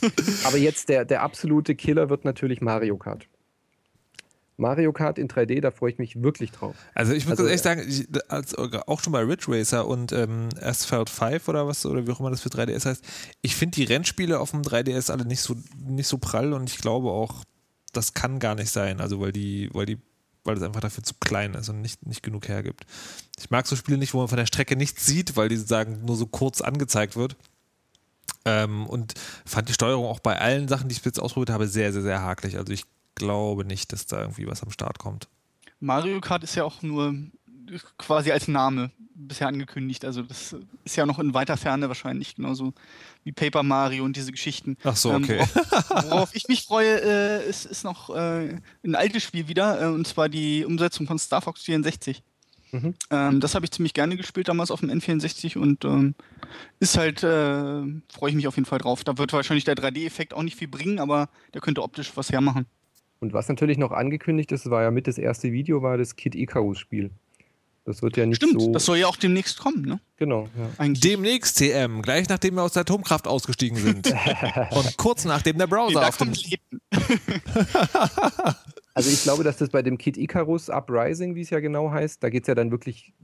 [0.44, 3.26] aber jetzt der, der absolute Killer wird natürlich Mario Kart.
[4.60, 6.76] Mario Kart in 3D, da freue ich mich wirklich drauf.
[6.94, 10.50] Also ich muss also, echt sagen, ich, als, auch schon bei Ridge Racer und ähm,
[10.60, 13.04] Asphalt 5 oder was, oder wie auch immer das für 3DS heißt,
[13.42, 16.78] ich finde die Rennspiele auf dem 3DS alle nicht so, nicht so prall und ich
[16.78, 17.44] glaube auch,
[17.92, 19.00] das kann gar nicht sein.
[19.00, 19.98] Also weil die, weil die
[20.44, 22.84] weil es einfach dafür zu klein ist und nicht, nicht genug hergibt.
[23.38, 26.04] Ich mag so Spiele nicht, wo man von der Strecke nichts sieht, weil die sagen
[26.04, 27.36] nur so kurz angezeigt wird.
[28.46, 31.92] Ähm, und fand die Steuerung auch bei allen Sachen, die ich jetzt ausprobiert habe, sehr,
[31.92, 32.56] sehr, sehr hakelig.
[32.56, 32.84] Also ich
[33.20, 35.28] glaube nicht, dass da irgendwie was am Start kommt.
[35.80, 37.14] Mario Kart ist ja auch nur
[37.98, 40.04] quasi als Name bisher angekündigt.
[40.04, 42.72] Also das ist ja noch in weiter Ferne wahrscheinlich, genauso
[43.24, 44.76] wie Paper Mario und diese Geschichten.
[44.82, 45.40] Ach so, okay.
[45.40, 49.82] Ähm, worauf, worauf, ich mich freue, äh, ist, ist noch äh, ein altes Spiel wieder,
[49.82, 52.22] äh, und zwar die Umsetzung von Star Fox 64.
[52.72, 52.94] Mhm.
[53.10, 56.14] Ähm, das habe ich ziemlich gerne gespielt damals auf dem N64 und ähm,
[56.78, 59.04] ist halt, äh, freue ich mich auf jeden Fall drauf.
[59.04, 62.66] Da wird wahrscheinlich der 3D-Effekt auch nicht viel bringen, aber der könnte optisch was hermachen.
[63.20, 66.34] Und was natürlich noch angekündigt ist, war ja mit das erste Video, war das Kid
[66.34, 67.10] Icarus-Spiel.
[67.84, 68.72] Das wird ja nicht Stimmt, so.
[68.72, 70.00] das soll ja auch demnächst kommen, ne?
[70.16, 70.48] Genau.
[70.78, 70.88] Ja.
[70.88, 74.14] Demnächst TM, gleich nachdem wir aus der Atomkraft ausgestiegen sind.
[74.70, 76.28] Und kurz nachdem der Browser auf dem.
[78.94, 82.22] also ich glaube, dass das bei dem Kid Icarus Uprising, wie es ja genau heißt,
[82.22, 83.14] da geht es ja dann wirklich,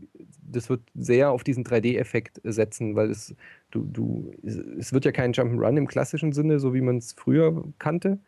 [0.43, 3.35] das wird sehr auf diesen 3D-Effekt setzen, weil es,
[3.71, 7.63] du, du, es wird ja kein Jump'n'Run im klassischen Sinne, so wie man es früher
[7.79, 8.19] kannte,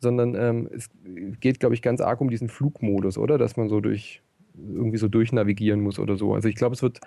[0.00, 0.88] sondern ähm, es
[1.40, 3.38] geht, glaube ich, ganz arg um diesen Flugmodus, oder?
[3.38, 4.22] Dass man so durch
[4.54, 6.34] irgendwie so durchnavigieren muss oder so.
[6.34, 7.00] Also ich glaube, es wird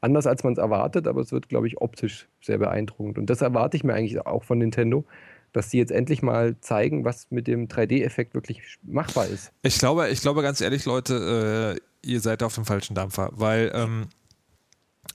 [0.00, 3.18] anders, als man es erwartet, aber es wird, glaube ich, optisch sehr beeindruckend.
[3.18, 5.04] Und das erwarte ich mir eigentlich auch von Nintendo,
[5.52, 9.52] dass sie jetzt endlich mal zeigen, was mit dem 3D-Effekt wirklich machbar ist.
[9.62, 13.70] Ich glaube, ich glaube ganz ehrlich, Leute, äh, ihr seid auf dem falschen Dampfer, weil
[13.74, 14.06] ähm,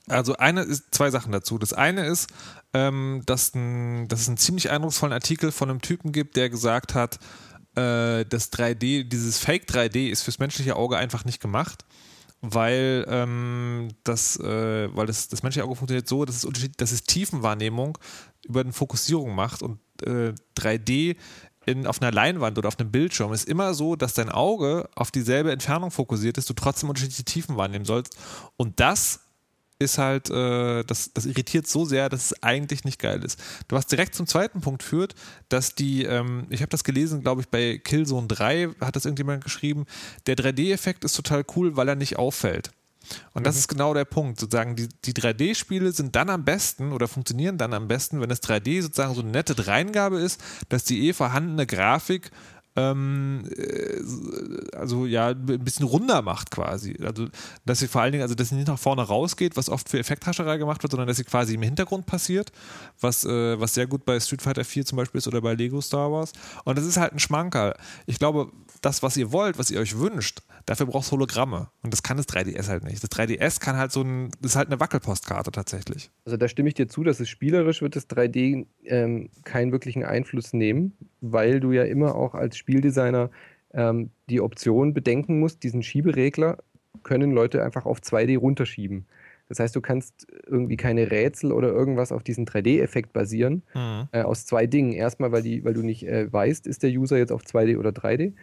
[0.08, 1.58] also eine ist zwei Sachen dazu.
[1.58, 2.30] Das eine ist,
[2.74, 6.96] ähm, dass, ein, dass es einen ziemlich eindrucksvollen Artikel von einem Typen gibt, der gesagt
[6.96, 7.20] hat,
[7.76, 11.86] äh, das 3D, dieses Fake 3D ist fürs menschliche Auge einfach nicht gemacht,
[12.42, 17.04] weil ähm, das, äh, weil das, das menschliche Auge funktioniert so, dass es, dass es
[17.04, 17.98] Tiefenwahrnehmung
[18.46, 21.18] über eine Fokussierung macht und äh, 3D
[21.66, 25.12] in, auf einer Leinwand oder auf einem Bildschirm ist immer so, dass dein Auge auf
[25.12, 28.18] dieselbe Entfernung fokussiert ist, du trotzdem unterschiedliche Tiefen wahrnehmen sollst.
[28.58, 29.20] Und das
[29.80, 33.40] ist halt, äh, das, das irritiert so sehr, dass es eigentlich nicht geil ist.
[33.70, 35.16] Du hast direkt zum zweiten Punkt führt,
[35.48, 39.44] dass die, ähm, ich habe das gelesen, glaube ich, bei Killzone 3 hat das irgendjemand
[39.44, 39.86] geschrieben,
[40.28, 42.72] der 3D-Effekt ist total cool, weil er nicht auffällt.
[43.34, 43.60] Und das mhm.
[43.60, 44.40] ist genau der Punkt.
[44.40, 48.44] Sozusagen, die, die 3D-Spiele sind dann am besten oder funktionieren dann am besten, wenn das
[48.44, 52.32] 3D sozusagen so eine nette Dreingabe ist, dass die eh vorhandene Grafik
[52.80, 56.98] ähm, äh, also ja, ein bisschen runder macht quasi.
[57.04, 57.28] Also,
[57.66, 60.00] dass sie vor allen Dingen, also dass sie nicht nach vorne rausgeht, was oft für
[60.00, 62.52] Effekthascherei gemacht wird, sondern dass sie quasi im Hintergrund passiert,
[63.00, 65.82] was, äh, was sehr gut bei Street Fighter 4 zum Beispiel ist oder bei Lego
[65.82, 66.32] Star Wars.
[66.64, 67.76] Und das ist halt ein Schmankerl.
[68.06, 68.52] Ich glaube,
[68.82, 71.70] das, was ihr wollt, was ihr euch wünscht, dafür braucht es Hologramme.
[71.82, 73.04] Und das kann das 3DS halt nicht.
[73.04, 76.12] Das 3DS kann halt so ein, das ist halt eine Wackelpostkarte tatsächlich.
[76.26, 80.04] Also da stimme ich dir zu, dass es spielerisch wird das 3D ähm, keinen wirklichen
[80.04, 83.30] Einfluss nehmen, weil du ja immer auch als Spieldesigner
[83.74, 86.58] ähm, die Option bedenken musst, diesen Schieberegler
[87.04, 89.06] können Leute einfach auf 2D runterschieben.
[89.48, 93.64] Das heißt, du kannst irgendwie keine Rätsel oder irgendwas auf diesen 3D-Effekt basieren.
[93.74, 94.08] Mhm.
[94.12, 94.94] Äh, aus zwei Dingen.
[94.94, 97.90] Erstmal, weil, die, weil du nicht äh, weißt, ist der User jetzt auf 2D oder
[97.90, 98.34] 3D.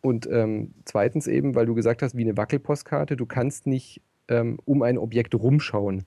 [0.00, 4.58] Und ähm, zweitens eben, weil du gesagt hast, wie eine Wackelpostkarte, du kannst nicht ähm,
[4.64, 6.04] um ein Objekt rumschauen,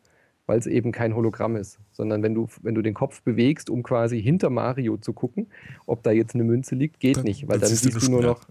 [0.48, 3.84] weil es eben kein Hologramm ist, sondern wenn du, wenn du den Kopf bewegst, um
[3.84, 5.48] quasi hinter Mario zu gucken,
[5.86, 8.22] ob da jetzt eine Münze liegt, geht dann, nicht, weil dann, dann siehst du nur
[8.22, 8.42] noch,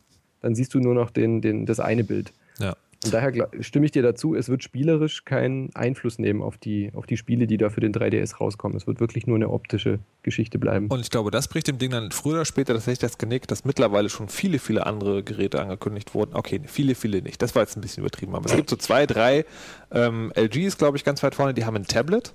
[0.40, 2.32] dann siehst du nur noch den, den, das eine Bild.
[2.60, 2.76] Ja.
[3.06, 7.06] Und daher stimme ich dir dazu, es wird spielerisch keinen Einfluss nehmen auf die, auf
[7.06, 8.76] die Spiele, die da für den 3DS rauskommen.
[8.76, 10.88] Es wird wirklich nur eine optische Geschichte bleiben.
[10.88, 13.64] Und ich glaube, das bricht dem Ding dann früher oder später tatsächlich das Genick, dass
[13.64, 16.34] mittlerweile schon viele, viele andere Geräte angekündigt wurden.
[16.34, 17.40] Okay, viele, viele nicht.
[17.40, 18.34] Das war jetzt ein bisschen übertrieben.
[18.34, 19.44] Aber es gibt so zwei, drei.
[19.90, 21.54] Ähm, LG ist, glaube ich, ganz weit vorne.
[21.54, 22.34] Die haben ein Tablet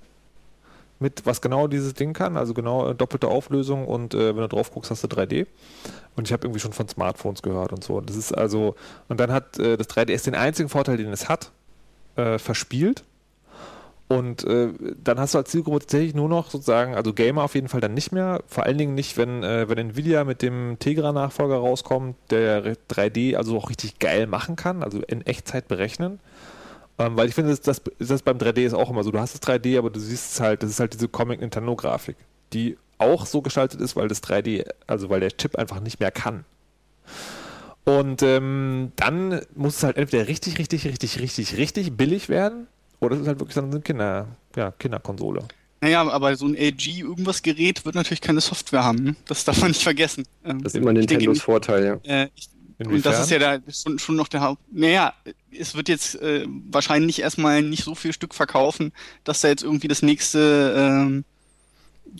[1.01, 4.47] mit, was genau dieses Ding kann, also genau äh, doppelte Auflösung und äh, wenn du
[4.47, 5.47] drauf guckst, hast du 3D.
[6.15, 8.01] Und ich habe irgendwie schon von Smartphones gehört und so.
[8.01, 8.75] Das ist also,
[9.09, 11.51] und dann hat äh, das 3DS den einzigen Vorteil, den es hat,
[12.15, 13.03] äh, verspielt.
[14.11, 17.69] Und äh, dann hast du als Zielgruppe tatsächlich nur noch sozusagen, also Gamer auf jeden
[17.69, 18.43] Fall dann nicht mehr.
[18.45, 23.57] Vor allen Dingen nicht, wenn, äh, wenn Nvidia mit dem Tegra-Nachfolger rauskommt, der 3D also
[23.57, 26.19] auch richtig geil machen kann, also in Echtzeit berechnen.
[27.05, 29.11] Ähm, weil ich finde, das, das, das beim 3D ist auch immer so.
[29.11, 32.15] Du hast das 3D, aber du siehst es halt, das ist halt diese Comic-Nintendo-Grafik,
[32.53, 36.11] die auch so gestaltet ist, weil das 3D, also weil der Chip einfach nicht mehr
[36.11, 36.45] kann.
[37.83, 42.67] Und ähm, dann muss es halt entweder richtig, richtig, richtig, richtig, richtig billig werden,
[42.99, 45.43] oder es ist halt wirklich so eine Kinder, ja, Kinderkonsole.
[45.81, 49.03] Naja, aber so ein LG irgendwas Gerät wird natürlich keine Software haben.
[49.03, 49.15] Ne?
[49.25, 50.25] Das darf man nicht vergessen.
[50.45, 52.21] Ähm, das ist immer Nintendos denke, Vorteil, ja.
[52.23, 52.49] Äh, ich,
[52.87, 54.61] und das ist ja da schon, schon noch der Haupt.
[54.71, 55.13] Naja,
[55.57, 58.91] es wird jetzt äh, wahrscheinlich erstmal nicht so viel Stück verkaufen,
[59.23, 61.25] dass da jetzt irgendwie das nächste ähm,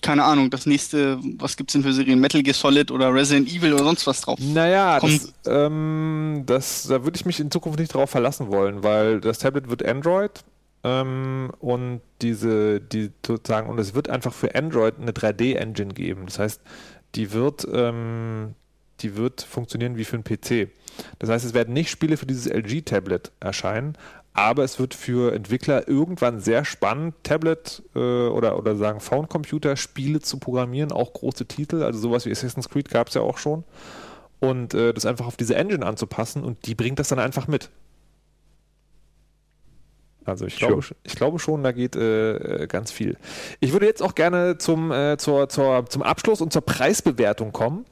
[0.01, 2.19] keine Ahnung, das nächste, was gibt's denn für Serien?
[2.19, 4.39] Metal Gear Solid oder Resident Evil oder sonst was drauf?
[4.39, 9.19] Naja, das, ähm, das, da würde ich mich in Zukunft nicht drauf verlassen wollen, weil
[9.19, 10.43] das Tablet wird Android
[10.83, 16.25] ähm, und diese, die sozusagen, und es wird einfach für Android eine 3D-Engine geben.
[16.25, 16.61] Das heißt,
[17.15, 18.55] die wird, ähm,
[19.01, 20.69] die wird funktionieren wie für einen PC.
[21.19, 23.97] Das heißt, es werden nicht Spiele für dieses LG-Tablet erscheinen,
[24.33, 30.21] aber es wird für Entwickler irgendwann sehr spannend, Tablet äh, oder, oder sagen Phone-Computer Spiele
[30.21, 33.63] zu programmieren, auch große Titel, also sowas wie Assassin's Creed gab es ja auch schon.
[34.39, 37.69] Und äh, das einfach auf diese Engine anzupassen und die bringt das dann einfach mit.
[40.23, 40.95] Also ich glaube, sure.
[41.03, 43.17] ich glaube schon, da geht äh, ganz viel.
[43.59, 47.85] Ich würde jetzt auch gerne zum, äh, zur, zur, zum Abschluss und zur Preisbewertung kommen.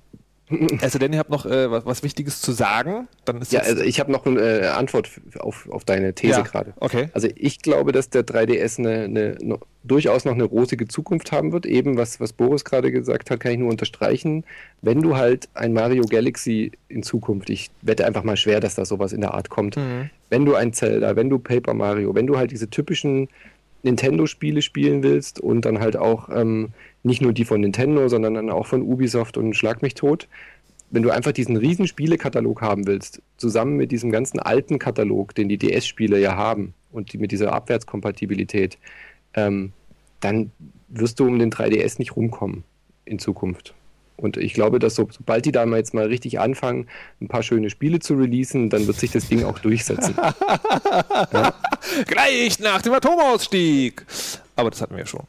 [0.82, 3.08] Also denn ihr habt noch äh, was, was, Wichtiges zu sagen.
[3.26, 6.42] Dann ist ja, also ich habe noch eine äh, Antwort auf, auf deine These ja,
[6.42, 6.74] gerade.
[6.80, 7.10] Okay.
[7.14, 11.52] Also ich glaube, dass der 3DS eine, eine, eine, durchaus noch eine rosige Zukunft haben
[11.52, 11.66] wird.
[11.66, 14.44] Eben was, was Boris gerade gesagt hat, kann ich nur unterstreichen.
[14.82, 18.86] Wenn du halt ein Mario Galaxy in Zukunft, ich wette einfach mal schwer, dass da
[18.86, 20.10] sowas in der Art kommt, mhm.
[20.30, 23.30] wenn du ein Zelda, wenn du Paper Mario, wenn du halt diese typischen
[23.84, 26.70] Nintendo-Spiele spielen willst und dann halt auch ähm,
[27.04, 30.28] nicht nur die von Nintendo, sondern dann auch von Ubisoft und Schlag mich tot.
[30.92, 35.48] Wenn du einfach diesen riesen Spielekatalog haben willst, zusammen mit diesem ganzen alten Katalog, den
[35.48, 38.78] die DS-Spiele ja haben und die mit dieser Abwärtskompatibilität,
[39.36, 39.72] ähm,
[40.20, 40.52] dann
[40.90, 42.64] wirst du um den 3DS nicht rumkommen
[43.06, 43.76] in Zukunft.
[44.18, 46.88] Und ich glaube, dass so, sobald die da mal jetzt mal richtig anfangen,
[47.22, 50.16] ein paar schöne Spiele zu releasen, dann wird sich das Ding auch durchsetzen.
[51.34, 51.54] ja.
[52.06, 54.06] Gleich nach dem Atomausstieg.
[54.58, 55.24] Aber das hatten wir ja schon.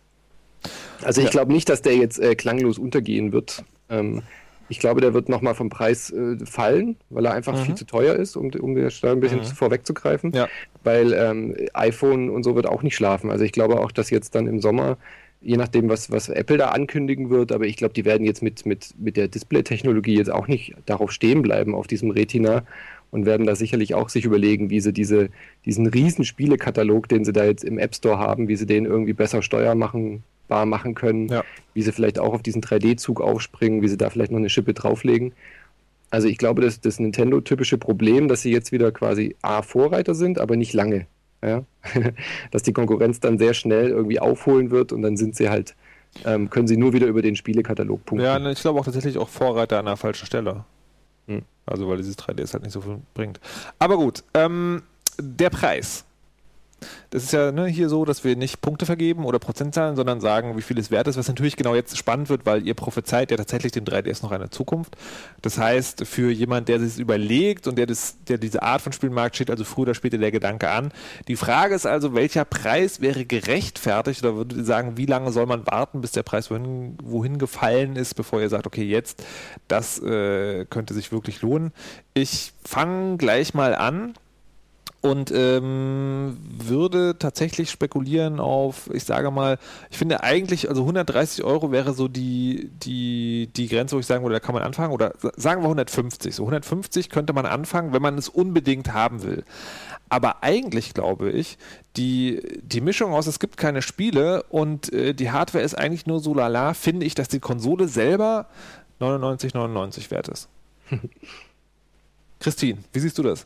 [1.03, 1.31] Also ich ja.
[1.31, 3.65] glaube nicht, dass der jetzt äh, klanglos untergehen wird.
[3.89, 4.23] Ähm,
[4.71, 7.65] ich glaube, der wird nochmal vom Preis äh, fallen, weil er einfach mhm.
[7.65, 9.45] viel zu teuer ist, um, um der Steuer ein bisschen mhm.
[9.45, 10.33] vorwegzugreifen.
[10.33, 10.49] Ja.
[10.85, 13.31] Weil ähm, iPhone und so wird auch nicht schlafen.
[13.31, 14.97] Also ich glaube auch, dass jetzt dann im Sommer,
[15.41, 18.65] je nachdem, was, was Apple da ankündigen wird, aber ich glaube, die werden jetzt mit,
[18.65, 22.63] mit, mit der Display-Technologie jetzt auch nicht darauf stehen bleiben, auf diesem Retina
[23.11, 25.31] und werden da sicherlich auch sich überlegen, wie sie diese,
[25.65, 29.15] diesen riesen Spielekatalog, den sie da jetzt im App Store haben, wie sie den irgendwie
[29.15, 31.45] besser steuer machen greifbar machen können, ja.
[31.75, 34.75] wie sie vielleicht auch auf diesen 3D-Zug aufspringen, wie sie da vielleicht noch eine Schippe
[34.75, 35.33] drauflegen.
[36.11, 40.39] Also ich glaube, das, das Nintendo-typische Problem, dass sie jetzt wieder quasi A, Vorreiter sind,
[40.41, 41.07] aber nicht lange.
[41.43, 41.65] Ja?
[42.51, 45.77] dass die Konkurrenz dann sehr schnell irgendwie aufholen wird und dann sind sie halt,
[46.25, 48.27] ähm, können sie nur wieder über den Spielekatalog punkten.
[48.27, 50.65] Ja, ne, ich glaube auch tatsächlich auch Vorreiter an der falschen Stelle.
[51.29, 51.43] Hm.
[51.65, 53.39] Also weil dieses 3D es halt nicht so viel bringt.
[53.79, 54.83] Aber gut, ähm,
[55.21, 56.05] der Preis.
[57.11, 60.57] Das ist ja ne, hier so, dass wir nicht Punkte vergeben oder Prozentzahlen, sondern sagen,
[60.57, 63.37] wie viel es wert ist, was natürlich genau jetzt spannend wird, weil ihr prophezeit ja
[63.37, 64.97] tatsächlich dem 3DS noch eine Zukunft.
[65.43, 69.37] Das heißt, für jemand, der sich überlegt und der, das, der diese Art von Spielmarkt
[69.37, 70.93] steht, also früher oder später der Gedanke an.
[71.29, 75.47] Die Frage ist also, welcher Preis wäre gerechtfertigt oder würdet ihr sagen, wie lange soll
[75.47, 79.25] man warten, bis der Preis wohin, wohin gefallen ist, bevor ihr sagt, okay, jetzt,
[79.69, 81.73] das äh, könnte sich wirklich lohnen.
[82.15, 84.15] Ich fange gleich mal an
[85.03, 89.59] und ähm, würde tatsächlich spekulieren auf, ich sage mal,
[89.91, 94.23] ich finde eigentlich, also 130 Euro wäre so die, die, die Grenze, wo ich sagen
[94.23, 96.35] würde, da kann man anfangen, oder sagen wir 150.
[96.35, 99.45] So 150 könnte man anfangen, wenn man es unbedingt haben will.
[100.11, 101.57] Aber eigentlich glaube ich,
[101.97, 106.21] die, die Mischung aus, es gibt keine Spiele und äh, die Hardware ist eigentlich nur
[106.21, 108.47] so lala, finde ich, dass die Konsole selber
[109.01, 110.49] 99,99 99 wert ist.
[112.41, 113.45] Christine, wie siehst du das?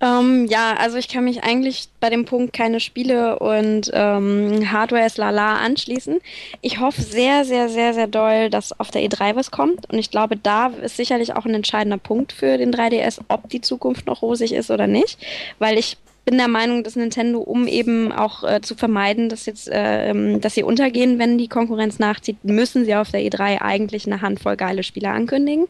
[0.00, 5.04] Ähm, ja, also ich kann mich eigentlich bei dem Punkt keine Spiele und ähm, Hardware
[5.04, 6.20] ist lala anschließen.
[6.62, 9.90] Ich hoffe sehr, sehr, sehr, sehr doll, dass auf der E3 was kommt.
[9.92, 13.60] Und ich glaube, da ist sicherlich auch ein entscheidender Punkt für den 3DS, ob die
[13.60, 15.18] Zukunft noch rosig ist oder nicht.
[15.58, 19.68] Weil ich bin der Meinung, dass Nintendo, um eben auch äh, zu vermeiden, dass jetzt,
[19.68, 24.06] äh, ähm, dass sie untergehen, wenn die Konkurrenz nachzieht, müssen sie auf der E3 eigentlich
[24.06, 25.66] eine Handvoll geile Spiele ankündigen.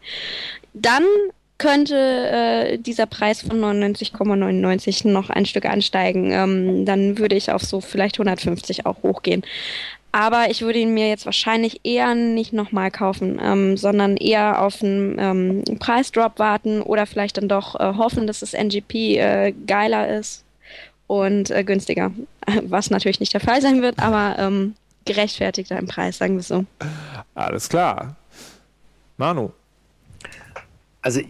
[0.73, 1.03] Dann
[1.61, 6.33] könnte äh, dieser Preis von 99,99 noch ein Stück ansteigen.
[6.33, 9.43] Ähm, dann würde ich auf so vielleicht 150 auch hochgehen.
[10.11, 14.83] Aber ich würde ihn mir jetzt wahrscheinlich eher nicht nochmal kaufen, ähm, sondern eher auf
[14.83, 20.09] einen ähm, Preisdrop warten oder vielleicht dann doch äh, hoffen, dass das NGP äh, geiler
[20.19, 20.43] ist
[21.07, 22.11] und äh, günstiger.
[22.63, 26.65] Was natürlich nicht der Fall sein wird, aber ähm, gerechtfertigter im Preis, sagen wir so.
[27.35, 28.17] Alles klar.
[29.19, 29.51] Manu.
[31.03, 31.21] Also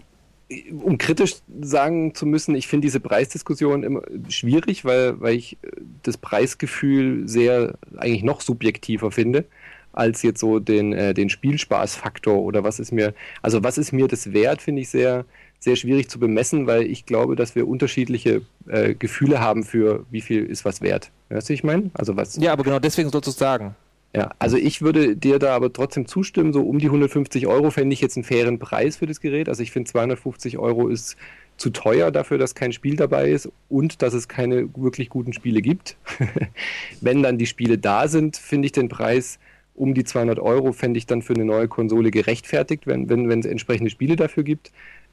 [0.82, 5.58] um kritisch sagen zu müssen, ich finde diese Preisdiskussion immer schwierig, weil, weil ich
[6.02, 9.44] das Preisgefühl sehr eigentlich noch subjektiver finde
[9.92, 14.06] als jetzt so den, äh, den Spielspaßfaktor oder was ist mir, also was ist mir
[14.06, 15.24] das wert, finde ich sehr,
[15.58, 20.20] sehr schwierig zu bemessen, weil ich glaube, dass wir unterschiedliche äh, Gefühle haben für wie
[20.20, 21.10] viel ist was wert.
[21.28, 21.90] Weißt du, ich meine?
[21.94, 22.36] Also was.
[22.36, 23.74] Ja, aber genau deswegen sollst du es sagen.
[24.12, 27.94] Ja, also ich würde dir da aber trotzdem zustimmen, so um die 150 Euro fände
[27.94, 29.48] ich jetzt einen fairen Preis für das Gerät.
[29.48, 31.16] Also ich finde 250 Euro ist
[31.56, 35.62] zu teuer dafür, dass kein Spiel dabei ist und dass es keine wirklich guten Spiele
[35.62, 35.96] gibt.
[37.00, 39.38] Wenn dann die Spiele da sind, finde ich den Preis
[39.74, 43.40] um die 200 Euro, fände ich dann für eine neue Konsole gerechtfertigt, wenn, wenn, wenn
[43.40, 44.72] es entsprechende Spiele dafür gibt,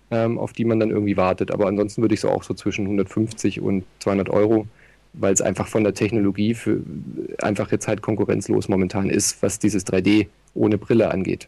[0.10, 1.52] ähm, auf die man dann irgendwie wartet.
[1.52, 4.68] Aber ansonsten würde ich so auch so zwischen 150 und 200 Euro
[5.20, 6.82] weil es einfach von der Technologie für
[7.42, 11.48] einfach jetzt halt konkurrenzlos momentan ist, was dieses 3D ohne Brille angeht.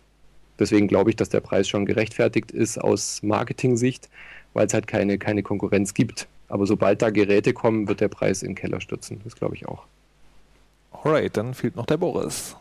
[0.59, 4.09] Deswegen glaube ich, dass der Preis schon gerechtfertigt ist aus Marketing-Sicht,
[4.53, 6.27] weil es halt keine, keine Konkurrenz gibt.
[6.49, 9.21] Aber sobald da Geräte kommen, wird der Preis in den Keller stürzen.
[9.23, 9.83] Das glaube ich auch.
[10.91, 12.57] Alright, dann fehlt noch der Boris.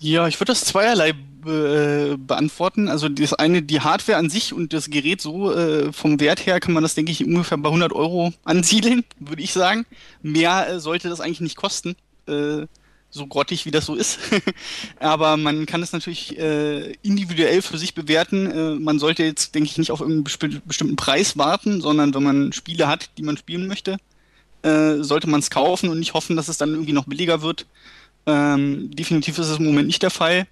[0.00, 1.14] Ja, ich würde das zweierlei
[1.44, 2.88] äh, beantworten.
[2.88, 6.60] Also das eine, die Hardware an sich und das Gerät so äh, vom Wert her
[6.60, 9.86] kann man das, denke ich, ungefähr bei 100 Euro ansiedeln, würde ich sagen.
[10.22, 11.96] Mehr äh, sollte das eigentlich nicht kosten,
[12.26, 12.66] äh,
[13.10, 14.18] so grottig wie das so ist.
[15.00, 18.46] Aber man kann es natürlich äh, individuell für sich bewerten.
[18.50, 22.52] Äh, man sollte jetzt, denke ich, nicht auf irgendeinen bestimmten Preis warten, sondern wenn man
[22.52, 23.96] Spiele hat, die man spielen möchte,
[24.60, 27.66] sollte man es kaufen und nicht hoffen, dass es dann irgendwie noch billiger wird.
[28.28, 30.46] Ähm, definitiv ist es im Moment nicht der Fall.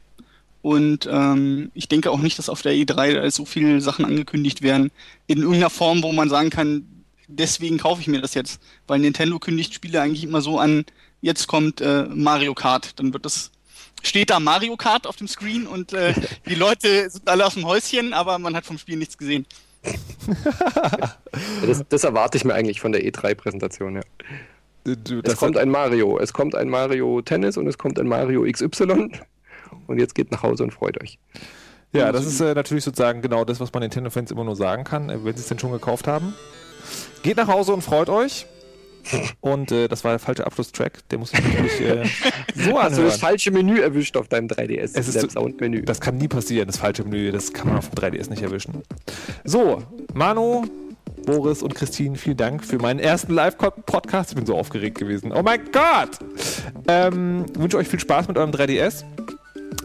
[0.62, 4.90] Und ähm, ich denke auch nicht, dass auf der E3 so viele Sachen angekündigt werden.
[5.26, 6.86] In irgendeiner Form, wo man sagen kann,
[7.28, 8.60] deswegen kaufe ich mir das jetzt.
[8.86, 10.86] Weil Nintendo kündigt Spiele eigentlich immer so an,
[11.20, 12.98] jetzt kommt äh, Mario Kart.
[12.98, 13.50] Dann wird das,
[14.02, 16.14] steht da Mario Kart auf dem Screen und äh,
[16.48, 19.44] die Leute sind alle aus dem Häuschen, aber man hat vom Spiel nichts gesehen.
[21.66, 24.02] das, das erwarte ich mir eigentlich von der E3-Präsentation, ja.
[24.94, 28.44] Du, es kommt ein Mario, es kommt ein Mario Tennis und es kommt ein Mario
[28.50, 29.10] XY.
[29.88, 31.18] Und jetzt geht nach Hause und freut euch.
[31.92, 35.10] Ja, das ist äh, natürlich sozusagen genau das, was man Nintendo-Fans immer nur sagen kann,
[35.10, 36.34] äh, wenn sie es denn schon gekauft haben.
[37.22, 38.46] Geht nach Hause und freut euch.
[39.40, 41.08] Und äh, das war der falsche Abschlusstrack.
[41.10, 42.04] Der muss ich natürlich äh,
[42.54, 42.82] so anhören.
[42.82, 44.90] Hast du das falsche Menü erwischt auf deinem 3DS?
[44.94, 45.82] Es ist Soundmenü.
[45.82, 47.30] Das kann nie passieren, das falsche Menü.
[47.30, 48.82] Das kann man auf dem 3DS nicht erwischen.
[49.44, 49.82] So,
[50.12, 50.64] Manu,
[51.26, 54.30] Boris und Christine, vielen Dank für meinen ersten Live-Podcast.
[54.30, 55.32] Ich bin so aufgeregt gewesen.
[55.32, 56.18] Oh mein Gott!
[56.88, 59.04] Ähm, wünsche euch viel Spaß mit eurem 3DS.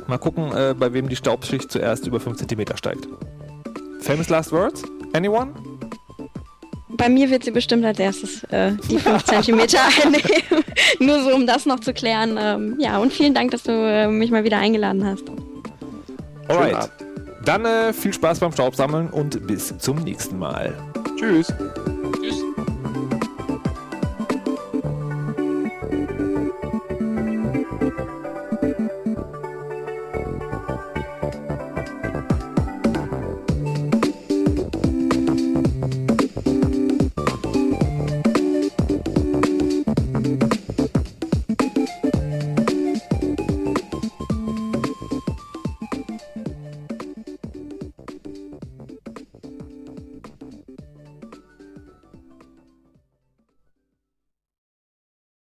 [0.07, 3.07] Mal gucken, äh, bei wem die Staubschicht zuerst über 5 cm steigt.
[3.99, 4.83] Famous Last Words?
[5.13, 5.51] Anyone?
[6.89, 9.59] Bei mir wird sie bestimmt als erstes äh, die 5 cm
[10.03, 10.63] einnehmen.
[10.99, 12.37] Nur so, um das noch zu klären.
[12.39, 15.23] Ähm, ja, und vielen Dank, dass du äh, mich mal wieder eingeladen hast.
[16.47, 16.89] Alright.
[17.45, 20.73] Dann äh, viel Spaß beim Staubsammeln und bis zum nächsten Mal.
[21.17, 21.53] Tschüss.